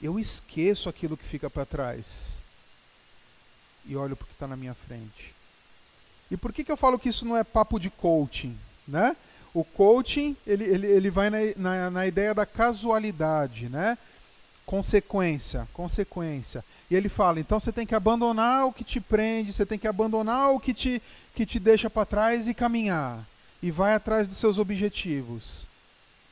Eu 0.00 0.18
esqueço 0.18 0.88
aquilo 0.88 1.16
que 1.16 1.24
fica 1.24 1.50
para 1.50 1.66
trás 1.66 2.34
e 3.84 3.96
olho 3.96 4.16
para 4.16 4.24
o 4.24 4.26
que 4.26 4.32
está 4.32 4.46
na 4.46 4.56
minha 4.56 4.74
frente. 4.74 5.34
E 6.30 6.36
por 6.36 6.52
que, 6.52 6.64
que 6.64 6.72
eu 6.72 6.76
falo 6.76 6.98
que 6.98 7.08
isso 7.08 7.24
não 7.24 7.36
é 7.36 7.44
papo 7.44 7.78
de 7.78 7.90
coaching? 7.90 8.56
Né? 8.86 9.16
O 9.54 9.64
coaching 9.64 10.36
ele, 10.46 10.64
ele, 10.64 10.86
ele 10.86 11.10
vai 11.10 11.30
na, 11.30 11.38
na, 11.56 11.90
na 11.90 12.06
ideia 12.06 12.34
da 12.34 12.44
casualidade, 12.44 13.68
né? 13.68 13.96
Consequência, 14.66 15.68
consequência. 15.72 16.64
E 16.90 16.96
ele 16.96 17.08
fala: 17.08 17.38
então 17.38 17.60
você 17.60 17.70
tem 17.70 17.86
que 17.86 17.94
abandonar 17.94 18.66
o 18.66 18.72
que 18.72 18.82
te 18.82 19.00
prende, 19.00 19.52
você 19.52 19.64
tem 19.64 19.78
que 19.78 19.86
abandonar 19.86 20.50
o 20.52 20.60
que 20.60 20.74
te, 20.74 21.02
que 21.34 21.46
te 21.46 21.58
deixa 21.58 21.88
para 21.88 22.06
trás 22.06 22.48
e 22.48 22.54
caminhar. 22.54 23.24
E 23.62 23.70
vai 23.70 23.94
atrás 23.94 24.26
dos 24.26 24.38
seus 24.38 24.58
objetivos. 24.58 25.66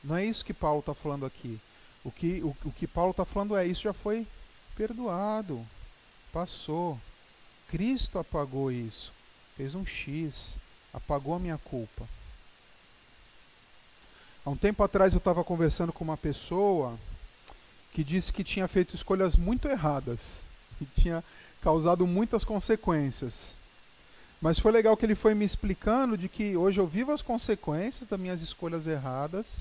Não 0.03 0.17
é 0.17 0.25
isso 0.25 0.43
que 0.43 0.53
Paulo 0.53 0.81
está 0.81 0.93
falando 0.93 1.25
aqui. 1.25 1.59
O 2.03 2.11
que, 2.11 2.41
o, 2.43 2.55
o 2.65 2.71
que 2.71 2.85
Paulo 2.85 3.11
está 3.11 3.23
falando 3.23 3.55
é: 3.55 3.65
isso 3.65 3.83
já 3.83 3.93
foi 3.93 4.27
perdoado, 4.75 5.65
passou. 6.31 6.99
Cristo 7.69 8.19
apagou 8.19 8.71
isso, 8.71 9.11
fez 9.55 9.73
um 9.73 9.85
X, 9.85 10.57
apagou 10.93 11.33
a 11.33 11.39
minha 11.39 11.57
culpa. 11.57 12.05
Há 14.45 14.49
um 14.49 14.57
tempo 14.57 14.83
atrás 14.83 15.13
eu 15.13 15.19
estava 15.19 15.41
conversando 15.41 15.93
com 15.93 16.03
uma 16.03 16.17
pessoa 16.17 16.99
que 17.93 18.03
disse 18.03 18.33
que 18.33 18.43
tinha 18.43 18.67
feito 18.67 18.93
escolhas 18.93 19.37
muito 19.37 19.69
erradas 19.69 20.41
e 20.81 20.85
tinha 20.85 21.23
causado 21.61 22.05
muitas 22.05 22.43
consequências. 22.43 23.53
Mas 24.41 24.59
foi 24.59 24.73
legal 24.73 24.97
que 24.97 25.05
ele 25.05 25.15
foi 25.15 25.33
me 25.33 25.45
explicando 25.45 26.17
de 26.17 26.27
que 26.27 26.57
hoje 26.57 26.77
eu 26.77 26.85
vivo 26.85 27.13
as 27.13 27.21
consequências 27.21 28.05
das 28.05 28.19
minhas 28.19 28.41
escolhas 28.41 28.85
erradas, 28.85 29.59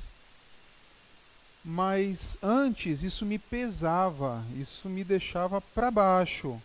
mas 1.64 2.36
antes 2.42 3.04
isso 3.04 3.24
me 3.24 3.38
pesava, 3.38 4.42
isso 4.56 4.88
me 4.88 5.04
deixava 5.04 5.60
para 5.60 5.92
baixo. 5.92 6.60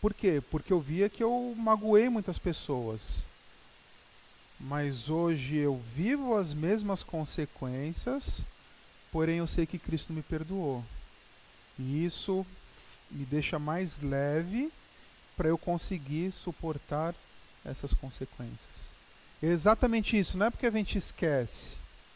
Por 0.00 0.12
quê? 0.12 0.42
Porque 0.50 0.72
eu 0.72 0.80
via 0.80 1.08
que 1.08 1.22
eu 1.22 1.54
magoei 1.56 2.08
muitas 2.08 2.38
pessoas. 2.38 3.22
Mas 4.64 5.08
hoje 5.08 5.56
eu 5.56 5.80
vivo 5.94 6.36
as 6.36 6.52
mesmas 6.52 7.02
consequências 7.02 8.44
porém 9.14 9.36
eu 9.38 9.46
sei 9.46 9.64
que 9.64 9.78
Cristo 9.78 10.12
me 10.12 10.22
perdoou. 10.22 10.84
E 11.78 12.04
isso 12.04 12.44
me 13.08 13.24
deixa 13.24 13.60
mais 13.60 14.02
leve 14.02 14.72
para 15.36 15.48
eu 15.48 15.56
conseguir 15.56 16.32
suportar 16.32 17.14
essas 17.64 17.92
consequências. 17.92 18.58
É 19.40 19.46
exatamente 19.46 20.18
isso, 20.18 20.36
não 20.36 20.46
é 20.46 20.50
porque 20.50 20.66
a 20.66 20.70
gente 20.70 20.98
esquece, 20.98 21.66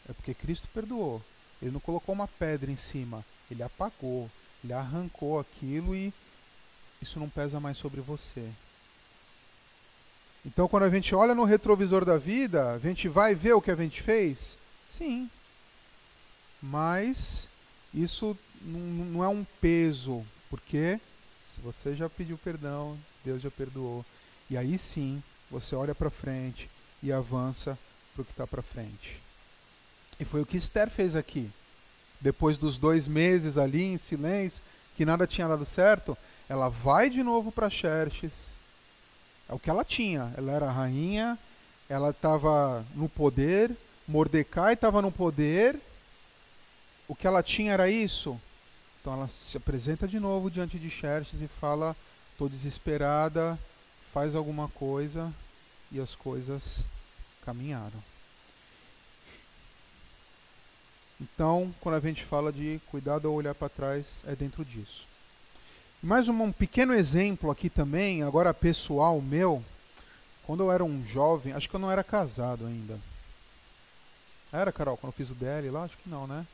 é 0.09 0.11
porque 0.13 0.33
Cristo 0.33 0.67
perdoou. 0.73 1.23
Ele 1.61 1.71
não 1.71 1.79
colocou 1.79 2.13
uma 2.13 2.27
pedra 2.27 2.69
em 2.69 2.75
cima, 2.75 3.23
ele 3.49 3.63
apagou, 3.63 4.29
ele 4.61 4.73
arrancou 4.73 5.39
aquilo 5.39 5.95
e 5.95 6.13
isso 7.01 7.17
não 7.17 7.29
pesa 7.29 7.61
mais 7.61 7.77
sobre 7.77 8.01
você. 8.01 8.45
Então, 10.45 10.67
quando 10.67 10.83
a 10.83 10.89
gente 10.89 11.13
olha 11.13 11.35
no 11.35 11.43
retrovisor 11.43 12.05
da 12.05 12.17
vida, 12.17 12.71
a 12.71 12.77
gente 12.79 13.07
vai 13.07 13.35
ver 13.35 13.53
o 13.53 13.61
que 13.61 13.71
a 13.71 13.75
gente 13.75 14.01
fez? 14.01 14.57
Sim, 14.97 15.29
mas 16.61 17.47
isso 17.93 18.37
não 18.61 19.23
é 19.23 19.27
um 19.27 19.45
peso, 19.61 20.25
porque 20.49 20.99
se 21.53 21.61
você 21.61 21.95
já 21.95 22.09
pediu 22.09 22.37
perdão, 22.37 22.97
Deus 23.23 23.41
já 23.41 23.51
perdoou. 23.51 24.05
E 24.49 24.57
aí 24.57 24.77
sim, 24.77 25.21
você 25.49 25.75
olha 25.75 25.93
para 25.93 26.09
frente 26.09 26.69
e 27.01 27.11
avança 27.11 27.77
para 28.13 28.21
o 28.21 28.25
que 28.25 28.31
está 28.31 28.47
para 28.47 28.61
frente. 28.61 29.21
E 30.19 30.25
foi 30.25 30.41
o 30.41 30.45
que 30.45 30.57
Esther 30.57 30.89
fez 30.89 31.15
aqui. 31.15 31.49
Depois 32.19 32.57
dos 32.57 32.77
dois 32.77 33.07
meses 33.07 33.57
ali 33.57 33.83
em 33.83 33.97
silêncio, 33.97 34.61
que 34.97 35.05
nada 35.05 35.25
tinha 35.25 35.47
dado 35.47 35.65
certo, 35.65 36.17
ela 36.49 36.67
vai 36.67 37.09
de 37.09 37.23
novo 37.23 37.51
para 37.51 37.69
Xerxes. 37.69 38.31
É 39.49 39.53
o 39.53 39.59
que 39.59 39.69
ela 39.69 39.83
tinha. 39.83 40.31
Ela 40.37 40.51
era 40.51 40.71
rainha, 40.71 41.37
ela 41.89 42.11
estava 42.11 42.85
no 42.95 43.09
poder, 43.09 43.75
Mordecai 44.07 44.73
estava 44.73 45.01
no 45.01 45.11
poder, 45.11 45.79
o 47.07 47.15
que 47.15 47.25
ela 47.25 47.41
tinha 47.41 47.73
era 47.73 47.89
isso. 47.89 48.39
Então 49.01 49.13
ela 49.13 49.27
se 49.27 49.57
apresenta 49.57 50.07
de 50.07 50.19
novo 50.19 50.51
diante 50.51 50.77
de 50.77 50.89
Xerxes 50.89 51.41
e 51.41 51.47
fala: 51.47 51.95
"Estou 52.31 52.47
desesperada, 52.47 53.57
faz 54.13 54.35
alguma 54.35 54.67
coisa", 54.69 55.33
e 55.91 55.99
as 55.99 56.13
coisas 56.13 56.85
caminharam. 57.43 58.03
Então, 61.19 61.73
quando 61.81 61.95
a 61.95 61.99
gente 61.99 62.23
fala 62.23 62.51
de 62.51 62.79
cuidado 62.89 63.27
ao 63.27 63.33
olhar 63.33 63.53
para 63.53 63.67
trás, 63.67 64.19
é 64.25 64.35
dentro 64.35 64.63
disso. 64.63 65.08
Mais 66.01 66.27
um, 66.27 66.43
um 66.43 66.51
pequeno 66.51 66.93
exemplo 66.93 67.51
aqui 67.51 67.69
também, 67.69 68.23
agora 68.23 68.53
pessoal 68.53 69.21
meu. 69.21 69.63
Quando 70.45 70.63
eu 70.63 70.71
era 70.71 70.83
um 70.83 71.05
jovem, 71.05 71.53
acho 71.53 71.69
que 71.69 71.75
eu 71.75 71.79
não 71.79 71.91
era 71.91 72.03
casado 72.03 72.65
ainda. 72.65 72.97
Era, 74.51 74.71
Carol, 74.71 74.97
quando 74.97 75.11
eu 75.11 75.17
fiz 75.17 75.29
o 75.29 75.35
DL 75.35 75.69
lá? 75.69 75.83
Acho 75.83 75.97
que 75.97 76.09
não, 76.09 76.25
né? 76.25 76.45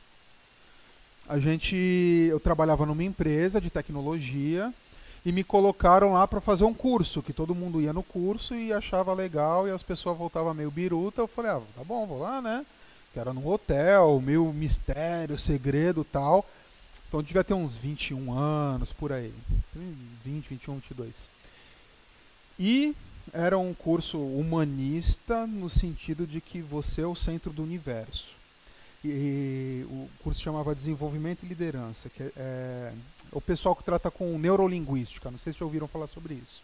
a 1.28 1.40
gente 1.40 1.76
eu 2.30 2.40
trabalhava 2.40 2.86
numa 2.86 3.04
empresa 3.04 3.60
de 3.60 3.70
tecnologia 3.70 4.72
e 5.26 5.32
me 5.32 5.44
colocaram 5.44 6.14
lá 6.14 6.28
para 6.28 6.40
fazer 6.40 6.64
um 6.64 6.74
curso, 6.74 7.24
que 7.24 7.34
todo 7.34 7.56
mundo 7.56 7.82
ia 7.82 7.92
no 7.92 8.04
curso 8.04 8.54
e 8.54 8.72
achava 8.72 9.12
legal 9.14 9.68
e 9.68 9.72
as 9.72 9.82
pessoas 9.82 10.18
voltavam 10.18 10.54
meio 10.54 10.70
biruta. 10.70 11.22
Eu 11.22 11.28
falei, 11.28 11.52
ah, 11.52 11.62
tá 11.76 11.84
bom, 11.84 12.06
vou 12.06 12.20
lá, 12.20 12.42
né? 12.42 12.66
que 13.12 13.20
era 13.20 13.34
num 13.34 13.48
hotel, 13.48 14.22
meio 14.22 14.46
mistério, 14.52 15.40
segredo 15.40 16.04
tal. 16.04 16.46
Então 17.16 17.24
devia 17.24 17.46
ter 17.46 17.54
uns 17.54 17.74
21 17.76 18.38
anos 18.38 18.92
por 18.92 19.14
aí. 19.14 19.34
20, 20.26 20.50
21, 20.50 20.74
22. 20.74 21.30
E 22.60 22.94
era 23.32 23.58
um 23.58 23.74
curso 23.74 24.20
humanista 24.20 25.48
no 25.48 25.70
sentido 25.70 26.28
de 26.28 26.42
que 26.42 26.60
você 26.60 27.04
é 27.04 27.08
o 27.08 27.16
centro 27.16 27.54
do 27.54 27.64
universo. 27.64 28.32
E 29.02 29.86
o 29.90 30.10
curso 30.26 30.42
chamava 30.42 30.76
Desenvolvimento 30.76 31.44
e 31.44 31.48
Liderança, 31.48 32.10
que 32.10 32.22
é, 32.22 32.32
é 32.36 32.94
o 33.32 33.40
pessoal 33.40 33.78
que 33.78 33.86
trata 33.86 34.12
com 34.12 34.38
neurolinguística. 34.38 35.32
Não 35.32 35.40
sei 35.40 35.54
se 35.54 35.60
já 35.60 35.64
ouviram 35.64 35.88
falar 35.88 36.08
sobre 36.08 36.34
isso. 36.34 36.62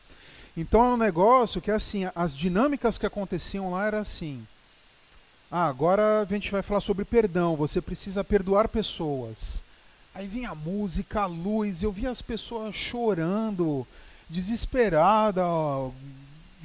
Então 0.58 0.84
é 0.84 0.94
um 0.96 0.98
negócio 0.98 1.62
que 1.62 1.72
assim, 1.72 2.10
as 2.14 2.36
dinâmicas 2.36 2.98
que 2.98 3.06
aconteciam 3.06 3.72
lá 3.72 3.88
era 3.88 4.00
assim. 4.00 4.46
Ah, 5.50 5.68
agora 5.68 6.24
a 6.24 6.26
gente 6.26 6.52
vai 6.52 6.62
falar 6.62 6.82
sobre 6.82 7.06
perdão. 7.06 7.56
Você 7.56 7.80
precisa 7.80 8.22
perdoar 8.22 8.68
pessoas. 8.68 9.62
Aí 10.14 10.28
vinha 10.28 10.50
a 10.50 10.56
música, 10.56 11.22
a 11.22 11.26
luz, 11.26 11.82
eu 11.82 11.92
via 11.92 12.10
as 12.10 12.22
pessoas 12.22 12.76
chorando, 12.76 13.88
desesperada, 14.30 15.42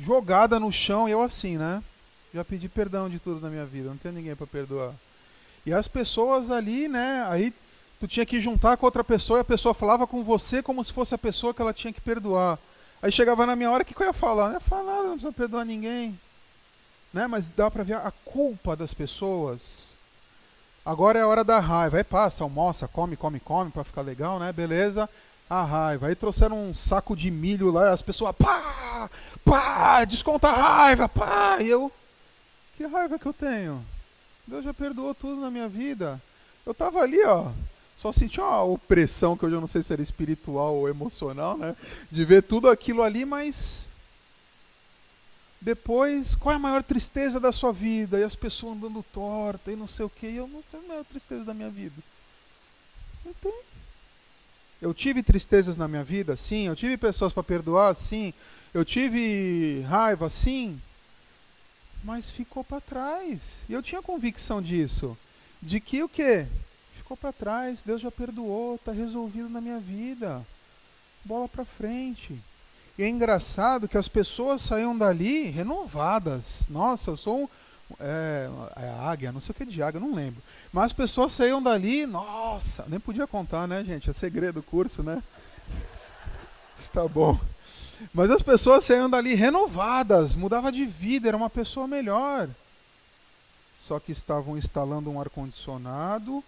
jogada 0.05 0.59
no 0.59 0.73
chão, 0.73 1.09
e 1.09 1.13
eu 1.13 1.23
assim, 1.23 1.57
né? 1.57 1.83
Já 2.35 2.45
pedi 2.45 2.69
perdão 2.69 3.09
de 3.09 3.21
tudo 3.21 3.41
na 3.41 3.49
minha 3.49 3.65
vida, 3.65 3.89
não 3.89 3.97
tem 3.97 4.11
ninguém 4.11 4.35
para 4.35 4.47
perdoar. 4.47 4.93
E 5.65 5.73
as 5.73 5.87
pessoas 5.87 6.51
ali, 6.51 6.89
né? 6.89 7.25
Aí 7.29 7.55
tu 8.01 8.09
tinha 8.09 8.27
que 8.27 8.41
juntar 8.41 8.77
com 8.77 8.85
outra 8.85 9.05
pessoa 9.05 9.39
e 9.39 9.43
a 9.43 9.45
pessoa 9.45 9.73
falava 9.73 10.07
com 10.07 10.25
você 10.25 10.63
como 10.63 10.85
se 10.85 10.93
fosse 10.93 11.15
a 11.15 11.19
pessoa 11.19 11.55
que 11.55 11.63
ela 11.63 11.73
tinha 11.73 11.93
que 11.93 12.01
perdoar. 12.01 12.59
Aí 13.01 13.13
chegava 13.13 13.47
na 13.47 13.55
minha 13.55 13.71
hora, 13.71 13.83
o 13.83 13.87
que, 13.87 13.95
que 13.95 14.03
eu 14.03 14.07
ia 14.07 14.13
falar? 14.13 14.49
Não 14.49 14.55
ia 14.55 14.61
falar 14.61 14.83
nada, 14.83 15.03
não 15.05 15.13
precisa 15.13 15.33
perdoar 15.33 15.65
ninguém. 15.65 16.19
Né? 17.13 17.27
Mas 17.27 17.49
dá 17.49 17.71
para 17.71 17.85
ver 17.85 17.95
a 17.95 18.13
culpa 18.25 18.75
das 18.75 18.93
pessoas. 18.93 19.86
Agora 20.87 21.19
é 21.19 21.23
a 21.23 21.27
hora 21.27 21.43
da 21.43 21.59
raiva. 21.59 21.97
Aí 21.97 22.05
passa, 22.05 22.45
almoça, 22.45 22.87
come, 22.87 23.17
come, 23.17 23.41
come 23.41 23.73
para 23.73 23.83
ficar 23.83 24.03
legal, 24.03 24.39
né? 24.39 24.53
Beleza. 24.53 25.11
A 25.51 25.65
raiva. 25.65 26.07
Aí 26.07 26.15
trouxeram 26.15 26.71
um 26.71 26.73
saco 26.73 27.17
de 27.17 27.29
milho 27.29 27.73
lá, 27.73 27.93
as 27.93 28.03
pessoas, 28.03 28.35
pá, 28.37 29.11
pá, 29.45 30.05
desconta 30.05 30.49
a 30.49 30.53
raiva, 30.53 31.09
pá. 31.09 31.59
E 31.61 31.69
eu, 31.69 31.91
que 32.77 32.87
raiva 32.87 33.19
que 33.19 33.27
eu 33.27 33.33
tenho? 33.33 33.85
Deus 34.47 34.65
já 34.65 34.73
perdoou 34.73 35.13
tudo 35.13 35.41
na 35.41 35.51
minha 35.51 35.69
vida. 35.69 36.21
Eu 36.65 36.73
tava 36.73 37.01
ali, 37.01 37.21
ó, 37.25 37.51
só 37.99 38.13
senti 38.13 38.41
uma 38.41 38.63
opressão 38.63 39.37
que 39.37 39.45
eu 39.45 39.51
já 39.51 39.61
não 39.61 39.67
sei 39.67 39.83
se 39.83 39.93
era 39.93 40.03
espiritual 40.03 40.75
ou 40.75 40.89
emocional, 40.89 41.57
né? 41.57 41.75
De 42.11 42.25
ver 42.25 42.43
tudo 42.43 42.69
aquilo 42.69 43.03
ali, 43.03 43.25
mas 43.25 43.89
depois, 45.67 46.37
qual 46.37 46.53
é 46.53 46.55
a 46.55 46.61
maior 46.61 46.81
tristeza 46.81 47.41
da 47.41 47.51
sua 47.51 47.73
vida? 47.73 48.21
E 48.21 48.23
as 48.23 48.37
pessoas 48.37 48.77
andando 48.77 49.05
torta 49.13 49.73
e 49.73 49.75
não 49.75 49.89
sei 49.89 50.07
o 50.07 50.09
que. 50.09 50.29
E 50.29 50.37
eu 50.37 50.47
não 50.47 50.63
tenho 50.71 50.85
a 50.85 50.87
maior 50.87 51.05
tristeza 51.05 51.43
da 51.43 51.53
minha 51.53 51.69
vida. 51.69 52.01
Não 53.25 53.35
tem. 53.35 53.53
Eu 54.81 54.95
tive 54.95 55.25
tristezas 55.25 55.77
na 55.77 55.89
minha 55.89 56.05
vida, 56.05 56.37
sim. 56.37 56.69
Eu 56.69 56.77
tive 56.77 56.97
pessoas 56.97 57.33
para 57.33 57.43
perdoar, 57.43 57.97
sim. 57.97 58.33
Eu 58.73 58.85
tive 58.85 59.81
raiva, 59.89 60.31
sim. 60.31 60.81
Mas 62.05 62.31
ficou 62.31 62.63
para 62.63 62.81
trás. 62.81 63.59
E 63.69 63.73
eu 63.73 63.83
tinha 63.83 64.01
convicção 64.01 64.63
disso. 64.63 65.19
De 65.61 65.81
que 65.81 66.01
o 66.01 66.09
quê? 66.09 66.47
ficou 66.95 67.17
para 67.17 67.33
trás, 67.33 67.83
Deus 67.85 68.01
já 68.01 68.11
perdoou, 68.13 68.77
está 68.77 68.93
resolvido 68.93 69.49
na 69.49 69.61
minha 69.61 69.81
vida. 69.81 70.47
Bola 71.25 71.49
para 71.49 71.65
frente. 71.65 72.39
E 72.99 73.03
é 73.03 73.09
engraçado 73.09 73.89
que 73.89 73.99
as 73.99 74.09
pessoas 74.09 74.63
saíam 74.63 74.97
dali 74.97 75.51
renovadas. 75.51 76.63
Nossa, 76.69 77.11
eu 77.11 77.17
sou 77.17 77.43
um, 77.43 77.49
é, 78.01 78.49
é 78.77 78.89
águia, 79.01 79.33
não 79.33 79.41
sei 79.41 79.53
o 79.53 79.55
que 79.55 79.67
de 79.67 79.83
águia, 79.83 80.01
não 80.01 80.15
lembro. 80.15 80.43
Mas 80.73 80.87
as 80.87 80.93
pessoas 80.93 81.33
saíam 81.33 81.63
dali, 81.63 82.07
nossa, 82.07 82.85
nem 82.89 82.99
podia 82.99 83.27
contar, 83.27 83.69
né, 83.69 83.85
gente? 83.85 84.09
É 84.09 84.13
segredo 84.13 84.55
do 84.55 84.63
curso, 84.63 85.03
né? 85.03 85.23
Está 86.81 87.07
bom. 87.07 87.39
Mas 88.13 88.31
as 88.31 88.43
pessoas 88.43 88.85
saíam 88.85 89.09
dali 89.09 89.35
renovadas, 89.35 90.35
mudava 90.35 90.73
de 90.73 90.85
vida, 90.85 91.29
era 91.29 91.37
uma 91.37 91.51
pessoa 91.51 91.87
melhor. 91.87 92.49
Só 93.81 94.01
que 94.01 94.13
estavam 94.13 94.59
instalando 94.59 95.11
um 95.11 95.21
ar-condicionado, 95.21 96.43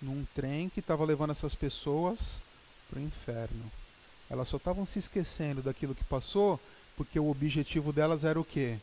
num 0.00 0.26
trem 0.34 0.68
que 0.68 0.80
estava 0.80 1.04
levando 1.04 1.30
essas 1.30 1.54
pessoas 1.54 2.40
para 2.90 3.00
o 3.00 3.02
inferno. 3.02 3.70
Elas 4.32 4.48
só 4.48 4.56
estavam 4.56 4.86
se 4.86 4.98
esquecendo 4.98 5.60
daquilo 5.60 5.94
que 5.94 6.02
passou, 6.04 6.58
porque 6.96 7.20
o 7.20 7.30
objetivo 7.30 7.92
delas 7.92 8.24
era 8.24 8.40
o 8.40 8.44
quê? 8.44 8.78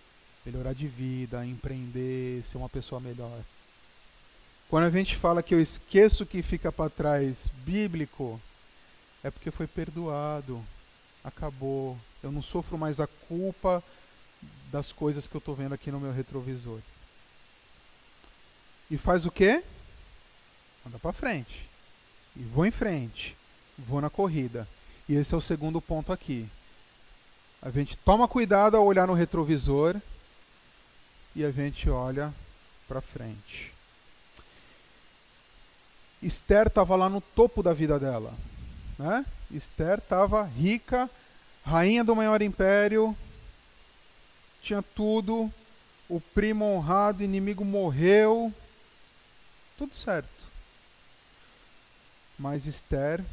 Melhorar 0.45 0.73
de 0.73 0.87
vida, 0.87 1.43
empreender, 1.43 2.43
ser 2.43 2.59
uma 2.59 2.69
pessoa 2.69 3.01
melhor. 3.01 3.41
Quando 4.69 4.83
a 4.83 4.91
gente 4.91 5.15
fala 5.15 5.41
que 5.41 5.55
eu 5.55 5.59
esqueço 5.59 6.27
que 6.27 6.43
fica 6.43 6.71
para 6.71 6.87
trás 6.87 7.47
bíblico, 7.65 8.39
é 9.23 9.31
porque 9.31 9.49
foi 9.49 9.65
perdoado, 9.65 10.63
acabou. 11.23 11.97
Eu 12.21 12.31
não 12.31 12.43
sofro 12.43 12.77
mais 12.77 12.99
a 12.99 13.07
culpa 13.07 13.83
das 14.71 14.91
coisas 14.91 15.25
que 15.25 15.35
eu 15.35 15.39
estou 15.39 15.55
vendo 15.55 15.73
aqui 15.73 15.89
no 15.89 15.99
meu 15.99 16.13
retrovisor. 16.13 16.79
E 18.91 18.97
faz 18.97 19.25
o 19.25 19.31
quê? 19.31 19.63
anda 20.85 20.99
para 20.99 21.11
frente. 21.11 21.67
E 22.35 22.43
vou 22.43 22.67
em 22.67 22.71
frente. 22.71 23.35
Vou 23.77 23.99
na 23.99 24.09
corrida. 24.09 24.67
E 25.09 25.15
esse 25.15 25.33
é 25.33 25.37
o 25.37 25.41
segundo 25.41 25.81
ponto 25.81 26.13
aqui. 26.13 26.47
A 27.63 27.71
gente 27.71 27.97
toma 27.97 28.27
cuidado 28.27 28.77
ao 28.77 28.85
olhar 28.85 29.07
no 29.07 29.15
retrovisor 29.15 29.99
e 31.35 31.43
a 31.43 31.49
gente 31.49 31.89
olha 31.89 32.31
para 32.87 33.01
frente. 33.01 33.73
Esther 36.21 36.67
estava 36.67 36.95
lá 36.95 37.09
no 37.09 37.21
topo 37.21 37.63
da 37.63 37.73
vida 37.73 37.97
dela. 37.97 38.35
Né? 38.99 39.25
Esther 39.49 39.97
estava 39.97 40.43
rica, 40.43 41.09
rainha 41.65 42.03
do 42.03 42.15
maior 42.15 42.43
império, 42.43 43.17
tinha 44.61 44.83
tudo, 44.83 45.51
o 46.07 46.21
primo 46.21 46.65
honrado, 46.65 47.23
inimigo 47.23 47.65
morreu, 47.65 48.53
tudo 49.75 49.95
certo. 49.95 50.29
Mas 52.37 52.67
Esther 52.67 53.25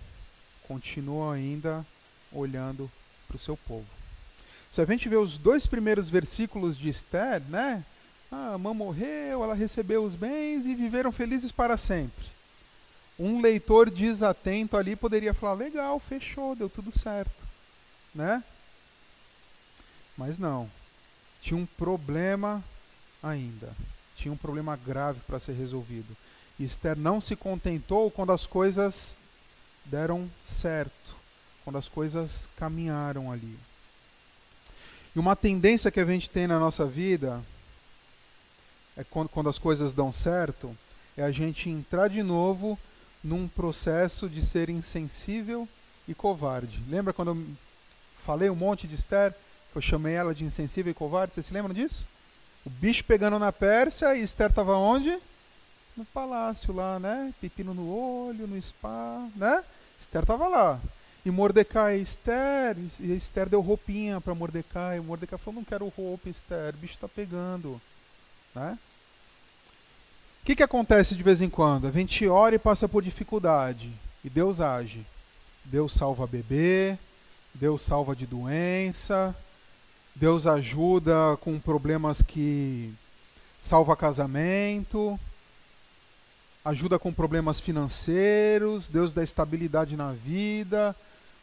continua 0.66 1.34
ainda 1.34 1.84
olhando 2.32 2.90
para 3.26 3.36
o 3.36 3.40
seu 3.40 3.56
povo. 3.56 3.86
Se 4.72 4.80
a 4.80 4.84
gente 4.84 5.08
vê 5.08 5.16
os 5.16 5.38
dois 5.38 5.66
primeiros 5.66 6.08
versículos 6.08 6.76
de 6.76 6.88
Esther, 6.88 7.42
né? 7.48 7.84
Ah, 8.30 8.54
a 8.54 8.58
mãe 8.58 8.74
morreu, 8.74 9.42
ela 9.42 9.54
recebeu 9.54 10.04
os 10.04 10.14
bens 10.14 10.66
e 10.66 10.74
viveram 10.74 11.12
felizes 11.12 11.52
para 11.52 11.76
sempre. 11.76 12.26
Um 13.18 13.40
leitor 13.40 13.88
desatento 13.88 14.76
ali 14.76 14.94
poderia 14.94 15.32
falar: 15.32 15.54
legal, 15.54 15.98
fechou, 15.98 16.54
deu 16.54 16.68
tudo 16.68 16.96
certo, 16.96 17.42
né? 18.14 18.42
Mas 20.16 20.38
não. 20.38 20.70
Tinha 21.40 21.58
um 21.58 21.66
problema 21.66 22.62
ainda. 23.22 23.72
Tinha 24.16 24.32
um 24.32 24.36
problema 24.36 24.76
grave 24.76 25.20
para 25.26 25.38
ser 25.38 25.52
resolvido. 25.52 26.16
Esther 26.58 26.96
não 26.96 27.20
se 27.20 27.36
contentou 27.36 28.10
quando 28.10 28.32
as 28.32 28.46
coisas 28.46 29.16
deram 29.86 30.28
certo, 30.44 31.14
quando 31.64 31.78
as 31.78 31.88
coisas 31.88 32.48
caminharam 32.56 33.30
ali. 33.30 33.58
E 35.14 35.18
uma 35.18 35.34
tendência 35.34 35.90
que 35.90 36.00
a 36.00 36.04
gente 36.04 36.28
tem 36.28 36.46
na 36.46 36.58
nossa 36.58 36.84
vida 36.84 37.42
é 38.96 39.04
quando, 39.04 39.28
quando 39.28 39.48
as 39.48 39.58
coisas 39.58 39.94
dão 39.94 40.12
certo, 40.12 40.76
é 41.16 41.22
a 41.22 41.30
gente 41.30 41.70
entrar 41.70 42.08
de 42.08 42.22
novo 42.22 42.78
num 43.22 43.48
processo 43.48 44.28
de 44.28 44.44
ser 44.44 44.68
insensível 44.68 45.68
e 46.06 46.14
covarde. 46.14 46.82
Lembra 46.88 47.12
quando 47.12 47.28
eu 47.28 47.46
falei 48.24 48.50
um 48.50 48.54
monte 48.54 48.86
de 48.86 48.94
Esther, 48.94 49.32
que 49.72 49.78
eu 49.78 49.82
chamei 49.82 50.14
ela 50.14 50.34
de 50.34 50.44
insensível 50.44 50.90
e 50.90 50.94
covarde? 50.94 51.34
Vocês 51.34 51.46
se 51.46 51.54
lembram 51.54 51.74
disso? 51.74 52.06
O 52.64 52.70
bicho 52.70 53.04
pegando 53.04 53.38
na 53.38 53.52
Pérsia 53.52 54.16
e 54.16 54.22
Esther 54.22 54.50
estava 54.50 54.76
onde? 54.76 55.18
no 55.96 56.04
palácio 56.04 56.74
lá, 56.74 56.98
né? 56.98 57.32
Pepino 57.40 57.72
no 57.72 57.90
olho, 57.90 58.46
no 58.46 58.60
spa, 58.60 59.26
né? 59.34 59.64
Esther 60.16 60.22
estava 60.22 60.48
lá. 60.48 60.80
E 61.24 61.30
Mordecai, 61.30 61.96
Esther, 61.96 62.76
e 63.00 63.12
Esther 63.12 63.48
deu 63.48 63.60
roupinha 63.60 64.20
para 64.20 64.34
Mordecai. 64.34 65.00
Mordecai 65.00 65.38
falou: 65.38 65.56
Não 65.56 65.64
quero 65.64 65.88
roupa, 65.88 66.28
Esther, 66.28 66.74
o 66.74 66.78
bicho 66.78 66.94
está 66.94 67.08
pegando. 67.08 67.80
Né? 68.54 68.78
O 70.42 70.46
que, 70.46 70.56
que 70.56 70.62
acontece 70.62 71.14
de 71.14 71.22
vez 71.22 71.40
em 71.40 71.50
quando? 71.50 71.88
A 71.88 71.90
gente 71.90 72.26
ora 72.28 72.54
e 72.54 72.58
passa 72.58 72.88
por 72.88 73.02
dificuldade. 73.02 73.92
E 74.24 74.30
Deus 74.30 74.60
age. 74.60 75.04
Deus 75.64 75.92
salva 75.92 76.28
bebê, 76.28 76.96
Deus 77.52 77.82
salva 77.82 78.14
de 78.14 78.24
doença, 78.24 79.34
Deus 80.14 80.46
ajuda 80.46 81.36
com 81.40 81.58
problemas 81.58 82.22
que 82.22 82.94
salva 83.60 83.96
casamento, 83.96 85.18
ajuda 86.68 86.98
com 86.98 87.12
problemas 87.12 87.60
financeiros, 87.60 88.88
Deus 88.88 89.12
dá 89.12 89.22
estabilidade 89.22 89.96
na 89.96 90.12
vida, 90.12 90.94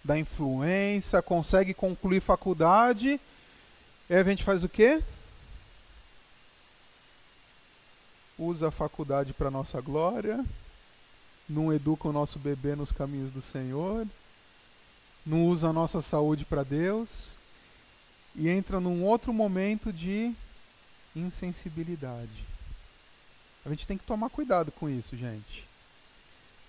dá 0.03 0.17
influência, 0.17 1.21
consegue 1.21 1.73
concluir 1.73 2.21
faculdade. 2.21 3.19
E 4.09 4.15
a 4.15 4.23
gente 4.23 4.43
faz 4.43 4.63
o 4.63 4.69
quê? 4.69 5.01
usa 8.37 8.69
a 8.69 8.71
faculdade 8.71 9.33
para 9.33 9.51
nossa 9.51 9.79
glória, 9.79 10.43
não 11.47 11.73
educa 11.73 12.07
o 12.07 12.13
nosso 12.13 12.39
bebê 12.39 12.75
nos 12.75 12.91
caminhos 12.91 13.31
do 13.31 13.41
Senhor, 13.41 14.07
não 15.25 15.45
usa 15.47 15.69
a 15.69 15.73
nossa 15.73 16.01
saúde 16.01 16.45
para 16.45 16.63
Deus 16.63 17.29
e 18.35 18.49
entra 18.49 18.79
num 18.79 19.03
outro 19.03 19.31
momento 19.31 19.93
de 19.93 20.33
insensibilidade. 21.15 22.52
A 23.65 23.69
gente 23.69 23.87
tem 23.87 23.97
que 23.97 24.05
tomar 24.05 24.29
cuidado 24.29 24.71
com 24.71 24.89
isso, 24.89 25.15
gente. 25.15 25.65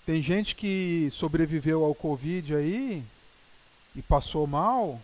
Tem 0.07 0.22
gente 0.22 0.55
que 0.55 1.09
sobreviveu 1.12 1.84
ao 1.84 1.95
Covid 1.95 2.55
aí 2.55 3.03
e 3.97 4.03
passou 4.03 4.47
mal 4.47 5.01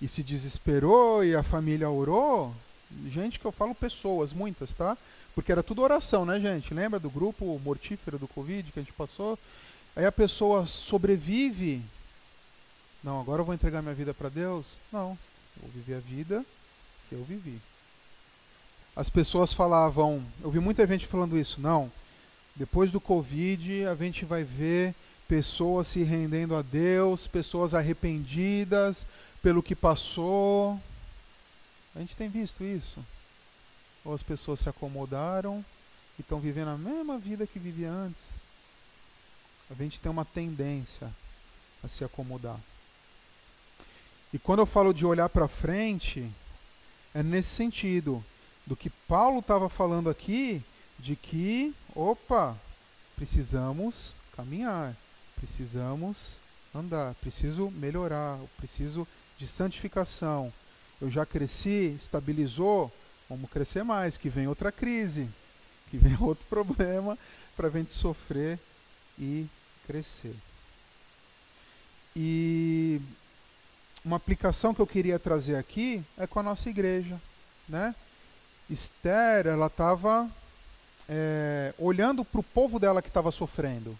e 0.00 0.08
se 0.08 0.22
desesperou 0.22 1.24
e 1.24 1.34
a 1.34 1.42
família 1.42 1.88
orou. 1.88 2.54
Gente 3.08 3.38
que 3.38 3.44
eu 3.44 3.52
falo 3.52 3.74
pessoas, 3.74 4.32
muitas, 4.32 4.72
tá? 4.74 4.96
Porque 5.34 5.52
era 5.52 5.62
tudo 5.62 5.82
oração, 5.82 6.24
né, 6.24 6.40
gente? 6.40 6.72
Lembra 6.72 6.98
do 6.98 7.10
grupo 7.10 7.60
mortífero 7.62 8.18
do 8.18 8.26
Covid 8.26 8.72
que 8.72 8.80
a 8.80 8.82
gente 8.82 8.92
passou? 8.92 9.38
Aí 9.94 10.06
a 10.06 10.12
pessoa 10.12 10.66
sobrevive. 10.66 11.82
Não, 13.04 13.20
agora 13.20 13.42
eu 13.42 13.44
vou 13.44 13.54
entregar 13.54 13.82
minha 13.82 13.94
vida 13.94 14.14
para 14.14 14.28
Deus? 14.28 14.66
Não, 14.92 15.16
vou 15.60 15.70
viver 15.74 15.96
a 15.96 16.00
vida 16.00 16.44
que 17.08 17.14
eu 17.14 17.22
vivi. 17.24 17.60
As 18.96 19.10
pessoas 19.10 19.52
falavam, 19.52 20.24
eu 20.42 20.50
vi 20.50 20.58
muita 20.58 20.86
gente 20.86 21.06
falando 21.06 21.38
isso, 21.38 21.60
não. 21.60 21.92
Depois 22.56 22.90
do 22.90 23.00
Covid, 23.00 23.84
a 23.84 23.94
gente 23.94 24.24
vai 24.24 24.42
ver 24.42 24.94
pessoas 25.28 25.88
se 25.88 26.02
rendendo 26.02 26.56
a 26.56 26.62
Deus, 26.62 27.26
pessoas 27.26 27.74
arrependidas 27.74 29.04
pelo 29.42 29.62
que 29.62 29.74
passou. 29.74 30.80
A 31.94 32.00
gente 32.00 32.16
tem 32.16 32.28
visto 32.28 32.64
isso 32.64 33.04
ou 34.06 34.14
as 34.14 34.22
pessoas 34.22 34.60
se 34.60 34.68
acomodaram 34.68 35.64
e 36.16 36.22
estão 36.22 36.38
vivendo 36.38 36.68
a 36.68 36.78
mesma 36.78 37.18
vida 37.18 37.46
que 37.46 37.58
vivia 37.58 37.90
antes. 37.90 38.22
A 39.68 39.74
gente 39.74 39.98
tem 39.98 40.10
uma 40.10 40.24
tendência 40.24 41.10
a 41.82 41.88
se 41.88 42.04
acomodar. 42.04 42.58
E 44.32 44.38
quando 44.38 44.60
eu 44.60 44.66
falo 44.66 44.94
de 44.94 45.04
olhar 45.04 45.28
para 45.28 45.48
frente, 45.48 46.30
é 47.12 47.22
nesse 47.22 47.48
sentido 47.50 48.24
do 48.66 48.76
que 48.76 48.90
Paulo 48.90 49.38
estava 49.38 49.68
falando 49.68 50.10
aqui, 50.10 50.62
de 50.98 51.14
que, 51.14 51.74
opa, 51.94 52.56
precisamos 53.14 54.14
caminhar, 54.36 54.94
precisamos 55.36 56.36
andar, 56.74 57.14
preciso 57.14 57.70
melhorar, 57.70 58.38
preciso 58.56 59.06
de 59.38 59.46
santificação. 59.46 60.52
Eu 61.00 61.10
já 61.10 61.24
cresci, 61.24 61.96
estabilizou, 61.98 62.92
Vamos 63.28 63.50
crescer 63.50 63.82
mais, 63.82 64.16
que 64.16 64.28
vem 64.28 64.46
outra 64.46 64.70
crise, 64.70 65.28
que 65.90 65.98
vem 65.98 66.16
outro 66.22 66.44
problema 66.48 67.18
para 67.56 67.66
a 67.68 67.70
gente 67.70 67.92
sofrer 67.92 68.58
e 69.18 69.46
crescer. 69.86 70.34
E 72.14 73.00
uma 74.04 74.16
aplicação 74.16 74.72
que 74.72 74.80
eu 74.80 74.86
queria 74.86 75.18
trazer 75.18 75.56
aqui 75.56 76.02
é 76.16 76.26
com 76.26 76.38
a 76.38 76.42
nossa 76.42 76.70
igreja, 76.70 77.20
né? 77.68 77.94
Esther, 78.68 79.46
ela 79.46 79.66
estava 79.66 80.28
é, 81.08 81.72
olhando 81.78 82.24
para 82.24 82.40
o 82.40 82.44
povo 82.44 82.78
dela 82.78 83.00
que 83.00 83.08
estava 83.08 83.30
sofrendo. 83.30 83.96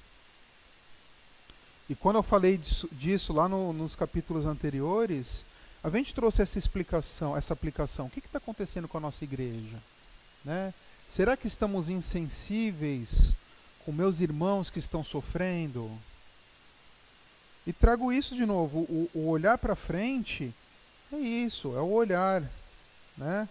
E 1.88 1.94
quando 1.94 2.16
eu 2.16 2.22
falei 2.22 2.56
disso, 2.56 2.88
disso 2.92 3.32
lá 3.32 3.48
no, 3.48 3.72
nos 3.72 3.94
capítulos 3.94 4.44
anteriores, 4.44 5.44
a 5.82 5.90
gente 5.90 6.12
trouxe 6.12 6.42
essa 6.42 6.58
explicação, 6.58 7.36
essa 7.36 7.52
aplicação. 7.52 8.06
O 8.06 8.10
que 8.10 8.18
está 8.18 8.38
acontecendo 8.38 8.88
com 8.88 8.98
a 8.98 9.00
nossa 9.00 9.22
igreja? 9.22 9.78
Né? 10.44 10.74
Será 11.08 11.36
que 11.36 11.46
estamos 11.46 11.88
insensíveis 11.88 13.34
com 13.84 13.92
meus 13.92 14.18
irmãos 14.18 14.68
que 14.68 14.80
estão 14.80 15.04
sofrendo? 15.04 15.90
E 17.64 17.72
trago 17.72 18.12
isso 18.12 18.34
de 18.34 18.44
novo, 18.44 18.80
o, 18.80 19.10
o 19.14 19.28
olhar 19.28 19.58
para 19.58 19.76
frente 19.76 20.52
é 21.12 21.16
isso, 21.16 21.76
é 21.76 21.80
o 21.80 21.90
olhar, 21.90 22.42
né? 23.16 23.48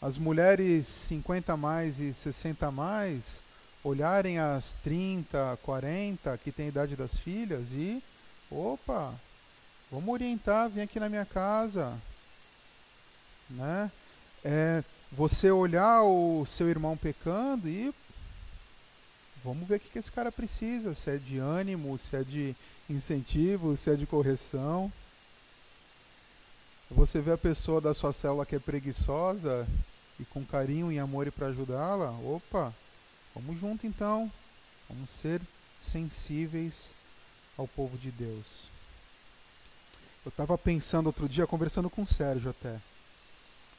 As 0.00 0.18
mulheres 0.18 0.86
50 0.88 1.56
mais 1.56 1.98
e 1.98 2.12
60 2.12 2.70
mais 2.70 3.40
olharem 3.82 4.38
as 4.38 4.74
30, 4.84 5.58
40 5.62 6.38
que 6.38 6.52
tem 6.52 6.66
a 6.66 6.68
idade 6.68 6.96
das 6.96 7.16
filhas 7.16 7.70
e 7.72 8.02
opa, 8.50 9.14
Vamos 9.90 10.08
orientar, 10.08 10.68
vem 10.68 10.82
aqui 10.82 10.98
na 10.98 11.08
minha 11.08 11.24
casa. 11.24 11.96
Né? 13.48 13.90
É, 14.44 14.82
você 15.12 15.50
olhar 15.50 16.02
o 16.02 16.44
seu 16.44 16.68
irmão 16.68 16.96
pecando 16.96 17.68
e 17.68 17.94
vamos 19.44 19.66
ver 19.68 19.76
o 19.76 19.80
que 19.80 19.96
esse 19.96 20.10
cara 20.10 20.32
precisa, 20.32 20.92
se 20.92 21.08
é 21.08 21.16
de 21.18 21.38
ânimo, 21.38 21.96
se 21.98 22.16
é 22.16 22.24
de 22.24 22.56
incentivo, 22.90 23.76
se 23.76 23.88
é 23.88 23.94
de 23.94 24.06
correção. 24.06 24.92
Você 26.90 27.20
vê 27.20 27.32
a 27.32 27.38
pessoa 27.38 27.80
da 27.80 27.92
sua 27.92 28.12
célula 28.12 28.46
que 28.46 28.54
é 28.54 28.60
preguiçosa 28.60 29.66
e 30.20 30.24
com 30.24 30.44
carinho 30.44 30.92
e 30.92 30.98
amor 30.98 31.30
para 31.32 31.48
ajudá-la, 31.48 32.10
opa, 32.10 32.72
vamos 33.34 33.58
junto 33.58 33.86
então. 33.86 34.30
Vamos 34.88 35.10
ser 35.10 35.40
sensíveis 35.82 36.90
ao 37.58 37.66
povo 37.66 37.98
de 37.98 38.10
Deus. 38.12 38.68
Eu 40.24 40.30
estava 40.30 40.56
pensando 40.56 41.06
outro 41.06 41.28
dia, 41.28 41.46
conversando 41.46 41.90
com 41.90 42.02
o 42.02 42.06
Sérgio 42.06 42.50
até, 42.50 42.80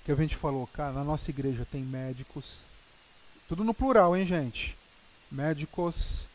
que 0.05 0.11
a 0.11 0.15
gente 0.15 0.35
falou, 0.35 0.67
cara, 0.67 0.93
na 0.93 1.03
nossa 1.03 1.29
igreja 1.29 1.67
tem 1.69 1.81
médicos, 1.81 2.59
tudo 3.47 3.63
no 3.63 3.73
plural, 3.73 4.15
hein, 4.15 4.25
gente? 4.25 4.75
Médicos, 5.31 6.25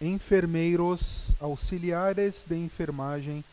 enfermeiros, 0.00 1.34
auxiliares 1.40 2.44
de 2.48 2.56
enfermagem, 2.56 3.44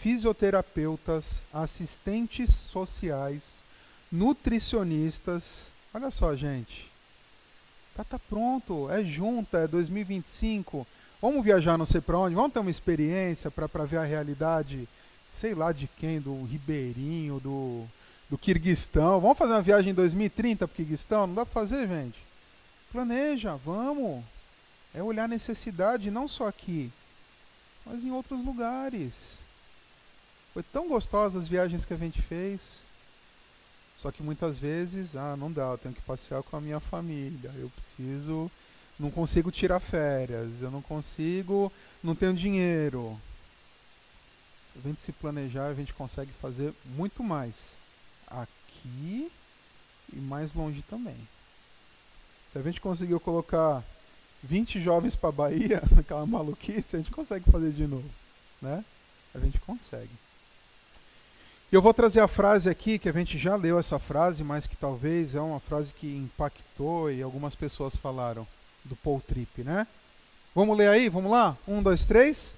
fisioterapeutas, 0.00 1.42
assistentes 1.52 2.54
sociais, 2.54 3.62
nutricionistas. 4.10 5.68
Olha 5.92 6.10
só, 6.10 6.34
gente. 6.34 6.88
Tá, 7.94 8.04
tá 8.04 8.18
pronto, 8.18 8.90
é 8.90 9.04
junta, 9.04 9.58
é 9.58 9.66
2025. 9.66 10.86
Vamos 11.20 11.44
viajar 11.44 11.76
não 11.76 11.84
sei 11.84 12.00
para 12.00 12.18
onde, 12.18 12.34
vamos 12.34 12.52
ter 12.52 12.60
uma 12.60 12.70
experiência 12.70 13.50
para 13.50 13.84
ver 13.84 13.98
a 13.98 14.04
realidade 14.04 14.88
sei 15.38 15.54
lá 15.54 15.72
de 15.72 15.86
quem, 15.86 16.20
do 16.20 16.44
Ribeirinho, 16.44 17.40
do, 17.40 17.84
do 18.28 18.36
Kirguistão. 18.36 19.20
Vamos 19.20 19.38
fazer 19.38 19.52
uma 19.52 19.62
viagem 19.62 19.90
em 19.90 19.94
2030 19.94 20.66
para 20.66 20.72
o 20.72 20.76
Kirguistão? 20.76 21.26
Não 21.26 21.34
dá 21.34 21.46
para 21.46 21.54
fazer, 21.54 21.88
gente? 21.88 22.18
Planeja, 22.92 23.56
vamos. 23.56 24.22
É 24.94 25.02
olhar 25.02 25.28
necessidade 25.28 26.10
não 26.10 26.26
só 26.26 26.48
aqui, 26.48 26.90
mas 27.86 28.02
em 28.02 28.10
outros 28.10 28.44
lugares. 28.44 29.39
Foi 30.52 30.62
tão 30.62 30.88
gostosa 30.88 31.38
as 31.38 31.48
viagens 31.48 31.84
que 31.84 31.94
a 31.94 31.96
gente 31.96 32.20
fez. 32.20 32.80
Só 33.98 34.10
que 34.10 34.22
muitas 34.22 34.58
vezes, 34.58 35.14
ah, 35.14 35.36
não 35.36 35.52
dá, 35.52 35.64
eu 35.64 35.78
tenho 35.78 35.94
que 35.94 36.00
passear 36.02 36.42
com 36.42 36.56
a 36.56 36.60
minha 36.60 36.80
família. 36.80 37.52
Eu 37.56 37.70
preciso, 37.70 38.50
não 38.98 39.10
consigo 39.10 39.50
tirar 39.50 39.78
férias, 39.78 40.62
eu 40.62 40.70
não 40.70 40.80
consigo, 40.80 41.70
não 42.02 42.14
tenho 42.14 42.34
dinheiro 42.34 43.18
a 44.76 44.88
gente 44.88 45.00
se 45.00 45.12
planejar, 45.12 45.66
a 45.66 45.74
gente 45.74 45.92
consegue 45.92 46.32
fazer 46.40 46.72
muito 46.96 47.22
mais 47.22 47.74
aqui 48.26 49.30
e 50.12 50.16
mais 50.16 50.54
longe 50.54 50.82
também. 50.82 51.16
Se 52.52 52.58
a 52.58 52.62
gente 52.62 52.80
conseguiu 52.80 53.20
colocar 53.20 53.84
20 54.42 54.80
jovens 54.80 55.14
para 55.14 55.32
Bahia, 55.32 55.82
naquela 55.94 56.26
maluquice, 56.26 56.96
a 56.96 56.98
gente 56.98 57.10
consegue 57.10 57.50
fazer 57.50 57.72
de 57.72 57.86
novo, 57.86 58.08
né? 58.60 58.84
A 59.34 59.38
gente 59.38 59.58
consegue. 59.60 60.10
E 61.72 61.76
eu 61.76 61.80
vou 61.80 61.94
trazer 61.94 62.18
a 62.18 62.26
frase 62.26 62.68
aqui, 62.68 62.98
que 62.98 63.08
a 63.08 63.12
gente 63.12 63.38
já 63.38 63.54
leu 63.54 63.78
essa 63.78 63.96
frase, 63.96 64.42
mas 64.42 64.66
que 64.66 64.76
talvez 64.76 65.36
é 65.36 65.40
uma 65.40 65.60
frase 65.60 65.92
que 65.94 66.16
impactou 66.16 67.12
e 67.12 67.22
algumas 67.22 67.54
pessoas 67.54 67.94
falaram, 67.94 68.44
do 68.84 68.96
Paul 68.96 69.22
Tripp, 69.24 69.62
né? 69.62 69.86
Vamos 70.52 70.76
ler 70.76 70.88
aí? 70.88 71.08
Vamos 71.08 71.30
lá? 71.30 71.56
Um, 71.68 71.80
dois, 71.80 72.04
três. 72.04 72.56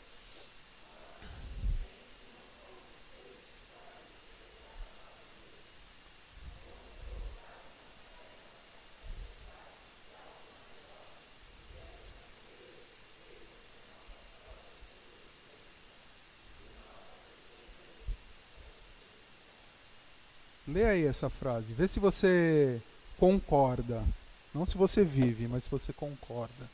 Lê 20.72 20.84
aí 20.84 21.04
essa 21.04 21.28
frase. 21.28 21.74
Vê 21.74 21.86
se 21.86 22.00
você 22.00 22.80
concorda. 23.18 24.02
Não 24.54 24.64
se 24.64 24.74
você 24.74 25.04
vive, 25.04 25.46
mas 25.46 25.64
se 25.64 25.70
você 25.70 25.92
concorda. 25.92 26.66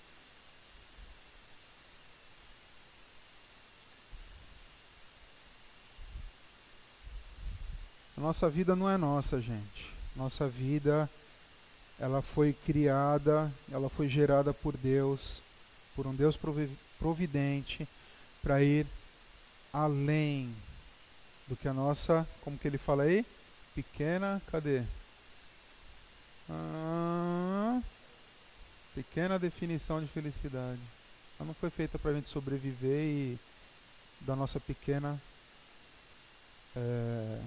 A 8.17 8.21
nossa 8.21 8.49
vida 8.49 8.77
não 8.77 8.89
é 8.89 8.97
nossa, 8.97 9.41
gente. 9.41 9.91
Nossa 10.15 10.49
vida 10.49 11.11
ela 11.99 12.23
foi 12.23 12.53
criada, 12.53 13.53
ela 13.71 13.89
foi 13.89 14.09
gerada 14.09 14.55
por 14.55 14.77
Deus, 14.77 15.43
por 15.97 16.07
um 16.07 16.15
Deus 16.15 16.39
providente, 17.01 17.89
para 18.41 18.63
ir 18.63 18.87
além 19.73 20.55
do 21.49 21.57
que 21.57 21.67
a 21.67 21.73
nossa, 21.73 22.29
como 22.43 22.57
que 22.57 22.69
ele 22.69 22.79
fala 22.79 23.03
aí? 23.03 23.27
Pequena, 23.79 24.43
cadê? 24.51 24.83
Ah, 26.51 27.81
pequena 28.93 29.39
definição 29.39 30.01
de 30.01 30.09
felicidade. 30.09 30.81
Ela 31.39 31.47
não 31.47 31.55
foi 31.55 31.71
feita 31.71 31.97
para 31.97 32.11
a 32.11 32.15
gente 32.15 32.29
sobreviver 32.29 33.05
e 33.05 33.39
da 34.21 34.35
nossa 34.35 34.59
pequena 34.59 35.17
é, 36.75 37.41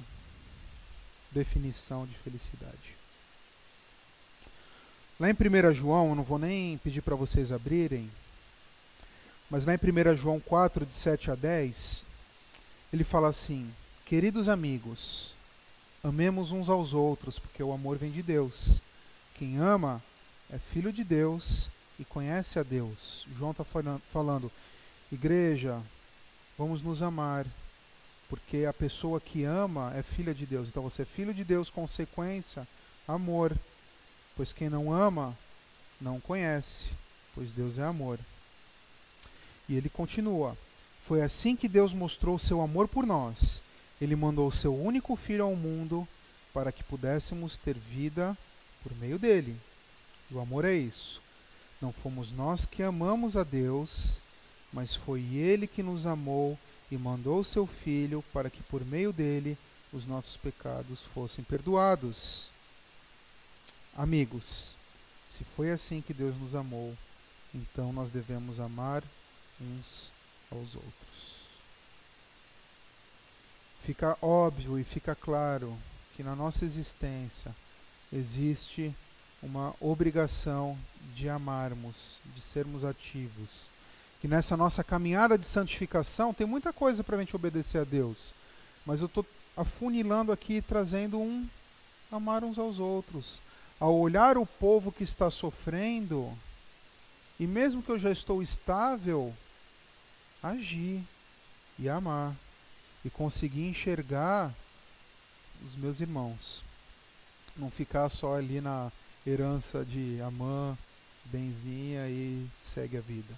definição 1.34 2.05
de 2.05 2.15
felicidade. 2.19 2.95
Lá 5.19 5.29
em 5.29 5.34
1 5.34 5.73
João, 5.73 6.11
eu 6.11 6.15
não 6.15 6.23
vou 6.23 6.39
nem 6.39 6.77
pedir 6.77 7.01
para 7.01 7.13
vocês 7.13 7.51
abrirem, 7.51 8.09
mas 9.49 9.65
lá 9.65 9.73
em 9.73 9.77
1 9.77 10.15
João 10.15 10.39
4, 10.39 10.86
de 10.86 10.93
7 10.93 11.29
a 11.29 11.36
10, 11.36 12.05
ele 12.93 13.03
fala 13.03 13.27
assim: 13.27 13.69
Queridos 14.05 14.47
amigos, 14.47 15.30
amemos 16.03 16.51
uns 16.51 16.69
aos 16.69 16.93
outros, 16.93 17.37
porque 17.37 17.61
o 17.61 17.71
amor 17.71 17.97
vem 17.97 18.11
de 18.11 18.23
Deus. 18.23 18.81
Quem 19.35 19.57
ama 19.57 20.01
é 20.51 20.57
filho 20.57 20.91
de 20.91 21.03
Deus 21.03 21.67
e 21.99 22.05
conhece 22.05 22.57
a 22.57 22.63
Deus. 22.63 23.25
João 23.37 23.51
está 23.51 23.63
falando, 23.63 24.51
igreja, 25.11 25.81
vamos 26.57 26.81
nos 26.81 27.01
amar, 27.01 27.45
porque 28.27 28.65
a 28.65 28.73
pessoa 28.73 29.19
que 29.19 29.43
ama 29.43 29.93
é 29.95 30.01
filha 30.01 30.33
de 30.33 30.45
Deus. 30.45 30.67
Então 30.67 30.83
você 30.83 31.03
é 31.03 31.05
filho 31.05 31.33
de 31.33 31.43
Deus, 31.43 31.69
consequência, 31.69 32.67
amor. 33.07 33.55
Pois 34.35 34.53
quem 34.53 34.69
não 34.69 34.91
ama, 34.91 35.37
não 35.99 36.19
conhece, 36.19 36.85
pois 37.35 37.51
Deus 37.53 37.77
é 37.77 37.83
amor. 37.83 38.17
E 39.69 39.75
ele 39.75 39.89
continua: 39.89 40.57
Foi 41.07 41.21
assim 41.21 41.55
que 41.55 41.67
Deus 41.67 41.93
mostrou 41.93 42.39
seu 42.39 42.61
amor 42.61 42.87
por 42.87 43.05
nós. 43.05 43.61
Ele 44.01 44.15
mandou 44.15 44.47
o 44.47 44.51
seu 44.51 44.75
único 44.75 45.15
filho 45.15 45.43
ao 45.43 45.55
mundo 45.55 46.07
para 46.51 46.71
que 46.71 46.83
pudéssemos 46.83 47.57
ter 47.57 47.77
vida 47.77 48.35
por 48.83 48.93
meio 48.97 49.19
dele. 49.19 49.55
E 50.29 50.33
o 50.33 50.39
amor 50.39 50.65
é 50.65 50.73
isso. 50.73 51.21
Não 51.79 51.93
fomos 51.93 52.31
nós 52.31 52.65
que 52.65 52.81
amamos 52.81 53.37
a 53.37 53.43
Deus, 53.43 54.15
mas 54.73 54.95
foi 54.95 55.21
ele 55.35 55.67
que 55.67 55.83
nos 55.83 56.05
amou 56.05 56.57
e 56.91 56.97
mandou 56.97 57.39
o 57.39 57.45
seu 57.45 57.67
filho 57.67 58.23
para 58.33 58.49
que 58.49 58.63
por 58.63 58.83
meio 58.83 59.13
dele 59.13 59.57
os 59.93 60.07
nossos 60.07 60.35
pecados 60.37 60.99
fossem 61.13 61.43
perdoados. 61.43 62.47
Amigos, 63.95 64.75
se 65.29 65.43
foi 65.55 65.71
assim 65.71 66.01
que 66.01 66.13
Deus 66.13 66.35
nos 66.39 66.55
amou, 66.55 66.95
então 67.53 67.91
nós 67.91 68.09
devemos 68.09 68.59
amar 68.59 69.03
uns 69.59 70.11
aos 70.51 70.75
outros. 70.75 71.11
Fica 73.86 74.15
óbvio 74.21 74.77
e 74.77 74.84
fica 74.84 75.15
claro 75.15 75.75
que 76.15 76.23
na 76.23 76.36
nossa 76.36 76.63
existência 76.63 77.53
existe 78.13 78.95
uma 79.41 79.73
obrigação 79.82 80.77
de 81.15 81.27
amarmos, 81.27 82.17
de 82.36 82.41
sermos 82.41 82.86
ativos. 82.86 83.69
Que 84.21 84.27
nessa 84.27 84.55
nossa 84.55 84.84
caminhada 84.84 85.36
de 85.36 85.45
santificação 85.45 86.32
tem 86.32 86.45
muita 86.45 86.71
coisa 86.71 87.03
para 87.03 87.15
a 87.15 87.19
gente 87.19 87.36
obedecer 87.36 87.79
a 87.79 87.84
Deus. 87.84 88.36
Mas 88.86 88.99
eu 88.99 89.07
estou 89.07 89.25
afunilando 89.57 90.32
aqui, 90.32 90.61
trazendo 90.61 91.19
um 91.19 91.47
amar 92.11 92.43
uns 92.43 92.59
aos 92.59 92.79
outros. 92.79 93.39
Ao 93.79 93.95
olhar 93.95 94.38
o 94.38 94.45
povo 94.45 94.91
que 94.91 95.03
está 95.03 95.32
sofrendo, 95.32 96.32
e 97.39 97.47
mesmo 97.47 97.82
que 97.82 97.89
eu 97.89 97.97
já 97.97 98.11
estou 98.11 98.43
estável, 98.43 99.34
agir 100.43 101.01
e 101.79 101.89
amar 101.89 102.36
e 103.03 103.09
conseguir 103.09 103.67
enxergar 103.67 104.53
os 105.65 105.75
meus 105.75 105.99
irmãos. 105.99 106.61
Não 107.55 107.69
ficar 107.69 108.09
só 108.09 108.35
ali 108.35 108.61
na 108.61 108.91
herança 109.25 109.83
de 109.85 110.21
Amã, 110.21 110.77
benzinha 111.25 112.07
e 112.07 112.47
segue 112.61 112.97
a 112.97 113.01
vida. 113.01 113.33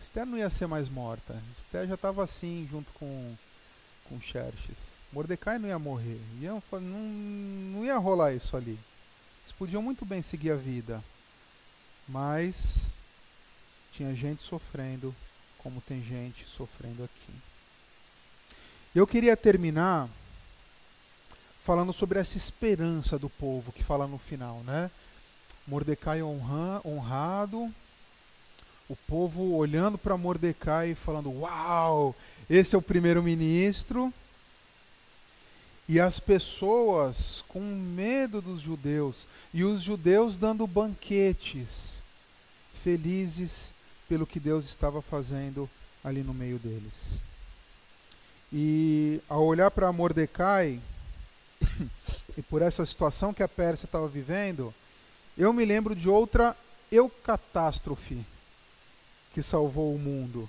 Esther 0.00 0.26
não 0.26 0.36
ia 0.36 0.50
ser 0.50 0.66
mais 0.66 0.88
morta. 0.88 1.40
Esther 1.56 1.86
já 1.86 1.94
estava 1.94 2.22
assim 2.22 2.68
junto 2.70 2.92
com, 2.92 3.34
com 4.08 4.20
Xerxes. 4.20 4.76
Mordecai 5.12 5.58
não 5.58 5.68
ia 5.68 5.78
morrer. 5.78 6.20
Ia, 6.40 6.50
não, 6.72 6.80
não 6.80 7.84
ia 7.84 7.96
rolar 7.96 8.32
isso 8.32 8.56
ali. 8.56 8.78
Eles 9.42 9.52
podiam 9.58 9.82
muito 9.82 10.04
bem 10.04 10.22
seguir 10.22 10.50
a 10.50 10.56
vida. 10.56 11.02
Mas 12.08 12.90
tinha 13.92 14.14
gente 14.14 14.42
sofrendo 14.42 15.14
como 15.58 15.80
tem 15.80 16.02
gente 16.02 16.44
sofrendo 16.44 17.04
aqui. 17.04 17.32
Eu 18.94 19.08
queria 19.08 19.36
terminar 19.36 20.08
falando 21.64 21.92
sobre 21.92 22.20
essa 22.20 22.36
esperança 22.36 23.18
do 23.18 23.28
povo 23.28 23.72
que 23.72 23.82
fala 23.82 24.06
no 24.06 24.18
final, 24.18 24.60
né? 24.60 24.88
Mordecai 25.66 26.22
honra, 26.22 26.80
honrado, 26.84 27.74
o 28.88 28.94
povo 28.94 29.56
olhando 29.56 29.98
para 29.98 30.16
Mordecai 30.16 30.90
e 30.90 30.94
falando: 30.94 31.28
Uau, 31.40 32.14
esse 32.48 32.76
é 32.76 32.78
o 32.78 32.82
primeiro-ministro. 32.82 34.14
E 35.88 35.98
as 35.98 36.20
pessoas 36.20 37.42
com 37.48 37.60
medo 37.60 38.40
dos 38.40 38.60
judeus, 38.60 39.26
e 39.52 39.64
os 39.64 39.82
judeus 39.82 40.38
dando 40.38 40.66
banquetes, 40.68 42.00
felizes 42.84 43.72
pelo 44.08 44.26
que 44.26 44.38
Deus 44.38 44.64
estava 44.66 45.02
fazendo 45.02 45.68
ali 46.04 46.22
no 46.22 46.32
meio 46.32 46.58
deles. 46.58 47.33
E 48.56 49.20
ao 49.28 49.44
olhar 49.44 49.68
para 49.68 49.90
Mordecai, 49.90 50.78
e 52.38 52.42
por 52.42 52.62
essa 52.62 52.86
situação 52.86 53.34
que 53.34 53.42
a 53.42 53.48
Pérsia 53.48 53.86
estava 53.86 54.06
vivendo, 54.06 54.72
eu 55.36 55.52
me 55.52 55.64
lembro 55.64 55.92
de 55.92 56.08
outra 56.08 56.56
eucatástrofe 56.88 58.24
que 59.32 59.42
salvou 59.42 59.92
o 59.92 59.98
mundo. 59.98 60.48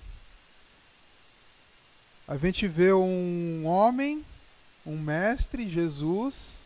A 2.28 2.38
gente 2.38 2.68
vê 2.68 2.94
um 2.94 3.66
homem, 3.66 4.24
um 4.86 5.00
mestre, 5.00 5.68
Jesus, 5.68 6.60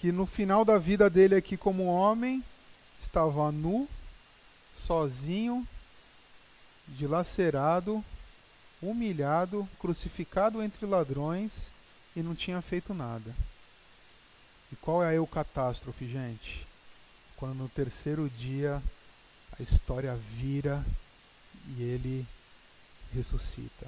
que 0.00 0.10
no 0.10 0.24
final 0.24 0.64
da 0.64 0.78
vida 0.78 1.10
dele 1.10 1.34
aqui 1.34 1.58
como 1.58 1.84
homem, 1.84 2.42
estava 2.98 3.52
nu, 3.52 3.86
sozinho, 4.74 5.68
dilacerado, 6.88 8.02
humilhado, 8.82 9.68
crucificado 9.78 10.62
entre 10.62 10.86
ladrões 10.86 11.70
e 12.16 12.22
não 12.22 12.34
tinha 12.34 12.60
feito 12.62 12.94
nada. 12.94 13.34
E 14.72 14.76
qual 14.76 15.02
é 15.02 15.16
a 15.16 15.26
catástrofe, 15.26 16.06
gente? 16.06 16.66
Quando 17.36 17.54
no 17.54 17.68
terceiro 17.68 18.28
dia 18.28 18.82
a 19.58 19.62
história 19.62 20.14
vira 20.14 20.84
e 21.76 21.82
ele 21.82 22.26
ressuscita. 23.12 23.86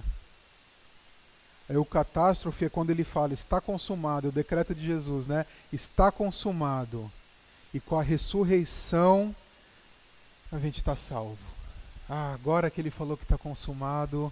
A 1.68 1.84
catástrofe 1.84 2.66
é 2.66 2.68
quando 2.68 2.90
ele 2.90 3.04
fala 3.04 3.32
está 3.32 3.60
consumado, 3.60 4.26
é 4.26 4.30
o 4.30 4.32
decreto 4.32 4.74
de 4.74 4.84
Jesus, 4.84 5.26
né? 5.26 5.46
Está 5.72 6.10
consumado. 6.10 7.10
E 7.72 7.80
com 7.80 7.98
a 7.98 8.02
ressurreição 8.02 9.34
a 10.50 10.58
gente 10.58 10.78
está 10.78 10.94
salvo. 10.96 11.38
Ah, 12.08 12.34
agora 12.34 12.70
que 12.70 12.80
ele 12.80 12.90
falou 12.90 13.16
que 13.16 13.22
está 13.22 13.38
consumado, 13.38 14.30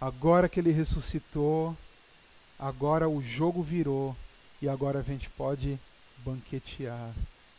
agora 0.00 0.48
que 0.48 0.58
ele 0.58 0.72
ressuscitou, 0.72 1.76
agora 2.58 3.08
o 3.08 3.22
jogo 3.22 3.62
virou 3.62 4.16
e 4.62 4.68
agora 4.68 5.00
a 5.00 5.02
gente 5.02 5.28
pode 5.30 5.78
banquetear. 6.24 7.12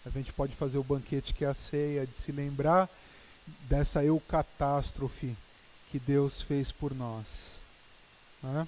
A 0.05 0.09
gente 0.09 0.33
pode 0.33 0.55
fazer 0.55 0.77
o 0.77 0.83
banquete 0.83 1.33
que 1.33 1.45
é 1.45 1.49
a 1.49 1.53
ceia, 1.53 2.07
de 2.07 2.15
se 2.15 2.31
lembrar 2.31 2.89
dessa 3.69 4.03
eucatástrofe 4.03 5.35
que 5.91 5.99
Deus 5.99 6.41
fez 6.41 6.71
por 6.71 6.95
nós. 6.95 7.59
Né? 8.41 8.67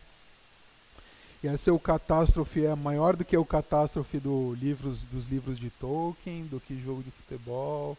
E 1.44 1.48
essa 1.48 1.70
eucatástrofe 1.70 2.66
é 2.66 2.76
maior 2.76 3.16
do 3.16 3.26
que 3.26 3.36
a 3.36 3.44
catástrofe 3.44 4.20
do 4.20 4.54
livros, 4.54 5.02
dos 5.12 5.28
livros 5.28 5.60
de 5.60 5.70
Tolkien, 5.72 6.46
do 6.46 6.60
que 6.60 6.82
jogo 6.82 7.04
de 7.04 7.12
futebol, 7.12 7.98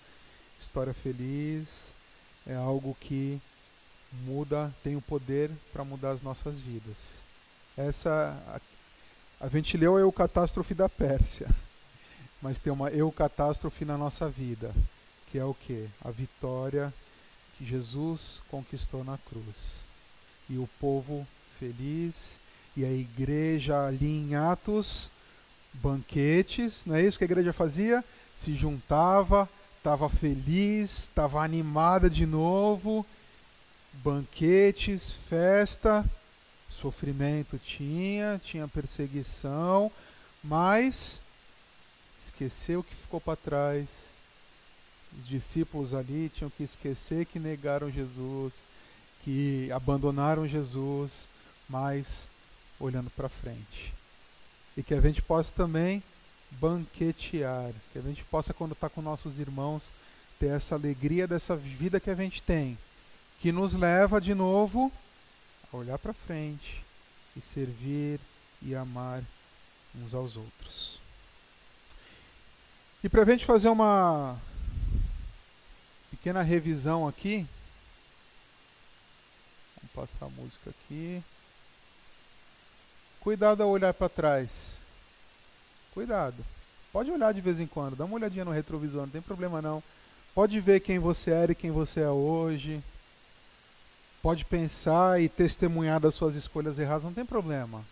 história 0.61 0.95
feliz. 0.95 1.93
É 2.47 2.55
algo 2.55 2.97
que 3.01 3.41
muda, 4.25 4.73
tem 4.83 4.97
o 4.97 5.03
poder 5.03 5.51
para 5.73 5.85
mudar 5.85 6.11
as 6.11 6.23
nossas 6.23 6.61
vidas. 6.61 7.17
Essa 7.77 8.37
a, 9.41 9.47
a 9.47 9.49
gente 9.49 9.77
leu 9.77 9.97
a 9.97 10.75
da 10.75 10.89
Pérsia, 10.89 11.49
mas 12.41 12.59
tem 12.59 12.73
uma 12.73 12.91
eucatástrofe 12.91 13.85
na 13.85 13.99
nossa 13.99 14.29
vida, 14.29 14.73
que 15.31 15.39
é 15.39 15.45
o 15.45 15.55
que? 15.55 15.89
A 16.05 16.11
vitória 16.11 16.93
que 17.59 17.65
Jesus 17.65 18.41
conquistou 18.51 19.05
na 19.05 19.19
cruz. 19.19 19.83
E 20.49 20.59
o 20.59 20.69
povo 20.81 21.27
feliz 21.59 22.37
e 22.77 22.85
a 22.85 22.91
igreja 22.91 23.87
ali 23.87 24.07
em 24.07 24.35
Atos 24.35 25.11
banquetes, 25.75 26.83
não 26.87 26.95
é 26.95 27.03
isso 27.03 27.19
que 27.19 27.25
a 27.25 27.27
igreja 27.27 27.53
fazia? 27.53 28.05
Se 28.39 28.55
juntava, 28.55 29.49
estava 29.79 30.09
feliz, 30.09 30.99
estava 30.99 31.43
animada 31.43 32.09
de 32.09 32.27
novo, 32.27 33.05
banquetes, 34.03 35.13
festa, 35.29 36.05
sofrimento 36.71 37.59
tinha, 37.59 38.41
tinha 38.45 38.69
perseguição, 38.69 39.91
mas 40.43 41.21
esqueceu 42.25 42.81
o 42.81 42.85
que 42.85 42.95
ficou 42.95 43.21
para 43.21 43.37
trás. 43.37 43.87
Os 45.19 45.27
discípulos 45.27 45.95
ali 45.95 46.31
tinham 46.35 46.51
que 46.51 46.65
esquecer 46.65 47.25
que 47.27 47.39
negaram 47.39 47.91
Jesus, 47.91 48.53
que 49.23 49.71
abandonaram 49.73 50.47
Jesus, 50.47 51.29
mas 51.69 52.27
olhando 52.79 53.11
para 53.11 53.29
frente. 53.29 53.95
E 54.77 54.83
que 54.83 54.93
a 54.93 55.01
gente 55.01 55.23
possa 55.23 55.53
também 55.53 56.03
banquetear, 56.51 57.73
que 57.93 57.99
a 57.99 58.03
gente 58.03 58.25
possa, 58.25 58.53
quando 58.53 58.73
está 58.73 58.89
com 58.89 59.01
nossos 59.01 59.39
irmãos, 59.39 59.85
ter 60.39 60.49
essa 60.49 60.75
alegria 60.75 61.27
dessa 61.27 61.57
vida 61.57 62.01
que 62.01 62.11
a 62.11 62.15
gente 62.15 62.43
tem, 62.43 62.77
que 63.41 63.53
nos 63.53 63.73
leva 63.73 64.21
de 64.21 64.35
novo 64.35 64.93
a 65.73 65.77
olhar 65.77 65.99
para 65.99 66.13
frente 66.13 66.83
e 67.37 67.41
servir 67.41 68.21
e 68.63 68.75
amar 68.75 69.23
uns 69.95 70.15
aos 70.15 70.37
outros. 70.37 70.99
E 73.03 73.09
para 73.09 73.23
a 73.23 73.27
gente 73.27 73.45
fazer 73.45 73.69
uma 73.69 74.39
pequena 76.11 76.43
revisão 76.43 77.07
aqui, 77.07 77.47
vamos 79.77 79.93
passar 79.95 80.27
a 80.27 80.31
música 80.31 80.71
aqui. 80.71 81.23
Cuidado 83.21 83.63
ao 83.63 83.69
olhar 83.69 83.93
para 83.93 84.09
trás. 84.09 84.77
Cuidado. 85.93 86.45
Pode 86.93 87.11
olhar 87.11 87.35
de 87.35 87.41
vez 87.41 87.59
em 87.59 87.67
quando, 87.67 87.97
dá 87.97 88.05
uma 88.05 88.15
olhadinha 88.15 88.45
no 88.45 88.53
retrovisor, 88.53 89.03
não 89.03 89.11
tem 89.11 89.21
problema 89.21 89.61
não. 89.61 89.83
Pode 90.35 90.59
ver 90.61 90.81
quem 90.81 90.99
você 90.99 91.31
era 91.31 91.53
e 91.53 91.55
quem 91.55 91.71
você 91.71 92.01
é 92.01 92.09
hoje. 92.09 92.83
Pode 94.25 94.43
pensar 94.47 95.21
e 95.21 95.29
testemunhar 95.29 96.01
das 96.01 96.15
suas 96.15 96.35
escolhas 96.35 96.79
erradas, 96.79 97.05
não 97.05 97.13
tem 97.13 97.27
problema. 97.27 97.85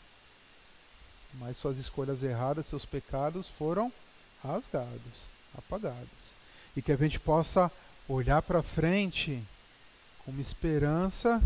Mas 1.34 1.58
suas 1.58 1.76
escolhas 1.76 2.22
erradas, 2.22 2.64
seus 2.64 2.86
pecados 2.86 3.48
foram 3.48 3.92
rasgados, 4.42 5.28
apagados. 5.58 6.32
E 6.74 6.80
que 6.80 6.90
a 6.90 6.96
gente 6.96 7.20
possa 7.20 7.70
olhar 8.08 8.40
para 8.40 8.62
frente 8.62 9.42
com 10.24 10.30
uma 10.30 10.40
esperança 10.40 11.38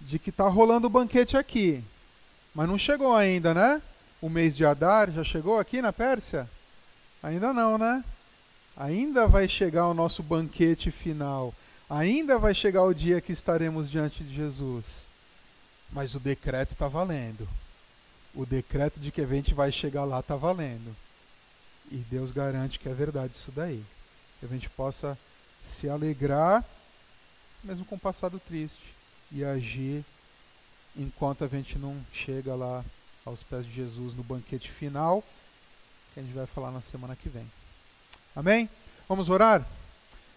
de 0.00 0.16
que 0.20 0.30
está 0.30 0.46
rolando 0.46 0.86
o 0.86 0.90
banquete 0.90 1.36
aqui. 1.36 1.82
Mas 2.54 2.68
não 2.68 2.78
chegou 2.78 3.16
ainda, 3.16 3.52
né? 3.52 3.82
O 4.22 4.28
mês 4.28 4.56
de 4.56 4.64
Adar 4.64 5.10
já 5.10 5.24
chegou 5.24 5.58
aqui 5.58 5.82
na 5.82 5.92
Pérsia? 5.92 6.48
Ainda 7.20 7.52
não, 7.52 7.76
né? 7.76 8.04
Ainda 8.76 9.26
vai 9.26 9.48
chegar 9.48 9.88
o 9.88 9.94
nosso 9.94 10.22
banquete 10.22 10.92
final. 10.92 11.52
Ainda 11.88 12.38
vai 12.38 12.54
chegar 12.54 12.82
o 12.82 12.94
dia 12.94 13.20
que 13.20 13.32
estaremos 13.32 13.90
diante 13.90 14.24
de 14.24 14.34
Jesus. 14.34 15.04
Mas 15.92 16.14
o 16.14 16.20
decreto 16.20 16.72
está 16.72 16.88
valendo. 16.88 17.46
O 18.34 18.44
decreto 18.44 18.98
de 18.98 19.10
que 19.10 19.20
a 19.20 19.26
gente 19.26 19.54
vai 19.54 19.70
chegar 19.70 20.04
lá 20.04 20.20
está 20.20 20.34
valendo. 20.34 20.94
E 21.90 21.96
Deus 21.96 22.32
garante 22.32 22.78
que 22.78 22.88
é 22.88 22.94
verdade 22.94 23.34
isso 23.34 23.52
daí. 23.52 23.84
Que 24.40 24.46
a 24.46 24.48
gente 24.48 24.68
possa 24.70 25.18
se 25.68 25.88
alegrar, 25.88 26.64
mesmo 27.62 27.84
com 27.84 27.94
o 27.94 28.00
passado 28.00 28.40
triste, 28.40 28.94
e 29.30 29.44
agir 29.44 30.04
enquanto 30.96 31.44
a 31.44 31.48
gente 31.48 31.78
não 31.78 31.96
chega 32.12 32.54
lá 32.54 32.84
aos 33.24 33.42
pés 33.42 33.64
de 33.64 33.72
Jesus 33.72 34.14
no 34.14 34.22
banquete 34.22 34.70
final, 34.70 35.24
que 36.12 36.20
a 36.20 36.22
gente 36.22 36.34
vai 36.34 36.46
falar 36.46 36.70
na 36.70 36.80
semana 36.80 37.16
que 37.16 37.28
vem. 37.28 37.50
Amém? 38.34 38.68
Vamos 39.08 39.28
orar? 39.28 39.66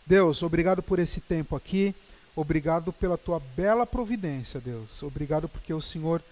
Deus, 0.08 0.42
obrigado 0.42 0.82
por 0.82 1.00
esse 1.00 1.20
tempo 1.20 1.54
aqui. 1.54 1.94
Obrigado 2.34 2.94
pela 2.94 3.18
tua 3.18 3.42
bela 3.58 3.86
providência, 3.86 4.58
Deus. 4.58 5.04
Obrigado 5.04 5.50
porque 5.50 5.74
o 5.74 5.82
Senhor 5.82 6.24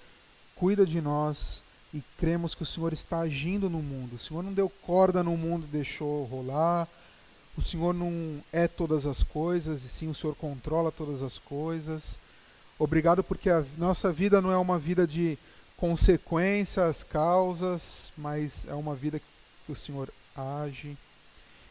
cuida 0.56 0.86
de 0.86 1.02
nós 1.02 1.62
e 1.94 2.02
cremos 2.18 2.56
que 2.56 2.64
o 2.64 2.66
Senhor 2.66 2.94
está 2.94 3.20
agindo 3.20 3.70
no 3.70 3.80
mundo. 3.82 4.16
O 4.16 4.20
Senhor 4.20 4.42
não 4.42 4.54
deu 4.54 4.70
corda 4.70 5.22
no 5.22 5.36
mundo 5.36 5.68
deixou 5.68 6.24
rolar. 6.24 6.88
O 7.58 7.62
Senhor 7.62 7.94
não 7.94 8.42
é 8.54 8.66
todas 8.66 9.06
as 9.06 9.24
coisas, 9.24 9.84
e 9.84 9.90
sim 9.90 10.08
o 10.08 10.16
Senhor 10.16 10.36
controla 10.36 10.90
todas 10.90 11.22
as 11.22 11.38
coisas. 11.38 12.18
Obrigado 12.80 13.24
porque 13.24 13.50
a 13.50 13.64
nossa 13.78 14.12
vida 14.12 14.42
não 14.42 14.52
é 14.52 14.58
uma 14.58 14.80
vida 14.80 15.06
de 15.06 15.38
consequências, 15.76 17.04
causas, 17.04 18.10
mas 18.18 18.66
é 18.70 18.74
uma 18.74 18.96
vida 18.96 19.20
que 19.66 19.72
o 19.72 19.76
Senhor 19.76 20.10
age. 20.34 20.98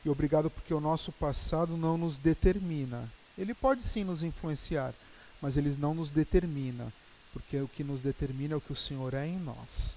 E 0.04 0.10
obrigado 0.10 0.50
porque 0.50 0.74
o 0.74 0.80
nosso 0.80 1.10
passado 1.12 1.76
não 1.76 1.96
nos 1.96 2.18
determina. 2.18 3.08
Ele 3.38 3.54
pode 3.54 3.82
sim 3.82 4.04
nos 4.04 4.22
influenciar, 4.22 4.92
mas 5.40 5.56
ele 5.56 5.74
não 5.78 5.94
nos 5.94 6.10
determina, 6.10 6.92
porque 7.32 7.58
o 7.58 7.68
que 7.68 7.82
nos 7.82 8.00
determina 8.00 8.54
é 8.54 8.56
o 8.56 8.60
que 8.60 8.72
o 8.72 8.76
Senhor 8.76 9.14
é 9.14 9.26
em 9.26 9.38
nós. 9.38 9.96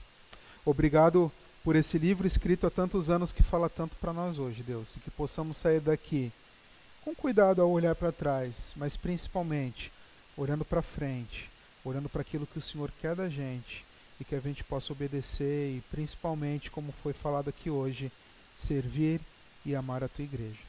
Obrigado 0.65 1.31
por 1.63 1.75
esse 1.75 1.97
livro 1.97 2.25
escrito 2.25 2.65
há 2.65 2.69
tantos 2.69 3.09
anos 3.09 3.31
que 3.31 3.43
fala 3.43 3.69
tanto 3.69 3.95
para 3.97 4.13
nós 4.13 4.39
hoje, 4.39 4.63
Deus, 4.63 4.95
e 4.95 4.99
que 4.99 5.11
possamos 5.11 5.57
sair 5.57 5.81
daqui 5.81 6.31
com 7.03 7.15
cuidado 7.15 7.61
ao 7.61 7.69
olhar 7.69 7.95
para 7.95 8.11
trás, 8.11 8.53
mas 8.75 8.97
principalmente 8.97 9.91
olhando 10.35 10.65
para 10.65 10.81
frente, 10.81 11.49
olhando 11.83 12.09
para 12.09 12.21
aquilo 12.21 12.45
que 12.47 12.59
o 12.59 12.61
Senhor 12.61 12.91
quer 13.01 13.15
da 13.15 13.29
gente 13.29 13.85
e 14.19 14.25
que 14.25 14.35
a 14.35 14.39
gente 14.39 14.63
possa 14.63 14.91
obedecer 14.91 15.77
e 15.77 15.81
principalmente, 15.89 16.69
como 16.69 16.91
foi 16.91 17.13
falado 17.13 17.49
aqui 17.49 17.69
hoje, 17.69 18.11
servir 18.59 19.21
e 19.65 19.75
amar 19.75 20.03
a 20.03 20.07
tua 20.07 20.23
igreja. 20.23 20.59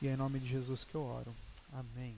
E 0.00 0.08
é 0.08 0.12
em 0.12 0.16
nome 0.16 0.38
de 0.38 0.48
Jesus 0.48 0.84
que 0.84 0.94
eu 0.94 1.02
oro. 1.02 1.34
Amém. 1.72 2.16